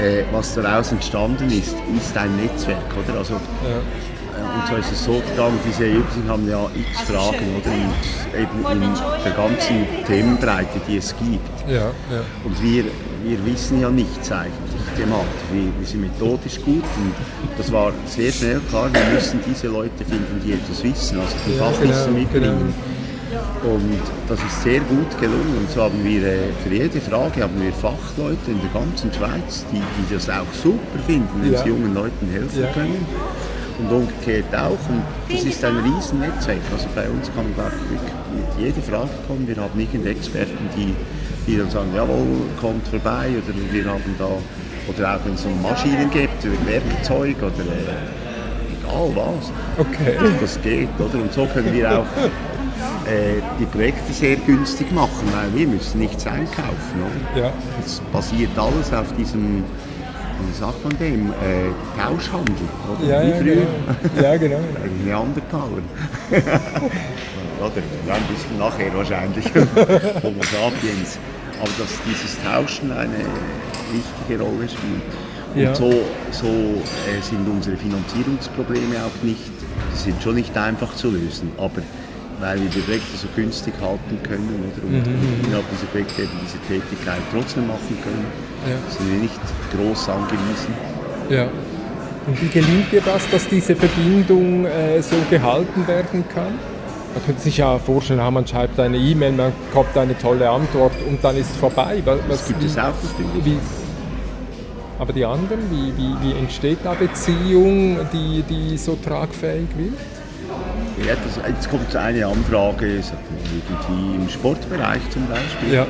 äh, 0.00 0.24
was 0.32 0.54
daraus 0.54 0.92
entstanden 0.92 1.50
ist, 1.50 1.74
ist 1.96 2.16
ein 2.16 2.34
Netzwerk, 2.36 2.78
oder? 3.04 3.18
Also, 3.18 3.34
Ja. 3.34 3.38
äh, 3.70 4.58
und 4.60 4.68
so 4.68 4.76
ist 4.76 4.92
es 4.92 5.04
so 5.04 5.22
gegangen, 5.30 5.58
diese 5.68 5.86
Jugendlichen 5.86 6.28
haben 6.28 6.48
ja 6.48 6.60
x 6.74 7.00
Fragen, 7.02 7.46
oder? 7.58 7.70
Und 7.70 8.72
eben 8.72 8.82
in 8.82 8.94
der 9.24 9.32
ganzen 9.32 9.86
Themenbreite, 10.06 10.80
die 10.88 10.96
es 10.96 11.14
gibt. 11.16 11.68
Ja, 11.68 11.76
ja. 12.10 12.22
Und 12.44 12.62
wir, 12.62 12.84
wir 13.24 13.44
wissen 13.46 13.80
ja 13.80 13.90
nichts 13.90 14.30
eigentlich 14.32 14.80
thematisch. 14.96 15.44
Wir, 15.52 15.68
wir 15.78 15.86
sind 15.86 16.00
methodisch 16.00 16.56
gut 16.64 16.82
und 16.96 17.12
das 17.58 17.70
war 17.70 17.92
sehr 18.06 18.32
schnell 18.32 18.60
klar, 18.70 18.88
wir 18.92 19.14
müssen 19.14 19.40
diese 19.46 19.68
Leute 19.68 20.04
finden, 20.04 20.40
die 20.44 20.52
etwas 20.52 20.82
wissen, 20.82 21.20
also 21.20 21.34
die 21.46 21.56
Ja, 21.56 21.64
Fachwissen 21.64 22.06
genau, 22.06 22.18
mitbringen. 22.18 22.74
Und 23.62 24.00
das 24.28 24.38
ist 24.42 24.62
sehr 24.62 24.80
gut 24.80 25.10
gelungen. 25.20 25.54
Und 25.58 25.70
so 25.70 25.82
haben 25.82 26.02
wir 26.04 26.22
äh, 26.26 26.38
für 26.64 26.74
jede 26.74 27.00
Frage 27.00 27.42
haben 27.42 27.60
wir 27.62 27.72
Fachleute 27.72 28.50
in 28.50 28.60
der 28.60 28.70
ganzen 28.80 29.12
Schweiz, 29.12 29.64
die, 29.72 29.78
die 29.78 30.14
das 30.14 30.28
auch 30.28 30.50
super 30.52 30.98
finden, 31.06 31.28
wenn 31.42 31.52
Ja. 31.52 31.62
sie 31.62 31.68
jungen 31.68 31.94
Leuten 31.94 32.28
helfen 32.30 32.60
Ja. 32.62 32.66
können. 32.72 33.06
Und 33.78 33.90
umgekehrt 33.92 34.52
auch. 34.54 34.76
Und 34.90 35.02
das 35.30 35.44
ist 35.44 35.64
ein 35.64 35.76
Riesennetzwerk. 35.78 36.58
Also 36.72 36.86
bei 36.94 37.08
uns 37.08 37.30
kann 37.34 37.46
man 37.56 37.66
ich 37.72 37.90
wirklich 37.90 38.12
mit 38.34 38.48
jeder 38.58 38.82
Frage 38.82 39.10
kommen. 39.26 39.46
Wir 39.48 39.56
haben 39.56 39.78
nicht 39.78 39.94
Experten, 39.94 40.68
die, 40.76 40.94
die 41.46 41.56
dann 41.56 41.70
sagen, 41.70 41.88
jawohl, 41.94 42.26
kommt 42.60 42.86
vorbei. 42.88 43.28
Oder 43.30 43.54
wir 43.72 43.84
haben 43.86 44.14
da, 44.18 44.26
oder 44.88 45.14
auch 45.16 45.20
wenn 45.24 45.34
es 45.34 45.44
um 45.46 45.62
Maschinen 45.62 46.10
geht, 46.10 46.28
oder 46.42 46.66
Werkzeug 46.66 47.36
oder 47.38 47.64
äh, 47.64 48.74
egal 48.76 49.10
was. 49.14 49.50
Okay. 49.78 50.16
Das 50.40 50.60
geht, 50.60 50.88
oder? 50.98 51.22
Und 51.22 51.32
so 51.32 51.46
können 51.46 51.72
wir 51.72 51.90
auch 52.00 52.04
äh, 53.06 53.40
die 53.58 53.66
Projekte 53.66 54.12
sehr 54.12 54.36
günstig 54.36 54.90
machen, 54.92 55.26
weil 55.32 55.54
wir 55.58 55.66
müssen 55.68 56.00
nichts 56.00 56.26
einkaufen, 56.26 57.00
oder? 57.34 57.40
Ja. 57.42 57.52
Es 57.84 58.00
basiert 58.12 58.56
alles 58.58 58.92
auf 58.92 59.12
diesem, 59.16 59.64
wie 60.46 60.58
sagt 60.58 60.82
man 60.84 60.96
dem, 60.98 61.30
äh, 61.30 61.70
Tauschhandel, 62.00 62.54
oder? 62.98 63.08
Ja, 63.08 63.22
Wie 63.26 63.30
ja, 63.30 63.36
früher. 63.36 63.54
genau. 64.14 64.22
Ja, 64.22 64.36
genau. 64.36 64.56
Ein 64.84 65.04
Neandertaler. 65.04 65.82
oder? 67.60 67.82
Ja, 68.08 68.14
ein 68.14 68.22
bisschen 68.34 68.58
nachher 68.58 68.94
wahrscheinlich. 68.94 69.44
Homo 70.22 70.42
sapiens. 70.42 71.18
Aber 71.60 71.70
dass 71.78 71.92
dieses 72.06 72.36
Tauschen 72.42 72.90
eine 72.92 73.18
wichtige 73.92 74.42
Rolle 74.42 74.66
spielt. 74.68 75.02
Und 75.54 75.60
Ja. 75.60 75.74
so, 75.74 75.90
so 76.30 76.46
äh, 76.46 77.20
sind 77.20 77.46
unsere 77.48 77.76
Finanzierungsprobleme 77.76 78.96
auch 79.04 79.22
nicht, 79.24 79.40
die 79.92 79.98
sind 79.98 80.22
schon 80.22 80.36
nicht 80.36 80.56
einfach 80.56 80.94
zu 80.94 81.10
lösen, 81.10 81.50
aber 81.58 81.82
weil 82.40 82.60
wir 82.60 82.68
die 82.70 82.80
Projekte 82.80 83.16
so 83.16 83.28
günstig 83.36 83.74
halten 83.80 84.18
können 84.22 84.48
oder, 84.72 84.82
und 84.86 85.06
Mhm, 85.06 85.44
innerhalb 85.46 85.64
dieser 85.70 85.86
Projekte 85.86 86.22
eben 86.22 86.32
diese 86.42 86.58
Tätigkeit 86.66 87.20
trotzdem 87.32 87.66
machen 87.66 87.96
können, 88.02 88.26
Ja. 88.68 88.76
sind 88.90 89.10
wir 89.12 89.20
nicht 89.20 89.40
groß 89.76 90.08
angewiesen. 90.08 90.74
Ja. 91.28 91.46
Und 92.26 92.40
wie 92.42 92.48
gelingt 92.48 92.92
dir 92.92 93.00
das, 93.02 93.22
dass 93.30 93.48
diese 93.48 93.74
Verbindung 93.76 94.64
äh, 94.66 95.00
so 95.02 95.16
gehalten 95.30 95.86
werden 95.86 96.24
kann? 96.34 96.52
Man 97.14 97.24
könnte 97.26 97.40
sich 97.42 97.56
ja 97.56 97.78
vorstellen, 97.78 98.20
ah, 98.20 98.30
man 98.30 98.46
schreibt 98.46 98.78
eine 98.78 98.96
E-Mail, 98.96 99.32
man 99.32 99.52
bekommt 99.68 99.96
eine 99.96 100.16
tolle 100.16 100.48
Antwort 100.48 100.92
und 101.08 101.22
dann 101.24 101.36
ist 101.36 101.50
es 101.50 101.56
vorbei. 101.56 102.00
Was, 102.04 102.18
Das 102.28 102.46
gibt 102.48 102.62
es 102.62 102.78
auch 102.78 102.92
natürlich. 103.02 103.44
Wie, 103.44 103.58
aber 104.98 105.12
die 105.12 105.24
anderen, 105.24 105.60
wie, 105.70 105.92
wie, 105.96 106.14
wie 106.22 106.38
entsteht 106.38 106.78
da 106.84 106.92
Beziehung, 106.94 107.96
die, 108.12 108.42
die 108.48 108.76
so 108.76 108.96
tragfähig 109.02 109.66
wird? 109.76 109.94
Ja, 111.06 111.14
das, 111.24 111.40
jetzt 111.48 111.70
kommt 111.70 111.94
eine 111.96 112.26
Anfrage, 112.26 112.86
irgendwie 112.86 114.14
im 114.16 114.28
Sportbereich 114.28 115.00
zum 115.10 115.26
Beispiel. 115.28 115.74
Ja. 115.74 115.82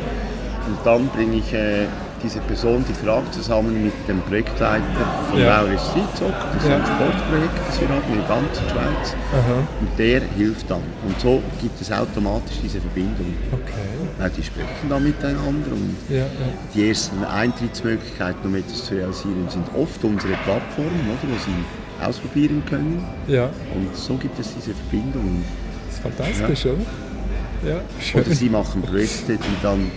Und 0.67 0.79
dann 0.85 1.09
bringe 1.09 1.37
ich 1.37 1.53
äh, 1.53 1.87
diese 2.23 2.39
Person 2.41 2.85
die 2.89 2.93
Frage 2.95 3.29
zusammen 3.33 3.85
mit 3.85 3.93
dem 4.07 4.21
Projektleiter 4.23 4.85
von 5.31 5.41
Ja. 5.41 5.63
Streetsock. 5.63 6.33
Das 6.55 6.63
ist 6.63 6.69
Ja. 6.69 6.77
ein 6.77 6.85
Sportprojekt, 6.87 7.59
das 7.67 7.81
wir 7.81 7.89
haben 7.89 8.03
in 8.13 8.19
der 8.19 8.29
ganzen 8.29 8.65
Schweiz. 8.69 9.17
Aha. 9.33 9.59
Und 9.81 9.99
der 9.99 10.21
hilft 10.37 10.71
dann. 10.71 10.83
Und 11.07 11.19
so 11.21 11.43
gibt 11.61 11.81
es 11.81 11.91
automatisch 11.91 12.59
diese 12.63 12.81
Verbindung. 12.81 13.35
Okay. 13.53 14.21
Ja, 14.21 14.29
die 14.29 14.43
sprechen 14.43 14.89
dann 14.89 15.03
miteinander 15.03 15.73
und 15.73 15.97
ja. 16.09 16.25
die 16.75 16.89
ersten 16.89 17.25
Eintrittsmöglichkeiten, 17.25 18.41
um 18.45 18.55
etwas 18.55 18.85
zu 18.85 18.95
realisieren, 18.95 19.49
sind 19.49 19.67
oft 19.75 20.05
unsere 20.05 20.35
Plattformen, 20.45 21.01
oder, 21.09 21.33
wo 21.35 21.39
sie 21.39 21.65
ausprobieren 22.01 22.63
können. 22.69 23.05
ja. 23.29 23.51
Und 23.75 23.95
so 23.97 24.15
gibt 24.15 24.39
es 24.39 24.55
diese 24.55 24.73
Verbindung. 24.75 25.43
Das 25.87 25.97
ist 25.97 26.03
fantastisch, 26.03 26.67
oder? 26.67 27.71
Ja, 27.71 27.81
schön. 28.01 28.21
Oder 28.23 28.35
sie 28.35 28.49
machen 28.59 28.83
Projekte, 28.83 29.33
die 29.37 29.63
dann, 29.63 29.91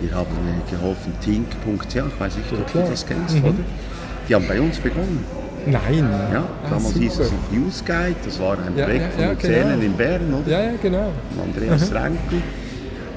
wir 0.00 0.14
haben 0.14 0.28
äh, 0.30 0.70
geholfen, 0.70 1.12
tink.ch, 1.24 1.94
ich 1.96 2.20
weiß 2.20 2.36
nicht, 2.36 2.52
ob 2.52 2.72
du 2.72 2.78
das 2.78 3.04
kennst, 3.06 3.36
oder? 3.38 3.54
Die 4.28 4.34
haben 4.34 4.46
bei 4.46 4.60
uns 4.60 4.78
begonnen. 4.78 5.24
Nein. 5.66 6.08
Ja, 6.32 6.40
Ah, 6.64 6.70
damals 6.70 6.94
hieß 6.96 7.14
super. 7.14 7.26
es 7.26 7.32
News 7.58 7.84
Guide, 7.84 8.14
das 8.24 8.38
war 8.40 8.56
ein 8.58 8.76
Ja, 8.76 8.84
Projekt 8.86 9.04
ja, 9.04 9.10
von 9.10 9.22
ja, 9.24 9.30
Luzernen 9.32 9.80
genau. 9.80 9.84
in 9.84 9.96
Bern, 9.96 10.34
oder? 10.34 10.50
Ja, 10.50 10.62
ja, 10.62 10.72
genau. 10.80 11.12
Von 11.36 11.44
Andreas 11.44 11.92
Renkli. 11.92 12.42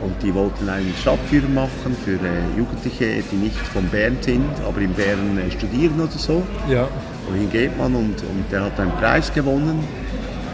Und 0.04 0.22
die 0.22 0.34
wollten 0.34 0.68
einen 0.68 0.94
Stadtführer 1.00 1.48
machen 1.48 1.96
für 2.04 2.16
äh, 2.16 2.58
Jugendliche, 2.58 3.24
die 3.32 3.36
nicht 3.38 3.56
von 3.58 3.88
Bern 3.88 4.18
sind, 4.20 4.44
aber 4.68 4.82
in 4.82 4.92
Bern 4.92 5.38
äh, 5.38 5.50
studieren 5.52 5.98
oder 6.02 6.12
so. 6.18 6.44
Ja. 6.70 6.90
Wohin 7.30 7.50
geht 7.52 7.78
man? 7.78 7.94
Und, 7.96 8.16
und 8.22 8.46
der 8.52 8.64
hat 8.66 8.80
einen 8.80 8.92
Preis 8.92 9.34
gewonnen 9.34 9.80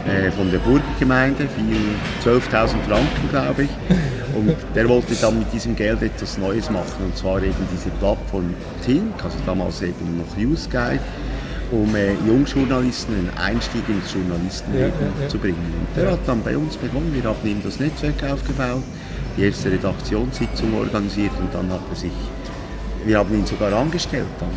äh, 0.06 0.30
von 0.30 0.50
der 0.50 0.58
Burgergemeinde, 0.58 1.46
viel- 1.56 2.30
12.000 2.32 2.40
Franken, 2.88 3.28
glaube 3.30 3.64
ich. 3.64 3.70
Und 4.34 4.54
der 4.74 4.88
wollte 4.88 5.14
dann 5.16 5.38
mit 5.40 5.52
diesem 5.52 5.74
Geld 5.74 6.02
etwas 6.02 6.38
Neues 6.38 6.70
machen, 6.70 7.04
und 7.04 7.16
zwar 7.16 7.38
eben 7.42 7.54
diese 7.74 7.90
Plattform 7.98 8.54
Tink, 8.84 9.12
also 9.24 9.36
damals 9.44 9.82
eben 9.82 10.18
noch 10.18 10.36
News 10.36 10.68
Guide, 10.70 11.00
um 11.72 11.94
äh, 11.96 12.12
Jungjournalisten 12.26 13.14
einen 13.14 13.30
Einstieg 13.36 13.82
ins 13.88 14.12
Journalistenleben 14.14 14.92
Ja, 15.00 15.06
ja, 15.06 15.22
ja. 15.24 15.28
zu 15.28 15.38
bringen. 15.38 15.56
Und 15.80 16.00
der 16.00 16.12
hat 16.12 16.20
dann 16.26 16.42
bei 16.42 16.56
uns 16.56 16.76
begonnen, 16.76 17.10
wir 17.12 17.28
haben 17.28 17.44
ihm 17.44 17.60
das 17.64 17.80
Netzwerk 17.80 18.22
aufgebaut, 18.32 18.82
die 19.36 19.42
erste 19.44 19.70
Redaktionssitzung 19.72 20.74
organisiert 20.78 21.32
und 21.40 21.52
dann 21.52 21.68
hat 21.70 21.80
er 21.90 21.96
sich, 21.96 22.12
wir 23.04 23.18
haben 23.18 23.34
ihn 23.34 23.46
sogar 23.46 23.72
angestellt 23.72 24.26
dann 24.38 24.50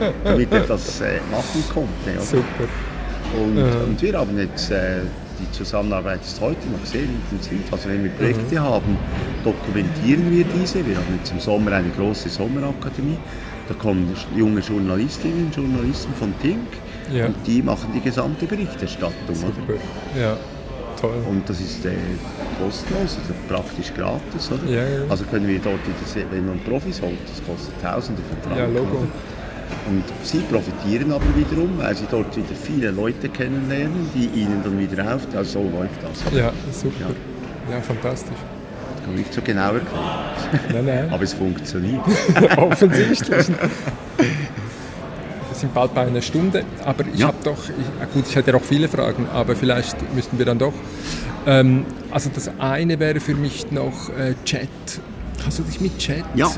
damit 0.24 0.52
er 0.52 0.60
das 0.60 1.00
äh, 1.00 1.18
machen 1.30 1.64
konnte. 1.72 2.10
Oder? 2.12 2.20
Super. 2.20 2.68
Und, 3.42 3.56
Ja. 3.56 3.64
und 3.86 4.00
wir 4.02 4.18
haben 4.18 4.38
jetzt, 4.38 4.70
äh, 4.70 5.00
die 5.40 5.50
Zusammenarbeit 5.50 6.20
ist 6.22 6.40
heute 6.40 6.68
noch 6.68 6.84
sehr 6.86 7.02
intensiv. 7.02 7.60
Also 7.72 7.88
wenn 7.88 8.04
wir 8.04 8.10
Projekte 8.12 8.54
Mhm. 8.54 8.60
haben, 8.60 8.98
dokumentieren 9.44 10.30
wir 10.30 10.44
diese. 10.44 10.86
Wir 10.86 10.96
haben 10.96 11.18
jetzt 11.18 11.32
im 11.32 11.40
Sommer 11.40 11.72
eine 11.72 11.88
große 11.90 12.28
Sommerakademie. 12.28 13.18
Da 13.68 13.74
kommen 13.74 14.14
junge 14.36 14.60
Journalistinnen 14.60 15.46
und 15.46 15.56
Journalisten 15.56 16.12
von 16.14 16.32
Tink 16.40 16.68
Ja. 17.12 17.26
und 17.26 17.36
die 17.46 17.62
machen 17.62 17.90
die 17.94 18.00
gesamte 18.00 18.46
Berichterstattung. 18.46 19.14
Oder? 19.28 19.36
Super. 19.36 19.74
Ja, 20.20 20.36
toll. 21.00 21.14
Und 21.28 21.48
das 21.48 21.60
ist 21.60 21.84
äh, 21.86 21.90
kostenlos, 22.62 23.16
also 23.18 23.34
praktisch 23.48 23.92
gratis. 23.94 24.50
Oder? 24.52 24.70
Ja, 24.70 24.82
ja. 24.82 25.00
Also 25.08 25.24
können 25.24 25.48
wir 25.48 25.58
dort, 25.58 25.80
wenn 26.30 26.46
man 26.46 26.60
Profis 26.60 27.00
holt, 27.02 27.18
das 27.26 27.42
kostet 27.44 27.74
Tausende 27.82 28.22
von 28.28 28.38
Franken. 28.52 28.74
Ja, 28.74 28.80
Logo. 28.80 28.98
oder? 28.98 29.08
Und 29.86 30.02
sie 30.22 30.38
profitieren 30.38 31.12
aber 31.12 31.24
wiederum, 31.36 31.70
weil 31.78 31.94
sie 31.94 32.06
dort 32.10 32.34
wieder 32.36 32.54
viele 32.60 32.90
Leute 32.90 33.28
kennenlernen, 33.28 34.08
die 34.14 34.26
ihnen 34.40 34.62
dann 34.64 34.78
wieder 34.78 35.14
auf. 35.14 35.22
Also 35.36 35.60
so 35.60 35.70
läuft 35.76 36.02
das. 36.02 36.32
Ja, 36.32 36.52
super. 36.72 37.10
Ja, 37.70 37.80
fantastisch. 37.80 38.36
Das 38.96 39.04
kann 39.04 39.12
ich 39.14 39.20
nicht 39.20 39.34
so 39.34 39.42
genau 39.42 39.74
erklären. 39.74 40.04
Nein, 40.72 40.86
nein. 40.86 41.08
Aber 41.12 41.22
es 41.22 41.34
funktioniert. 41.34 42.00
Offensichtlich. 42.56 43.48
Wir 43.48 43.56
sind 45.60 45.74
bald 45.74 45.94
bei 45.94 46.06
einer 46.06 46.22
Stunde, 46.22 46.64
aber 46.84 47.04
ich 47.12 47.20
Ja. 47.20 47.28
habe 47.28 47.36
doch, 47.44 47.58
ich, 47.68 48.12
gut, 48.14 48.24
ich 48.28 48.34
hätte 48.36 48.52
noch 48.52 48.62
viele 48.62 48.88
Fragen, 48.88 49.26
aber 49.32 49.54
vielleicht 49.54 49.96
müssten 50.14 50.36
wir 50.38 50.46
dann 50.46 50.58
doch. 50.58 50.72
Ähm, 51.46 51.84
also 52.10 52.30
das 52.34 52.50
eine 52.58 52.98
wäre 52.98 53.20
für 53.20 53.34
mich 53.34 53.70
noch 53.70 54.08
äh, 54.10 54.34
Chat. 54.44 54.68
Hast 55.46 55.58
du 55.60 55.62
dich 55.62 55.80
mit 55.80 55.96
Chat? 55.98 56.24
Ja. 56.34 56.50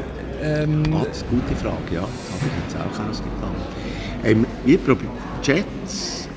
Ähm, 0.47 0.83
Ah, 0.93 1.05
das 1.07 1.19
ist 1.19 1.27
eine 1.31 1.41
gute 1.41 1.57
Frage, 1.57 1.95
ja. 1.95 2.01
Das 2.01 2.33
habe 2.33 2.47
ich 2.47 2.63
jetzt 2.63 2.77
auch 2.77 3.11
ausgeklammert. 3.11 3.67
Ähm, 4.25 4.47
wir 4.65 4.79
probieren 4.79 5.11
Chats, 5.43 6.29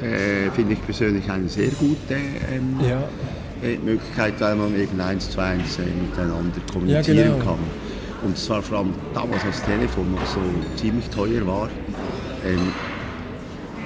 äh, 0.00 0.50
finde 0.52 0.74
ich 0.74 0.84
persönlich 0.84 1.30
eine 1.30 1.48
sehr 1.48 1.70
gute 1.70 2.14
ähm, 2.14 2.76
ja, 2.80 3.02
äh, 3.66 3.76
Möglichkeit, 3.78 4.40
weil 4.40 4.56
man 4.56 4.78
eben 4.78 5.00
eins 5.00 5.30
zu 5.30 5.40
eins 5.40 5.78
äh, 5.78 5.82
miteinander 5.82 6.60
kommunizieren 6.72 7.34
genau. 7.34 7.44
kann. 7.44 7.58
Und 8.22 8.36
zwar 8.36 8.62
vor 8.62 8.78
allem 8.78 8.94
damals, 9.14 9.44
als 9.44 9.56
das 9.56 9.66
Telefon 9.66 10.12
noch 10.12 10.26
so 10.26 10.40
ziemlich 10.76 11.08
teuer 11.08 11.46
war, 11.46 11.68
ähm, 12.46 12.72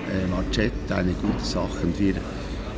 äh, 0.09 0.31
war 0.31 0.49
Chat 0.51 0.73
eine 0.91 1.13
gute 1.13 1.45
Sache. 1.45 1.79
Und 1.83 1.99
wir 1.99 2.15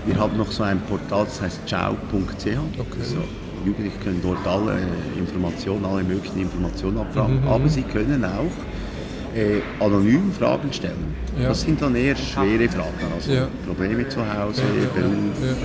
wir 0.07 0.17
haben 0.21 0.37
noch 0.37 0.53
so 0.53 0.63
ein 0.63 0.81
Portal, 0.83 1.25
das 1.25 1.43
heißt 1.43 1.67
ciao.ch. 1.67 2.07
Okay. 2.13 2.55
Also, 3.01 3.25
Jugendliche 3.67 3.99
können 3.99 4.21
dort 4.23 4.47
alle 4.47 4.79
Informationen, 5.19 5.85
alle 5.85 6.05
möglichen 6.05 6.41
Informationen 6.41 6.99
abfragen, 6.99 7.41
mhm. 7.41 7.49
aber 7.49 7.69
sie 7.69 7.83
können 7.83 8.25
auch 8.25 9.37
äh, 9.37 9.61
anonym 9.81 10.33
Fragen 10.33 10.73
stellen. 10.73 11.15
Ja. 11.39 11.49
Das 11.49 11.63
sind 11.63 11.83
dann 11.83 11.95
eher 11.95 12.17
schwere 12.17 12.69
Fragen, 12.69 13.13
also 13.15 13.33
ja. 13.33 13.49
Probleme 13.67 14.09
zu 14.09 14.21
Hause, 14.21 14.63
ja, 14.63 15.01
Beruf, 15.01 15.57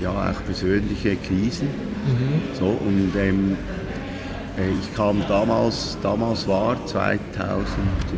ja, 0.00 0.10
auch 0.10 0.44
persönliche 0.44 1.16
Krisen. 1.16 1.68
Mhm. 1.68 2.58
So, 2.58 2.66
und 2.66 3.12
ähm, 3.16 3.56
äh, 4.58 4.70
ich 4.70 4.94
kam 4.94 5.22
damals, 5.28 5.96
damals 6.02 6.48
war 6.48 6.76
2000, 6.84 7.38
ja, 7.38 7.64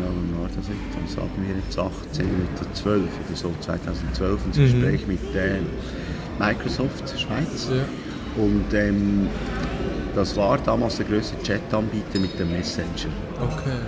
wann 0.00 0.40
war 0.40 0.48
das 0.48 0.68
jetzt? 0.68 0.94
Dann 0.94 1.08
sagen 1.08 1.30
wir 1.46 1.56
jetzt 1.56 1.78
18 1.78 2.26
oder 2.26 2.72
12 2.72 3.02
oder 3.02 3.36
so, 3.36 3.52
2012 3.60 4.40
ein 4.40 4.48
mhm. 4.48 4.52
Gespräch 4.52 5.06
mit 5.06 5.34
äh, 5.34 5.58
Microsoft 6.38 7.08
Schweiz. 7.18 7.68
Ja. 7.70 7.84
Und 8.36 8.72
ähm, 8.74 9.28
das 10.14 10.36
war 10.36 10.58
damals 10.58 10.96
der 10.96 11.06
größte 11.06 11.40
Chat-Anbieter 11.42 12.18
mit 12.20 12.38
dem 12.38 12.52
Messenger. 12.52 13.12
Okay. 13.40 13.78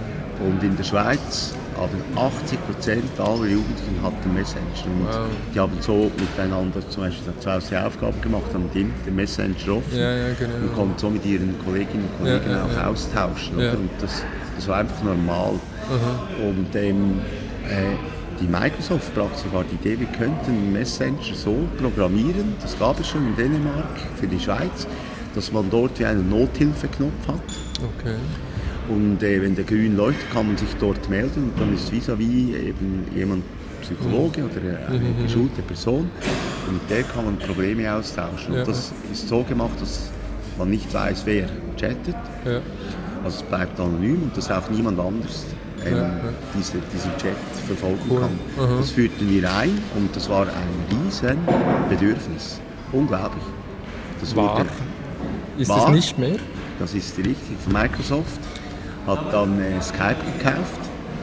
Und 0.45 0.63
in 0.63 0.77
der 0.77 0.85
Schweiz 0.85 1.55
haben 1.77 2.03
80 2.17 2.67
Prozent 2.67 3.21
aller 3.21 3.47
Jugendlichen 3.47 4.03
hatten 4.03 4.35
Messenger. 4.35 4.87
Und 4.87 5.07
wow. 5.07 5.27
die 5.55 5.61
haben 5.61 5.77
so 5.81 6.11
miteinander 6.19 6.89
zum 6.89 7.05
Beispiel 7.05 7.33
zu 7.39 7.53
Hause 7.53 7.85
Aufgaben 7.85 8.21
gemacht, 8.21 8.45
haben 8.53 8.71
den, 8.73 8.93
den 9.07 9.17
Messenger 9.17 9.77
offen 9.77 9.99
ja, 9.99 10.15
ja, 10.15 10.35
genau. 10.39 10.55
und 10.57 10.75
konnten 10.75 10.99
so 10.99 11.11
mit 11.11 11.25
ihren 11.25 11.55
Kolleginnen 11.65 12.05
und 12.05 12.19
Kollegen 12.19 12.51
ja, 12.51 12.65
auch 12.65 12.91
austauschen. 12.91 13.57
Und 13.57 13.91
das, 14.01 14.23
das 14.57 14.69
war 14.69 14.79
einfach 14.79 15.03
normal. 15.03 15.55
Aha. 15.89 16.47
Und 16.49 16.75
ähm, 16.75 17.21
äh, 17.69 18.16
die 18.41 18.47
Microsoft 18.47 19.15
brachte 19.15 19.39
sogar 19.39 19.65
die 19.65 19.75
Idee, 19.77 20.01
wir 20.01 20.09
könnten 20.09 20.73
Messenger 20.73 21.35
so 21.35 21.57
programmieren, 21.79 22.55
das 22.61 22.79
gab 22.79 23.01
es 23.01 23.09
schon 23.09 23.27
in 23.27 23.37
Dänemark 23.37 23.99
für 24.17 24.27
die 24.27 24.39
Schweiz, 24.39 24.87
dass 25.35 25.53
man 25.53 25.71
dort 25.71 25.99
wie 25.99 26.07
einen 26.07 26.29
Nothilfeknopf 26.29 27.29
hat. 27.29 27.41
Okay. 27.99 28.17
Und 28.89 29.23
äh, 29.23 29.43
wenn 29.43 29.55
der 29.55 29.65
grün 29.65 29.97
leuchtet, 29.97 30.31
kann 30.33 30.47
man 30.47 30.57
sich 30.57 30.69
dort 30.79 31.09
melden 31.11 31.51
und 31.51 31.61
dann 31.61 31.75
ist 31.75 31.91
vis-à-vis 31.91 32.55
eben 32.57 33.05
jemand 33.15 33.43
Psychologe 33.83 34.45
oder 34.45 34.89
eine 34.89 34.99
mhm. 34.99 35.23
geschulte 35.23 35.63
Person 35.63 36.11
und 36.67 36.75
mit 36.75 36.91
der 36.91 37.03
kann 37.03 37.25
man 37.25 37.39
Probleme 37.39 37.93
austauschen. 37.93 38.55
Ja. 38.55 38.61
Und 38.61 38.69
das 38.69 38.93
ist 39.13 39.29
so 39.29 39.43
gemacht, 39.43 39.81
dass 39.81 40.11
man 40.59 40.71
nicht 40.71 40.93
weiß, 40.93 41.23
wer 41.25 41.49
chattet. 41.77 42.17
Ja. 42.45 42.61
Also 43.25 43.39
es 43.39 43.43
bleibt 43.43 43.79
anonym 43.81 44.23
und 44.25 44.37
dass 44.37 44.51
auch 44.51 44.71
niemand 44.71 44.99
anders 45.01 45.45
ähm, 45.87 45.97
ja, 45.97 46.11
diese, 46.57 46.79
diesen 46.93 47.17
Chat 47.17 47.37
verfolgen 47.67 48.01
cool. 48.11 48.21
kann. 48.21 48.39
Aha. 48.59 48.77
Das 48.79 48.91
führten 48.91 49.29
wir 49.29 49.53
ein 49.53 49.79
und 49.97 50.15
das 50.15 50.29
war 50.29 50.47
ein 50.47 51.05
riesen 51.05 51.39
Bedürfnis. 51.89 52.61
Unglaublich. 52.93 53.43
Das 54.21 54.35
war. 54.37 54.65
Ist 55.59 55.69
war, 55.69 55.81
das 55.87 55.91
nicht 55.91 56.19
mehr? 56.19 56.37
Das 56.79 56.95
ist 56.95 57.17
richtig. 57.19 57.59
Von 57.65 57.73
Microsoft 57.73 58.41
hat 59.07 59.33
dann 59.33 59.61
äh, 59.61 59.81
Skype 59.81 60.17
gekauft. 60.39 60.81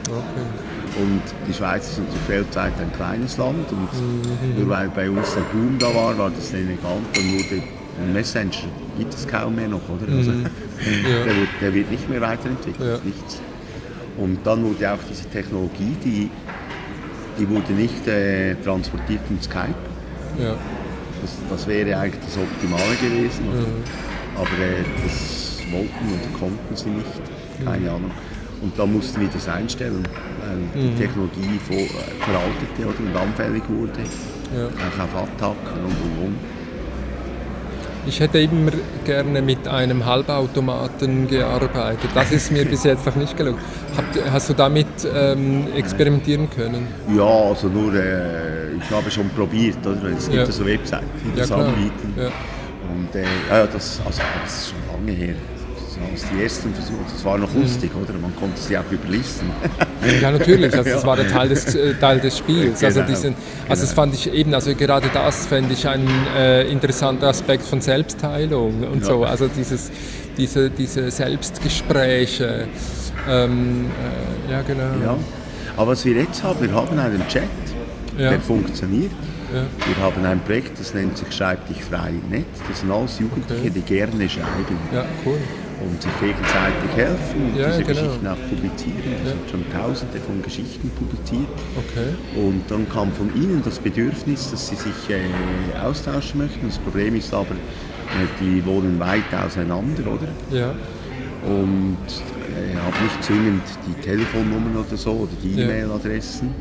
Okay. 0.08 1.02
Und 1.02 1.22
die 1.48 1.54
Schweiz 1.54 1.90
ist 1.90 2.00
natürlich 2.00 2.28
weltweit 2.28 2.74
ein 2.80 2.92
kleines 2.94 3.38
Land 3.38 3.72
und 3.72 3.90
mhm. 3.94 4.60
nur 4.60 4.70
weil 4.70 4.90
bei 4.90 5.10
uns 5.10 5.34
der 5.34 5.42
Boom 5.42 5.78
da 5.80 5.88
war, 5.88 6.16
war 6.18 6.30
das 6.30 6.52
denen 6.52 6.70
egal. 6.70 6.98
Dann 7.14 7.34
wurde 7.34 7.64
Messenger 8.14 8.70
gibt 8.98 9.14
es 9.14 9.28
kaum 9.28 9.56
mehr 9.56 9.68
noch, 9.68 9.82
oder? 9.90 10.12
Also, 10.12 10.32
mhm. 10.32 10.46
ja. 11.04 11.24
der, 11.26 11.36
wird, 11.36 11.50
der, 11.62 11.74
wird, 11.74 11.92
nicht 11.92 12.10
mehr 12.10 12.22
weiterentwickelt, 12.22 13.00
ja. 13.00 13.00
nichts. 13.04 13.42
Und 14.18 14.40
dann 14.44 14.64
wurde 14.64 14.92
auch 14.92 15.00
diese 15.10 15.28
Technologie, 15.30 15.96
die, 16.04 16.30
die 17.40 17.50
wurde 17.50 17.74
nicht 17.74 18.08
äh, 18.08 18.56
transportiert 18.56 19.22
in 19.30 19.42
Skype. 19.42 19.76
Ja. 20.40 20.56
Das, 21.22 21.38
das, 21.50 21.68
wäre 21.68 21.98
eigentlich 21.98 22.24
das 22.24 22.38
Optimale 22.38 22.96
gewesen. 23.02 23.46
Mhm. 23.46 23.84
Aber 24.36 24.48
äh, 24.48 24.84
das 25.04 25.60
wollten 25.72 26.14
und 26.14 26.40
konnten 26.40 26.76
sie 26.76 26.90
nicht. 26.90 27.22
Keine 27.64 27.80
mhm. 27.80 27.90
Ahnung. 27.90 28.12
Und 28.62 28.80
da 28.80 28.86
mussten 28.86 29.20
wir 29.20 29.28
das 29.28 29.48
einstellen, 29.50 30.08
weil 30.40 30.82
die 30.82 30.90
mhm. 30.90 30.98
Technologie 30.98 31.60
äh, 31.70 31.88
veraltete 32.20 32.88
oder, 32.88 33.00
und 33.00 33.16
anfällig 33.16 33.64
wurde. 33.68 34.00
Ja. 34.56 34.68
Auch 34.68 35.04
auf 35.04 35.24
Attacken 35.24 35.84
und 35.84 35.92
und 35.92 36.28
und. 36.28 36.53
Ich 38.06 38.20
hätte 38.20 38.40
immer 38.40 38.72
gerne 39.06 39.42
mit 39.42 39.68
einem 39.68 40.06
Halbautomaten 40.06 41.28
gearbeitet. 41.28 42.10
Das 42.14 42.32
ist 42.32 42.52
mir 42.52 42.66
bis 42.66 42.84
jetzt 42.84 43.06
noch 43.06 43.16
nicht 43.16 43.38
gelungen. 43.38 43.60
hast 44.32 44.50
du 44.50 44.54
damit 44.54 44.88
ähm, 45.14 45.68
experimentieren 45.74 46.50
können? 46.50 46.88
Ja, 47.16 47.24
also 47.24 47.70
nur, 47.70 47.94
äh, 47.94 48.74
ich 48.76 48.92
habe 48.92 49.10
schon 49.10 49.30
probiert. 49.30 49.86
Oder? 49.86 50.10
Es 50.18 50.26
gibt 50.30 50.36
ja. 50.36 50.52
so 50.52 50.66
Webseiten, 50.66 51.08
die 51.24 51.40
das 51.40 51.50
ja, 51.50 51.56
anbieten. 51.56 52.14
Ja. 52.18 52.30
Und 52.94 53.16
äh, 53.16 53.24
ja, 53.50 53.66
das, 53.68 54.02
also, 54.06 54.22
das 54.44 54.54
ist 54.54 54.70
schon 54.70 54.80
lange 54.92 55.12
her 55.18 55.36
als 56.12 56.26
die 56.30 56.44
ersten 56.44 56.74
Versuche. 56.74 57.00
Das 57.12 57.24
war 57.26 57.38
noch 57.38 57.54
lustig, 57.54 57.94
mhm. 57.94 58.02
oder? 58.02 58.14
Man 58.14 58.36
konnte 58.36 58.60
sie 58.60 58.78
auch 58.78 58.90
überlisten. 58.90 59.50
ja, 60.22 60.32
natürlich. 60.32 60.74
Also 60.76 60.90
das 60.94 61.06
war 61.06 61.16
der 61.16 61.28
Teil 61.28 61.50
des, 61.50 61.76
äh, 61.76 61.94
Teil 61.96 62.20
des 62.20 62.38
Spiels. 62.38 62.84
Also, 62.84 63.02
genau, 63.02 63.12
diesen, 63.12 63.36
also 63.68 63.82
das 63.82 63.90
genau. 63.92 64.02
fand 64.02 64.14
ich 64.16 64.34
eben, 64.34 64.54
also 64.54 64.76
gerade 64.76 65.10
das 65.14 65.48
fände 65.48 65.74
ich 65.74 65.88
ein 65.88 66.08
äh, 66.36 66.64
interessanter 66.70 67.28
Aspekt 67.28 67.64
von 67.64 67.82
Selbstheilung 67.82 68.84
und 68.84 69.02
ja. 69.02 69.06
so. 69.06 69.24
Also 69.24 69.48
dieses, 69.48 69.92
diese, 70.38 70.70
diese 70.70 71.12
Selbstgespräche. 71.12 72.68
Ähm, 73.30 73.86
äh, 74.48 74.52
ja, 74.52 74.62
genau. 74.62 74.84
Ja. 75.04 75.18
Aber 75.78 75.92
was 75.92 76.06
wir 76.06 76.14
jetzt 76.14 76.44
haben, 76.44 76.62
wir 76.62 76.74
haben 76.74 76.98
einen 77.00 77.28
Chat, 77.28 77.44
ja. 78.18 78.32
der 78.32 78.40
funktioniert. 78.40 79.12
Ja. 79.54 79.62
Wir 79.88 80.04
haben 80.04 80.26
ein 80.26 80.40
Projekt, 80.42 80.80
das 80.80 80.94
nennt 80.94 81.18
sich 81.18 81.32
Schreib 81.32 81.68
dich 81.68 81.84
frei 81.84 82.12
Net. 82.30 82.46
Das 82.68 82.80
sind 82.80 82.92
alles 82.92 83.20
Jugendliche, 83.20 83.62
okay. 83.62 83.72
die 83.74 83.82
gerne 83.82 84.30
schreiben. 84.30 84.78
Ja, 84.92 85.06
cool 85.26 85.38
und 85.84 86.02
sich 86.02 86.12
gegenseitig 86.20 86.92
helfen 86.96 87.52
und 87.52 87.60
ja, 87.60 87.68
diese 87.68 87.84
genau. 87.84 88.02
Geschichten 88.02 88.28
auch 88.28 88.50
publizieren. 88.50 89.00
Es 89.04 89.30
ja. 89.30 89.36
sind 89.36 89.50
schon 89.50 89.72
tausende 89.72 90.20
von 90.20 90.42
Geschichten 90.42 90.90
publiziert. 90.92 91.48
Okay. 91.76 92.16
Und 92.36 92.64
dann 92.70 92.88
kam 92.90 93.12
von 93.12 93.34
ihnen 93.36 93.62
das 93.64 93.80
Bedürfnis, 93.80 94.52
dass 94.52 94.70
sie 94.70 94.76
sich 94.76 95.10
äh, 95.10 95.80
austauschen 95.80 96.40
möchten. 96.40 96.68
Das 96.68 96.80
Problem 96.80 97.16
ist 97.16 97.34
aber, 97.34 97.52
äh, 97.52 98.28
die 98.42 98.66
wohnen 98.66 99.00
weit 99.00 99.34
auseinander, 99.34 100.04
oder? 100.12 100.28
Ja. 100.52 100.74
Und 101.46 101.98
äh, 102.54 102.76
haben 102.78 103.04
nicht 103.04 103.24
zwingend 103.24 103.64
die 103.88 104.02
Telefonnummern 104.02 104.78
oder 104.78 104.98
so 104.98 105.12
oder 105.12 105.32
die 105.44 105.60
E-Mail-Adressen. 105.60 106.54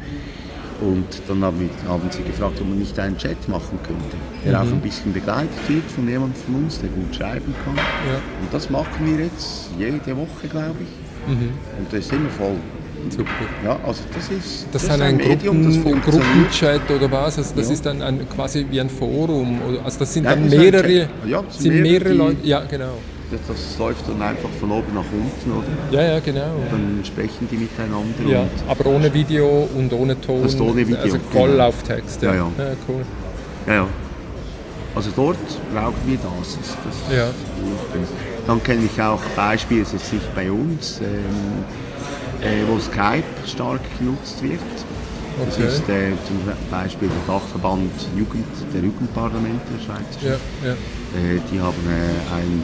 Und 0.83 1.07
dann 1.28 1.45
haben, 1.45 1.70
haben, 1.87 2.11
sie 2.11 2.22
gefragt, 2.22 2.61
ob 2.61 2.68
man 2.68 2.78
nicht 2.78 2.99
einen 2.99 3.16
Chat 3.16 3.49
machen 3.49 3.78
könnte, 3.87 4.16
der 4.45 4.53
mhm. 4.53 4.68
auch 4.68 4.72
ein 4.72 4.80
bisschen 4.80 5.12
begleitet 5.12 5.68
wird 5.68 5.89
von 5.91 6.09
jemandem 6.09 6.43
von 6.43 6.55
uns, 6.57 6.80
der 6.80 6.89
gut 6.91 7.14
schreiben 7.14 7.55
kann. 7.64 7.76
Ja. 7.76 8.16
Und 8.41 8.53
das 8.53 8.68
machen 8.68 9.07
wir 9.07 9.24
jetzt 9.24 9.70
jede 9.78 10.16
Woche, 10.16 10.49
glaube 10.51 10.76
ich. 10.80 11.33
Mhm. 11.33 11.51
Und 11.78 11.93
das 11.93 12.01
ist 12.01 12.12
immer 12.12 12.30
voll. 12.30 12.57
Super. 13.11 13.30
Ja, 13.64 13.78
also 13.85 14.03
das 14.14 14.30
ist, 14.30 14.66
das, 14.72 14.83
das 14.85 14.95
ist 14.95 15.01
ein, 15.01 15.16
Medium, 15.16 15.83
Gruppen, 15.83 16.03
das 16.05 16.14
Gruppenchat 16.14 16.91
oder 16.91 17.11
was? 17.11 17.39
Also 17.39 17.55
das 17.57 17.66
ja. 17.66 17.72
ist 17.72 17.87
dann 17.87 18.01
ein, 18.01 18.28
quasi 18.28 18.64
wie 18.70 18.80
ein 18.80 18.91
Forum. 18.91 19.59
Also 19.85 19.99
das 20.01 20.14
sind 20.14 20.24
Nein, 20.24 20.49
dann 20.49 20.61
mehrere, 20.61 21.09
ja, 21.26 21.43
sind 21.49 21.83
mehrere, 21.83 21.83
mehrere 21.83 22.12
Leute. 22.12 22.47
Ja, 22.47 22.61
genau 22.61 22.99
das 23.49 23.78
läuft 23.78 24.09
dann 24.09 24.22
einfach 24.22 24.49
von 24.61 24.70
oben 24.70 24.95
nach 24.95 25.05
unten, 25.12 25.53
oder? 25.53 25.66
Ja, 25.91 26.14
ja, 26.14 26.20
genau. 26.20 26.55
Und 26.55 26.72
dann 26.72 27.05
sprechen 27.05 27.49
die 27.51 27.57
miteinander. 27.57 28.24
Ja, 28.26 28.47
aber 28.68 28.87
ohne 28.87 29.12
Video 29.12 29.68
und 29.74 29.93
ohne 29.93 30.20
Ton. 30.20 30.43
Das 30.43 30.55
ist 30.55 30.61
ohne 30.61 30.87
Video. 30.87 30.99
Also 30.99 31.18
voll 31.30 31.53
genau. 31.53 31.68
auf 31.68 31.83
Text. 31.83 32.22
Ja. 32.22 32.35
Ja, 32.35 32.51
ja. 32.57 32.64
ja, 32.64 32.70
cool. 32.89 33.05
Ja, 33.66 33.74
ja. 33.74 33.87
Also 34.95 35.11
dort 35.16 35.39
brauchen 35.72 35.95
wir 36.05 36.18
das. 36.18 36.59
das, 36.59 36.76
das 36.85 37.16
ja. 37.16 37.30
Dann 38.47 38.62
kenne 38.62 38.85
ich 38.85 39.01
auch 39.01 39.22
Beispiele, 39.37 39.83
es 39.83 39.95
ist 39.95 40.12
nicht 40.12 40.35
bei 40.35 40.51
uns, 40.51 41.01
ähm, 41.01 41.64
äh, 42.43 42.68
wo 42.68 42.78
Skype 42.78 43.24
stark 43.47 43.80
genutzt 43.99 44.43
wird. 44.43 44.61
Das 45.47 45.57
okay. 45.57 45.66
ist 45.66 45.89
äh, 45.89 46.12
zum 46.26 46.41
Beispiel 46.70 47.09
der 47.09 47.35
Dachverband 47.35 47.91
Jugend, 48.16 48.45
der 48.74 48.83
Jugendparlamente 48.83 49.61
der 49.72 49.83
Schweiz. 49.83 50.18
Ja, 50.20 50.68
ja. 50.68 50.72
Äh, 50.72 51.41
die 51.51 51.61
haben 51.61 51.78
äh, 51.89 52.35
ein 52.35 52.62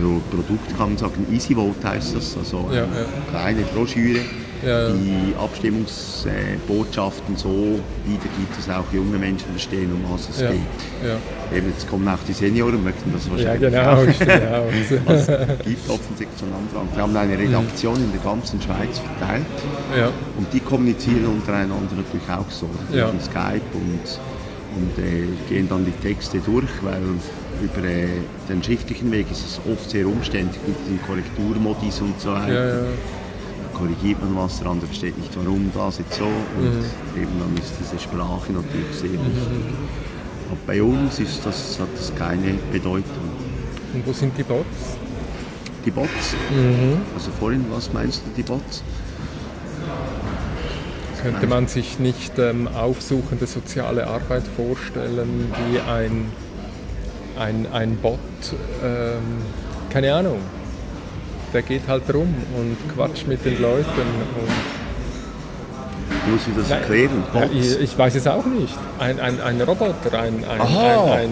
Pro 0.00 0.20
Produkt 0.30 0.76
kann 0.76 0.90
man 0.90 0.98
sagen, 0.98 1.26
Easy 1.32 1.54
Vote 1.54 1.86
heißt 1.86 2.16
das, 2.16 2.36
also 2.36 2.68
ja, 2.72 2.84
eine 2.84 2.92
ja. 2.92 3.06
kleine 3.30 3.62
Broschüre, 3.62 4.20
ja, 4.64 4.90
die 4.90 5.34
Abstimmungsbotschaften 5.38 7.36
so 7.36 7.78
wiedergibt, 8.04 8.58
dass 8.58 8.68
auch 8.74 8.92
junge 8.92 9.16
Menschen 9.18 9.48
verstehen, 9.50 9.90
um 9.92 10.12
was 10.12 10.28
es 10.30 10.38
geht. 10.38 10.50
Eben, 11.56 11.68
jetzt 11.68 11.88
kommen 11.88 12.08
auch 12.08 12.18
die 12.26 12.32
Senioren, 12.32 12.82
möchten 12.82 13.12
das 13.12 13.30
wahrscheinlich 13.30 13.72
ja, 13.72 13.80
genau, 13.80 14.02
auch. 14.02 15.08
also, 15.08 15.32
es 15.32 15.64
gibt 15.64 15.88
offensichtlich 15.88 16.40
schon 16.40 16.52
Anfragen. 16.52 16.88
Wir 16.92 17.02
haben 17.02 17.16
eine 17.16 17.38
Redaktion 17.38 17.96
in 17.96 18.12
der 18.12 18.20
ganzen 18.20 18.60
Schweiz 18.60 18.98
verteilt 18.98 19.46
und 20.36 20.52
die 20.52 20.60
kommunizieren 20.60 21.26
untereinander 21.26 21.94
natürlich 21.96 22.28
auch 22.28 22.50
so, 22.50 22.68
ja. 22.92 23.12
Skype 23.20 23.62
und, 23.74 24.18
und 24.76 24.98
äh, 24.98 25.26
gehen 25.48 25.68
dann 25.68 25.84
die 25.84 25.92
Texte 25.92 26.38
durch, 26.38 26.68
weil 26.82 27.02
über 27.62 27.86
äh, 27.86 28.08
den 28.48 28.62
schriftlichen 28.62 29.10
Weg 29.10 29.30
ist 29.30 29.44
es 29.44 29.60
oft 29.70 29.90
sehr 29.90 30.06
umständlich 30.06 30.60
mit 30.66 30.76
den 30.86 31.00
Korrekturmodis 31.02 32.00
und 32.00 32.20
so 32.20 32.32
weiter. 32.32 32.52
Ja, 32.52 32.68
ja. 32.82 32.86
korrigiert 33.74 34.22
man 34.22 34.36
was, 34.36 34.58
der 34.58 34.68
andere 34.68 34.86
versteht 34.86 35.18
nicht, 35.18 35.36
warum 35.36 35.70
das 35.74 35.98
jetzt 35.98 36.14
so. 36.14 36.24
Und 36.24 37.20
eben 37.20 37.32
dann 37.38 37.56
ist 37.56 37.74
diese 37.80 37.98
Sprache 37.98 38.52
natürlich 38.52 38.92
sehr 38.92 39.10
wichtig. 39.10 39.64
Aber 40.48 40.58
bei 40.66 40.82
uns 40.82 41.18
ist 41.18 41.44
das, 41.44 41.78
hat 41.78 41.88
das 41.94 42.14
keine 42.14 42.54
Bedeutung. 42.72 43.28
Und 43.94 44.06
wo 44.06 44.12
sind 44.12 44.36
die 44.36 44.42
Bots? 44.42 44.96
Die 45.84 45.90
Bots, 45.90 46.34
also 47.14 47.30
vorhin, 47.38 47.64
was 47.70 47.92
meinst 47.92 48.22
du, 48.26 48.30
die 48.36 48.42
Bots? 48.42 48.82
Könnte 51.22 51.46
man 51.46 51.66
sich 51.66 51.98
nicht 51.98 52.38
ähm, 52.38 52.68
aufsuchende 52.68 53.46
soziale 53.46 54.06
Arbeit 54.06 54.44
vorstellen 54.56 55.52
wie 55.70 55.80
ein, 55.80 56.26
ein, 57.38 57.66
ein 57.72 57.96
Bot? 57.96 58.18
Ähm, 58.84 59.42
keine 59.90 60.14
Ahnung. 60.14 60.38
Der 61.52 61.62
geht 61.62 61.82
halt 61.88 62.02
rum 62.12 62.34
und 62.56 62.76
quatscht 62.94 63.26
mit 63.26 63.42
den 63.44 63.60
Leuten. 63.62 63.86
Und, 63.88 64.48
Muss 66.32 66.42
ich 66.46 66.54
das 66.56 66.70
erklären? 66.70 67.22
ich, 67.52 67.80
ich 67.80 67.98
weiß 67.98 68.14
es 68.16 68.26
auch 68.26 68.44
nicht. 68.44 68.76
Ein, 68.98 69.18
ein, 69.20 69.40
ein 69.40 69.60
Roboter, 69.62 70.12
ein, 70.12 70.44
ein, 70.44 70.60
ein, 70.60 71.10
ein 71.10 71.30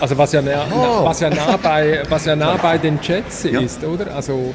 also 0.00 0.16
was 0.18 0.32
ja, 0.32 0.42
nah, 0.42 1.04
was 1.04 1.20
ja 1.20 1.30
nah 1.30 1.56
bei 1.62 2.02
was 2.08 2.24
ja 2.24 2.34
nah 2.34 2.56
bei 2.56 2.76
den 2.78 2.98
Jets 3.00 3.44
Ja. 3.44 3.60
ist, 3.60 3.84
oder? 3.84 4.12
Also 4.16 4.52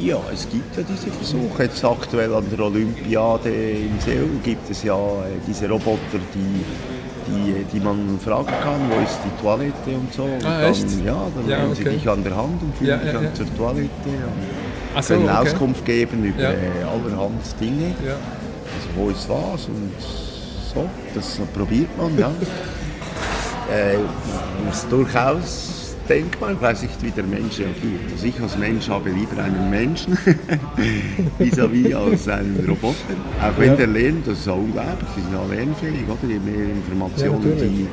Ja, 0.00 0.16
es 0.32 0.48
gibt 0.48 0.74
ja 0.76 0.82
diese 0.88 1.10
Versuche. 1.10 1.64
Jetzt 1.64 1.84
aktuell 1.84 2.32
an 2.32 2.46
der 2.50 2.60
Olympiade 2.64 3.50
in 3.50 3.98
Seoul 4.00 4.30
gibt 4.42 4.70
es 4.70 4.84
ja 4.84 4.94
äh, 4.96 5.36
diese 5.46 5.68
Roboter, 5.68 6.18
die, 6.34 6.64
die, 7.72 7.80
man 7.80 8.18
fragen 8.22 8.46
kann, 8.62 8.80
wo 8.90 9.02
ist 9.02 9.18
die 9.24 9.42
Toilette 9.42 9.90
und 9.98 10.12
so. 10.12 10.24
Und 10.24 10.44
Ah, 10.44 10.60
dann, 10.62 10.70
echt? 10.70 10.86
Ja, 11.04 11.26
dann 11.34 11.48
Ja, 11.48 11.58
nehmen 11.62 11.74
sie 11.74 11.82
okay. 11.82 11.94
dich 11.94 12.08
an 12.08 12.22
der 12.24 12.36
Hand 12.36 12.62
und 12.62 12.76
führen 12.76 12.90
Ja, 12.90 12.96
dich 12.98 13.12
ja, 13.12 13.22
ja. 13.22 13.34
zur 13.34 13.56
Toilette 13.56 13.90
und 14.94 15.02
so, 15.02 15.14
können 15.14 15.28
okay. 15.28 15.38
Auskunft 15.48 15.84
geben 15.84 16.24
über 16.24 16.40
äh, 16.42 16.54
allerhand 16.82 17.42
Dinge. 17.60 17.94
Also 18.02 18.88
wo 18.96 19.10
ist 19.10 19.28
was 19.28 19.66
und 19.66 19.92
so, 20.74 20.88
das 21.14 21.40
probiert 21.54 21.88
man, 21.98 22.16
ja. 22.18 22.28
äh, 23.72 23.98
durchaus 24.88 25.79
denkbar, 26.10 26.52
ich 26.52 26.60
weiß 26.60 26.82
nicht, 26.82 27.02
wie 27.02 27.10
der 27.10 27.24
Mensch 27.24 27.58
reagiert. 27.58 28.02
Also 28.12 28.26
ich 28.26 28.40
als 28.40 28.58
Mensch 28.58 28.88
habe 28.88 29.10
lieber 29.10 29.42
einen 29.42 29.70
Menschen 29.70 30.18
vis-à-vis 31.38 31.94
als 31.94 32.28
einen 32.28 32.64
Roboter. 32.68 33.14
Auch 33.40 33.58
wenn 33.58 33.68
Ja. 33.70 33.76
der 33.76 33.86
lernt, 33.86 34.26
das 34.26 34.38
ist 34.40 34.46
ja 34.46 34.52
unglaublich, 34.52 35.08
die 35.16 35.20
sind 35.20 35.32
ja 35.32 35.54
lernfähig, 35.54 36.04
oder? 36.08 36.28
Je 36.32 36.38
mehr 36.40 36.64
Informationen, 36.70 37.58
Ja, 37.58 37.64
die 37.64 37.86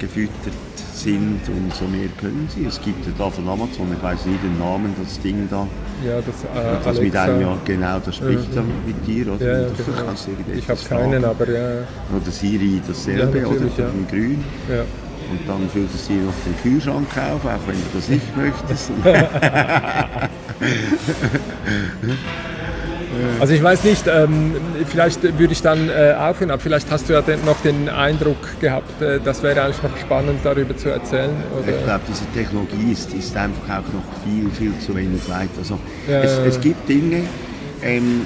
gefüttert 0.00 0.52
sind, 0.92 1.40
umso 1.48 1.84
mehr 1.84 2.08
können 2.20 2.48
sie. 2.54 2.64
Es 2.66 2.80
gibt 2.82 3.06
ja 3.06 3.12
da 3.16 3.30
von 3.30 3.48
Amazon, 3.48 3.86
ich 3.96 4.02
weiß 4.02 4.26
nie 4.26 4.36
den 4.42 4.58
Namen, 4.58 4.92
das 5.00 5.20
Ding 5.20 5.46
da, 5.50 5.66
Ja, 6.04 6.16
das, 6.16 6.42
äh, 6.44 6.84
das 6.84 7.00
mit 7.00 7.14
einem, 7.16 7.40
ja 7.40 7.56
genau, 7.64 7.98
das 8.04 8.16
spricht 8.16 8.54
dann 8.56 8.66
mit 8.86 9.06
dir, 9.06 9.32
oder? 9.32 9.62
Ja, 9.62 9.68
du 9.68 9.74
genau. 9.84 10.02
kannst 10.06 10.28
Ich 10.56 10.68
habe 10.68 10.80
keinen, 10.88 11.24
aber 11.24 11.48
ja. 11.48 11.70
Oder 12.14 12.30
Siri 12.30 12.80
dasselbe, 12.86 13.38
Ja, 13.38 13.46
oder 13.46 13.66
ja. 13.78 13.86
in 13.88 14.06
grün. 14.08 14.44
ja. 14.68 14.82
Und 15.32 15.48
dann 15.48 15.66
füllst 15.70 16.10
du 16.10 16.12
dir 16.12 16.22
noch 16.24 16.34
den 16.44 16.54
Kühlschrank 16.62 17.08
auf, 17.16 17.42
auch 17.46 17.66
wenn 17.66 17.76
du 17.76 17.86
das 17.94 18.08
nicht 18.08 18.36
möchtest. 18.36 18.90
Also 23.40 23.52
ich 23.52 23.62
weiß 23.62 23.84
nicht, 23.84 24.06
ähm, 24.06 24.54
vielleicht 24.86 25.22
würde 25.38 25.52
ich 25.52 25.60
dann 25.60 25.90
äh, 25.90 26.14
aufhören, 26.18 26.50
aber 26.50 26.60
vielleicht 26.62 26.90
hast 26.90 27.08
du 27.08 27.12
ja 27.12 27.20
den, 27.20 27.44
noch 27.44 27.60
den 27.60 27.90
Eindruck 27.90 28.58
gehabt, 28.58 29.02
äh, 29.02 29.20
das 29.22 29.42
wäre 29.42 29.62
eigentlich 29.62 29.82
noch 29.82 29.94
spannend 29.98 30.40
darüber 30.42 30.74
zu 30.74 30.88
erzählen. 30.88 31.30
Ich 31.60 31.68
Oder? 31.68 31.82
glaube, 31.84 32.00
diese 32.08 32.24
Technologie 32.32 32.92
ist, 32.92 33.12
ist 33.12 33.36
einfach 33.36 33.64
auch 33.68 33.92
noch 33.92 34.04
viel, 34.24 34.48
viel 34.50 34.78
zu 34.78 34.96
wenig 34.96 35.28
weit. 35.28 35.50
Also 35.58 35.78
Ja, 36.08 36.22
es, 36.22 36.38
es 36.38 36.60
gibt 36.60 36.88
Dinge, 36.88 37.24
ähm, 37.82 38.22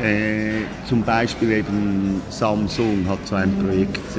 äh, 0.00 0.62
zum 0.88 1.02
Beispiel 1.02 1.50
eben 1.50 2.22
Samsung 2.30 3.06
hat 3.08 3.18
so 3.26 3.34
ein 3.34 3.52
Projekt, 3.58 4.16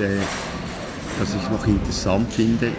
das 1.19 1.35
ich 1.35 1.49
noch 1.49 1.65
interessant 1.67 2.31
finde. 2.31 2.69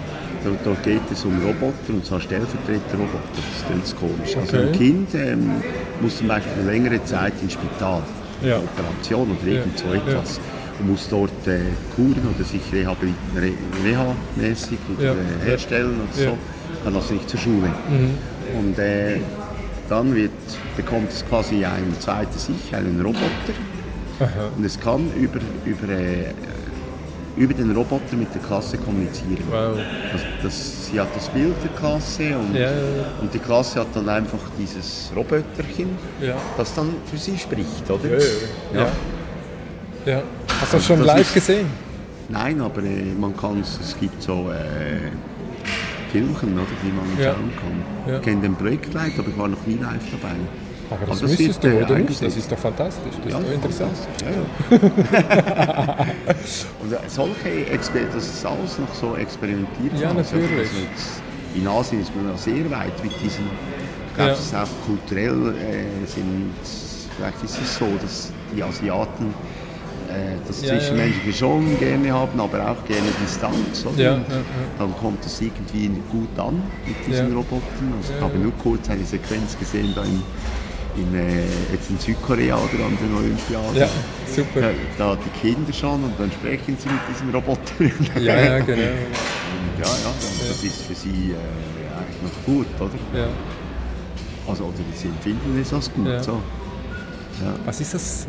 Da, 0.65 0.73
geht 0.83 1.03
es 1.13 1.25
um 1.25 1.39
Roboter, 1.41 1.91
und 1.91 2.05
zwar 2.05 2.21
Stellvertreterroboter. 2.21 3.21
Das 3.37 3.45
ist 3.61 3.69
ganz 3.69 3.95
komisch. 3.95 4.37
Also 4.37 4.57
ein. 4.57 4.73
Kind 4.73 5.15
ähm, 5.15 5.53
muss 6.01 6.17
zum 6.19 6.27
Beispiel 6.27 6.53
für 6.53 6.63
längere 6.69 7.05
Zeit 7.05 7.35
ins 7.43 7.53
Spital, 7.53 8.03
Ja. 8.43 8.57
eine 8.57 8.65
Operation 8.65 9.31
oder 9.31 9.47
irgend 9.49 9.79
so 9.79 9.87
ja. 9.87 9.95
etwas. 9.95 10.41
Und 10.81 10.89
muss 10.91 11.09
dort 11.09 11.47
äh, 11.47 11.61
kuren 11.95 12.27
oder 12.35 12.45
sich 12.45 12.61
reha-mäßig 12.73 14.79
Ja. 14.99 15.13
äh, 15.13 15.17
herstellen 15.45 16.01
und 16.01 16.13
so. 16.15 16.37
Kann 16.85 16.97
also 16.97 17.15
nicht 17.15 17.29
zur 17.31 17.39
Schule. 17.39 17.69
Und 18.59 18.79
äh, 18.79 19.19
dann 19.89 20.15
wird, 20.15 20.31
bekommt 20.77 21.11
es 21.13 21.25
quasi 21.29 21.65
ein 21.65 21.95
zweites 22.01 22.49
Ich, 22.49 22.75
einen 22.75 23.01
Roboter. 23.01 23.55
Und 24.57 24.65
es 24.65 24.79
kann 24.81 25.11
über, 25.17 25.39
über, 25.65 25.89
äh, 25.93 26.27
über 27.37 27.55
den 27.55 27.71
Roboter 27.75 28.17
mit 28.17 28.35
der 28.35 28.43
Klasse 28.43 28.77
kommunizieren. 28.79 29.39
Wow. 29.51 29.79
Also 30.13 30.25
das, 30.43 30.87
sie 30.87 31.01
hat 31.01 31.09
das 31.17 31.29
Bild 31.31 31.55
der 31.63 31.71
Klasse 31.71 32.37
und, 32.37 32.55
Ja, 32.55 32.71
ja, 32.71 32.71
und 33.21 33.33
die 33.33 33.39
Klasse 33.39 33.81
hat 33.81 33.87
dann 33.95 34.09
einfach 34.09 34.39
dieses 34.59 35.11
Roboterchen, 35.17 35.89
ja. 36.21 36.35
das 36.57 36.75
dann 36.75 36.91
für 37.11 37.17
sie 37.17 37.39
spricht, 37.39 37.89
oder? 37.91 38.09
Ja, 38.09 38.19
ja. 38.75 38.81
ja. 38.81 40.13
ja. 40.13 40.23
Hast 40.61 40.73
du 40.73 40.77
das 40.77 40.87
schon 40.87 40.99
Das 40.99 41.07
live 41.07 41.21
ist- 41.21 41.35
gesehen? 41.35 41.67
Nein, 42.29 42.61
aber 42.61 42.83
äh, 42.83 43.13
man 43.19 43.37
kann 43.37 43.61
es, 43.61 43.79
es 43.83 43.99
gibt 43.99 44.23
so 44.23 44.51
äh, 44.51 45.11
Filmchen, 46.13 46.55
oder, 46.55 46.67
die 46.83 46.93
man 46.93 47.07
Ja. 47.19 47.33
schauen 47.35 47.51
kann. 47.57 48.13
Ja. 48.13 48.19
Ich 48.19 48.25
kenne 48.25 48.43
den 48.43 48.55
Projektleiter, 48.55 49.21
aber 49.21 49.29
ich 49.29 49.39
war 49.39 49.49
noch 49.49 49.67
nie 49.67 49.75
live 49.75 50.03
dabei. 50.11 50.35
Aber 51.01 51.07
das, 51.11 51.21
das 51.21 51.31
müsstest 51.31 51.65
du, 51.65 51.69
oder 51.85 51.99
nicht? 51.99 52.23
Das 52.23 52.37
ist 52.37 52.51
doch 52.53 52.59
fantastisch. 52.59 53.15
Das 53.25 53.33
Ja, 53.33 53.39
ist 53.39 53.47
doch 53.49 53.55
interessant. 53.55 53.97
Ja, 54.23 54.31
ja. 54.31 56.07
Und 56.83 56.93
äh, 56.93 56.97
solche 57.09 57.67
Exper 57.73 58.01
das 58.15 58.25
ist 58.27 58.45
alles 58.47 58.79
noch 58.79 58.95
so 58.95 59.17
experimentiert. 59.17 59.99
Ja, 60.01 60.13
natürlich. 60.13 60.69
in 61.55 61.67
Asien 61.69 62.01
ist 62.03 62.15
man 62.15 62.29
ja 62.31 62.37
sehr 62.37 62.71
weit 62.71 63.03
mit 63.03 63.13
diesen. 63.23 63.45
Ich 64.09 64.15
glaube, 64.17 64.31
Ja. 64.31 64.37
es 64.37 64.41
ist 64.47 64.55
auch 64.55 64.69
kulturell 64.87 65.55
äh, 65.55 66.07
sind. 66.07 66.51
Vielleicht 67.17 67.43
ist 67.45 67.59
es 67.61 67.77
so, 67.79 67.87
dass 68.01 68.31
die 68.55 68.63
Asiaten 68.63 69.35
äh, 70.09 70.37
das 70.47 70.63
Ja, 70.63 70.73
ja. 70.75 70.79
Zwischenmenschliche 70.81 71.33
schon 71.39 71.79
gerne 71.79 72.11
haben, 72.13 72.41
aber 72.41 72.71
auch 72.71 72.85
gerne 72.87 73.07
Distanz. 73.23 73.85
Ja, 73.97 74.03
ja, 74.05 74.13
ja. 74.13 74.21
Dann 74.79 74.95
kommt 74.99 75.25
es 75.25 75.41
irgendwie 75.41 75.91
gut 76.11 76.39
an 76.39 76.63
mit 76.87 76.97
diesen 77.07 77.29
Ja. 77.31 77.35
Robotern. 77.37 77.93
Also 77.99 78.13
ich 78.13 78.19
Ja, 78.19 78.25
habe 78.27 78.35
ja. 78.35 78.41
nur 78.45 78.53
kurz 78.63 78.89
eine 78.91 79.05
Sequenz 79.05 79.59
gesehen 79.59 79.93
da 79.95 80.03
in, 80.03 80.23
in, 80.97 81.15
äh, 81.15 81.43
jetzt 81.73 81.91
in 81.91 81.99
Südkorea 81.99 82.57
oder 82.57 82.85
an 82.85 82.97
den 83.01 83.15
Olympiaden. 83.17 83.77
Ja, 83.77 83.89
super. 84.27 84.61
Ja, 84.61 84.71
da 84.99 85.17
die 85.17 85.41
Kinder 85.41 85.73
schon 85.73 86.05
und 86.05 86.13
dann 86.19 86.31
sprechen 86.31 86.77
sie 86.79 86.89
mit 86.89 87.01
diesem 87.11 87.31
Roboter. 87.31 87.61
Ja, 88.21 88.41
ja, 88.41 88.59
genau. 88.65 88.73
Und 88.73 89.79
ja, 89.79 89.87
ja, 89.87 90.09
und 90.09 90.51
das 90.51 90.63
ist 90.63 90.83
für 90.83 90.95
sie 90.95 91.33
äh, 91.33 91.97
eigentlich 91.97 92.23
noch 92.23 92.45
gut, 92.47 92.67
oder? 92.79 93.19
Ja. 93.19 93.29
Also, 94.47 94.65
oder 94.65 94.75
sie 94.95 95.09
empfinden 95.09 95.61
es 95.61 95.73
als 95.73 95.93
gut. 95.93 96.07
Ja. 96.07 96.23
So. 96.23 96.33
Ja. 97.43 97.55
Was 97.65 97.81
ist 97.81 97.95
das? 97.95 98.27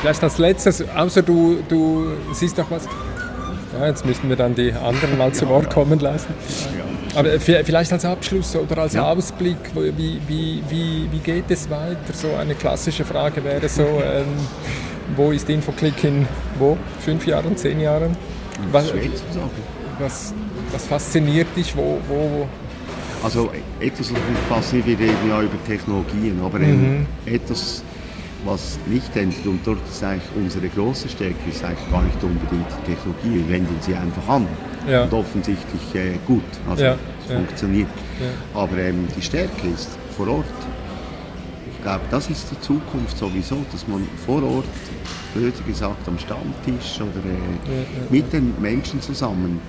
Vielleicht 0.00 0.22
als 0.22 0.38
letztes, 0.38 0.88
außer 0.88 1.22
du, 1.22 1.58
du 1.68 2.12
siehst 2.32 2.56
noch 2.58 2.70
was. 2.70 2.84
Ja, 3.78 3.86
jetzt 3.86 4.06
müssen 4.06 4.28
wir 4.28 4.36
dann 4.36 4.54
die 4.54 4.72
anderen 4.72 5.18
mal 5.18 5.32
zu 5.32 5.48
Wort 5.48 5.70
kommen 5.70 5.98
lassen. 5.98 6.32
Aber 7.16 7.28
vi- 7.38 7.64
vielleicht 7.64 7.92
als 7.92 8.04
Abschluss 8.04 8.54
oder 8.56 8.78
als 8.78 8.92
Ja. 8.94 9.10
Ausblick, 9.12 9.56
wie, 9.74 10.20
wie, 10.28 10.62
wie, 10.68 11.08
wie 11.10 11.18
geht 11.18 11.50
es 11.50 11.68
weiter? 11.70 12.12
So 12.12 12.28
eine 12.38 12.54
klassische 12.54 13.04
Frage 13.04 13.42
wäre 13.42 13.68
so, 13.68 13.82
ähm, 13.82 14.26
wo 15.16 15.30
ist 15.32 15.48
Infoclick 15.48 16.04
in 16.04 16.26
wo? 16.58 16.76
Fünf 17.00 17.26
Jahren, 17.26 17.56
zehn 17.56 17.80
Jahren? 17.80 18.16
Was, 18.72 18.92
was, 19.98 20.34
was 20.72 20.84
fasziniert 20.86 21.46
dich? 21.56 21.74
Wo, 21.76 21.98
wo, 22.08 22.46
Also 23.24 23.50
etwas, 23.80 24.10
was 24.12 24.20
mich 24.20 24.38
fasziniert, 24.48 24.86
wir 24.86 24.98
reden 24.98 25.28
ja 25.28 25.40
über 25.40 25.64
Technologien, 25.66 26.40
aber 26.44 26.60
ähm, 26.60 27.06
etwas, 27.24 27.82
was 28.46 28.78
nicht 28.86 29.14
ändert, 29.16 29.44
und 29.46 29.60
dort 29.66 29.86
ist 29.88 30.02
eigentlich 30.02 30.30
unsere 30.36 30.68
große 30.68 31.08
Stärke, 31.08 31.36
ist 31.50 31.64
eigentlich 31.64 31.90
gar 31.90 32.02
nicht 32.02 32.22
unbedingt 32.22 32.66
die 32.82 32.94
Technologie, 32.94 33.44
wir 33.44 33.48
wenden 33.48 33.76
sie 33.80 33.94
einfach 33.94 34.28
an. 34.28 34.46
Ja. 34.88 35.02
Und 35.04 35.12
offensichtlich 35.12 35.94
äh, 35.94 36.18
gut, 36.26 36.44
also 36.68 36.84
Ja, 36.84 36.96
es 37.24 37.30
ja. 37.30 37.36
funktioniert. 37.36 37.88
Aber 38.54 38.78
ähm, 38.78 39.08
die 39.16 39.22
Stärke 39.22 39.66
ist 39.74 39.90
vor 40.16 40.28
Ort. 40.28 40.44
Ich 41.70 41.82
glaube, 41.82 42.02
das 42.10 42.30
ist 42.30 42.46
die 42.50 42.60
Zukunft 42.60 43.18
sowieso, 43.18 43.64
dass 43.72 43.86
man 43.88 44.06
vor 44.24 44.42
Ort, 44.42 44.64
blöd 45.34 45.54
gesagt, 45.66 46.06
am 46.08 46.18
Stammtisch 46.18 47.00
oder 47.00 47.24
äh, 47.28 48.12
mit 48.12 48.32
den 48.32 48.54
Menschen 48.60 49.02
zusammen 49.02 49.60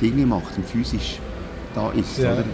Dinge 0.00 0.26
macht 0.26 0.56
und 0.56 0.66
physisch 0.66 1.18
da 1.74 1.90
ist. 1.92 2.18
Oder? 2.18 2.44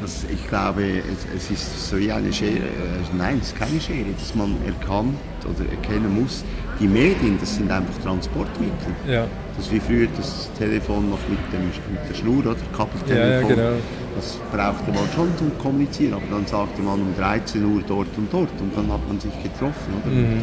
Das, 0.00 0.24
ich 0.32 0.48
glaube, 0.48 0.82
es, 0.82 1.26
es 1.36 1.50
ist 1.50 1.90
so 1.90 1.98
wie 1.98 2.10
eine 2.10 2.32
Schere, 2.32 2.56
äh, 2.56 3.16
nein, 3.18 3.38
es 3.40 3.48
ist 3.48 3.58
keine 3.58 3.78
Schere, 3.80 4.06
dass 4.18 4.34
man 4.34 4.56
erkannt 4.64 5.16
oder 5.44 5.68
erkennen 5.70 6.20
muss, 6.22 6.42
die 6.80 6.86
Medien, 6.88 7.36
das 7.38 7.56
sind 7.56 7.70
einfach 7.70 7.92
Transportmittel. 8.02 8.92
ja, 9.06 9.26
Das 9.56 9.66
ist 9.66 9.72
wie 9.72 9.80
früher 9.80 10.08
das 10.16 10.48
Telefon 10.58 11.10
noch 11.10 11.18
mit, 11.28 11.38
dem, 11.52 11.66
mit 11.92 12.08
der 12.08 12.14
Schnur 12.14 12.38
oder 12.46 12.56
Kabeltelefon. 12.74 13.18
Ja, 13.18 13.40
ja, 13.40 13.70
genau. 13.72 13.78
das 14.16 14.38
brauchte 14.50 14.90
man 14.90 15.04
schon 15.14 15.36
zum 15.36 15.58
Kommunizieren, 15.58 16.14
aber 16.14 16.24
dann 16.30 16.46
sagte 16.46 16.80
man 16.80 17.00
um 17.02 17.14
13 17.18 17.62
Uhr 17.62 17.82
dort 17.86 18.08
und 18.16 18.32
dort 18.32 18.58
und 18.58 18.74
dann 18.74 18.90
hat 18.90 19.06
man 19.06 19.20
sich 19.20 19.32
getroffen, 19.42 19.92
oder? 20.02 20.14
Mhm. 20.14 20.40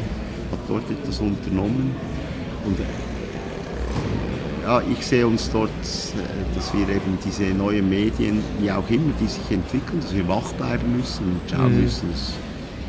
hat 0.52 0.60
dort 0.68 0.84
etwas 0.92 1.20
unternommen 1.20 1.96
und 2.66 2.80
äh, 2.80 2.84
ja, 4.68 4.82
ich 4.82 5.06
sehe 5.06 5.26
uns 5.26 5.50
dort, 5.50 5.70
äh, 5.70 6.56
dass 6.56 6.74
wir 6.74 6.90
eben 6.90 7.18
diese 7.24 7.46
neuen 7.46 7.88
Medien, 7.90 8.44
wie 8.60 8.70
auch 8.70 8.90
immer, 8.90 9.14
die 9.20 9.28
sich 9.28 9.50
entwickeln, 9.50 10.02
dass 10.02 10.14
wir 10.14 10.28
wach 10.28 10.52
bleiben 10.54 10.98
müssen 10.98 11.24
und 11.24 11.42
schauen 11.50 11.82
müssen, 11.82 12.12
dass, 12.12 12.34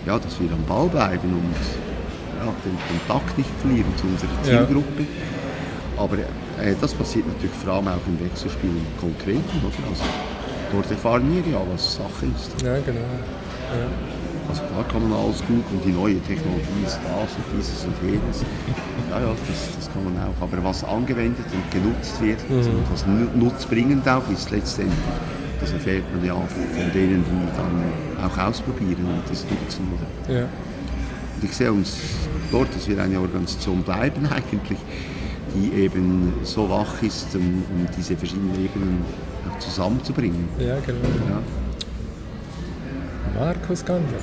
ja, 0.05 0.19
dass 0.19 0.41
wir 0.41 0.51
am 0.51 0.65
Ball 0.67 0.89
bleiben 0.89 1.29
und 1.33 1.55
ja, 2.39 2.53
den 2.67 2.79
Kontakt 3.07 3.39
nicht 3.39 3.51
verlieren 3.61 3.93
zu 3.97 4.07
unserer 4.07 4.31
Ja. 4.43 4.67
Zielgruppe. 4.67 5.07
Aber 5.97 6.19
äh, 6.19 6.75
das 6.81 6.95
passiert 6.95 7.29
natürlich 7.29 7.55
vor 7.57 7.75
allem 7.75 7.87
auch 7.89 8.07
im 8.09 8.19
Wechselspiel 8.27 8.71
im 8.71 9.01
Konkreten. 9.01 9.59
Oder? 9.63 9.89
Also, 9.89 10.03
dort 10.73 10.91
erfahren 10.91 11.31
wir 11.31 11.53
ja, 11.53 11.61
was 11.73 11.95
Sache 11.95 12.27
ist. 12.35 12.61
Ja, 12.63 12.75
genau. 12.81 13.07
Also 14.49 14.63
klar 14.63 14.85
kann 14.91 15.09
man 15.09 15.21
alles 15.21 15.41
googeln, 15.47 15.81
die 15.85 15.93
neue 15.93 16.19
Technologie 16.21 16.83
ist 16.87 16.99
das 17.05 17.31
und 17.37 17.45
dieses 17.55 17.85
und 17.85 17.95
jenes. 18.03 18.43
Ja, 19.11 19.21
ja, 19.21 19.29
das, 19.29 19.77
das 19.77 19.93
kann 19.93 20.05
man 20.05 20.15
auch. 20.23 20.43
Aber 20.43 20.63
was 20.65 20.85
angewendet 20.85 21.47
und 21.53 21.71
genutzt 21.71 22.21
wird 22.21 22.39
und 22.51 22.93
was 22.93 23.07
nu- 23.07 23.29
nutzbringend 23.35 24.07
auch 24.09 24.29
ist 24.31 24.51
letztendlich, 24.51 24.99
das 25.61 25.73
erfährt 25.73 26.05
man 26.15 26.25
ja 26.25 26.35
von 26.35 26.93
denen, 26.95 27.25
die 27.25 27.57
dann 27.57 28.25
auch 28.31 28.39
ausprobieren 28.39 29.05
und 29.05 29.23
das 29.31 29.45
nutzen. 29.45 29.89
Ja. 30.29 30.41
Und 30.43 31.45
ich 31.45 31.53
sehe 31.57 31.73
uns 31.73 31.97
dort, 32.53 32.75
dass 32.75 32.89
wir 32.89 33.03
eine 33.03 33.19
Organisation 33.21 33.83
bleiben 33.83 34.27
eigentlich, 34.31 34.79
die 35.55 35.73
eben 35.83 36.35
so 36.43 36.69
wach 36.69 37.03
ist, 37.03 37.35
um, 37.35 37.43
um 37.43 37.87
diese 37.97 38.17
verschiedenen 38.17 38.55
Ebenen 38.63 39.03
auch 39.51 39.59
zusammenzubringen. 39.59 40.49
ja, 40.59 40.77
genau. 40.85 40.99
Ja. 41.31 41.41
Markus 43.39 43.85
Gander, 43.85 44.19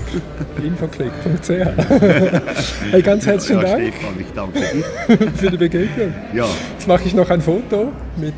infoclick.ch. 0.61 1.49
hey, 2.91 3.01
ganz 3.01 3.25
herzlichen 3.25 3.61
ja, 3.61 3.77
Dank 3.77 3.93
Stefan, 3.93 4.19
ich 4.19 4.27
danke 4.35 4.59
dir. 4.59 5.31
für 5.35 5.51
die 5.51 5.57
Begegnung. 5.57 6.13
Ja, 6.33 6.45
Jetzt 6.73 6.87
mache 6.87 7.03
ich 7.05 7.13
noch 7.13 7.29
ein 7.29 7.39
Foto 7.41 7.93
mit 8.17 8.33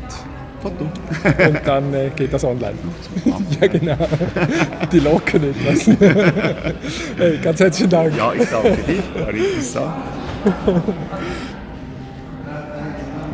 Foto. 0.62 0.84
und 0.84 1.60
dann 1.64 1.94
äh, 1.94 2.10
geht 2.14 2.32
das 2.32 2.44
online. 2.44 2.74
ja, 3.60 3.66
genau. 3.66 3.96
Die 4.92 5.00
locken 5.00 5.50
etwas. 5.50 5.86
hey, 7.16 7.38
ganz 7.42 7.58
herzlichen 7.58 7.90
Dank. 7.90 8.16
Ja, 8.16 8.32
ich 8.32 8.48
danke 8.48 8.76
dir. 8.86 9.20
War 9.20 9.30
interessant. 9.30 9.94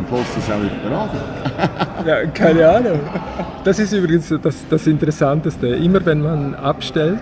Und 0.04 0.08
bloß 0.16 0.26
das 0.34 0.50
auch 0.50 0.62
nicht 0.62 0.82
beraten. 0.82 1.18
Ja, 2.06 2.26
keine 2.26 2.68
Ahnung. 2.68 3.00
Das 3.64 3.78
ist 3.78 3.92
übrigens 3.94 4.28
das, 4.42 4.66
das 4.68 4.86
Interessanteste. 4.86 5.68
Immer 5.68 6.04
wenn 6.04 6.20
man 6.20 6.54
abstellt, 6.54 7.18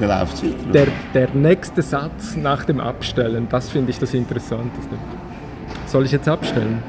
Der 0.00 0.08
läuft 0.08 0.42
weiter. 0.42 0.54
der, 0.72 0.86
der 1.14 1.28
nächste 1.34 1.82
Satz 1.82 2.34
nach 2.34 2.64
dem 2.64 2.80
Abstellen, 2.80 3.46
das 3.48 3.68
finde 3.68 3.90
ich 3.90 3.98
das 4.00 4.12
Interessanteste. 4.14 4.96
Soll 5.86 6.04
ich 6.06 6.12
jetzt 6.12 6.28
abstellen? 6.28 6.82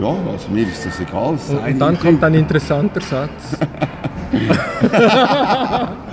Ja, 0.00 0.06
also 0.32 0.48
mir 0.50 0.66
ist 0.66 0.86
das 0.86 0.98
egal. 1.00 1.34
Und, 1.48 1.72
und 1.72 1.78
dann 1.78 1.98
kommt 2.00 2.24
ein 2.24 2.34
interessanter 2.34 3.02
Satz. 3.02 3.58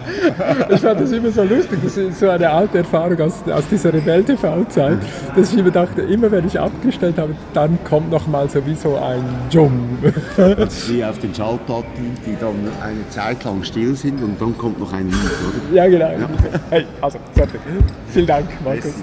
ich 0.70 0.80
fand 0.80 1.02
das 1.02 1.12
immer 1.12 1.32
so 1.32 1.44
lustig, 1.44 1.80
das 1.84 1.98
ist 1.98 2.20
so 2.20 2.30
eine 2.30 2.50
alte 2.50 2.80
Erfahrung 2.80 3.20
aus, 3.22 3.44
aus 3.52 3.68
dieser 3.70 3.94
Rebell-TV-Zeit, 3.94 4.98
dass 5.36 5.54
ich 5.54 5.60
immer 5.60 5.72
dachte, 5.72 6.02
immer 6.02 6.32
wenn 6.32 6.48
ich 6.48 6.60
abgestellt 6.60 7.18
habe, 7.18 7.36
dann 7.54 7.78
kommt 7.84 8.12
noch 8.12 8.28
mal 8.28 8.50
sowieso 8.50 8.98
ein 8.98 9.24
Jum. 9.50 9.98
Das 10.36 10.74
ist 10.74 10.94
wie 10.94 11.04
auf 11.04 11.20
den 11.20 11.34
Schallplatten, 11.34 12.18
die 12.26 12.36
dann 12.40 12.56
eine 12.82 13.08
Zeit 13.10 13.44
lang 13.44 13.64
still 13.64 13.96
sind 13.96 14.22
und 14.22 14.40
dann 14.40 14.58
kommt 14.58 14.80
noch 14.80 14.94
ein 14.94 15.08
Lied, 15.08 15.16
oder? 15.72 15.76
ja, 15.76 15.88
genau. 15.88 16.28
Hey, 16.70 16.86
also, 17.02 17.18
fertig. 17.34 17.60
Vielen 18.10 18.28
Dank, 18.28 18.48
Markus. 18.64 18.94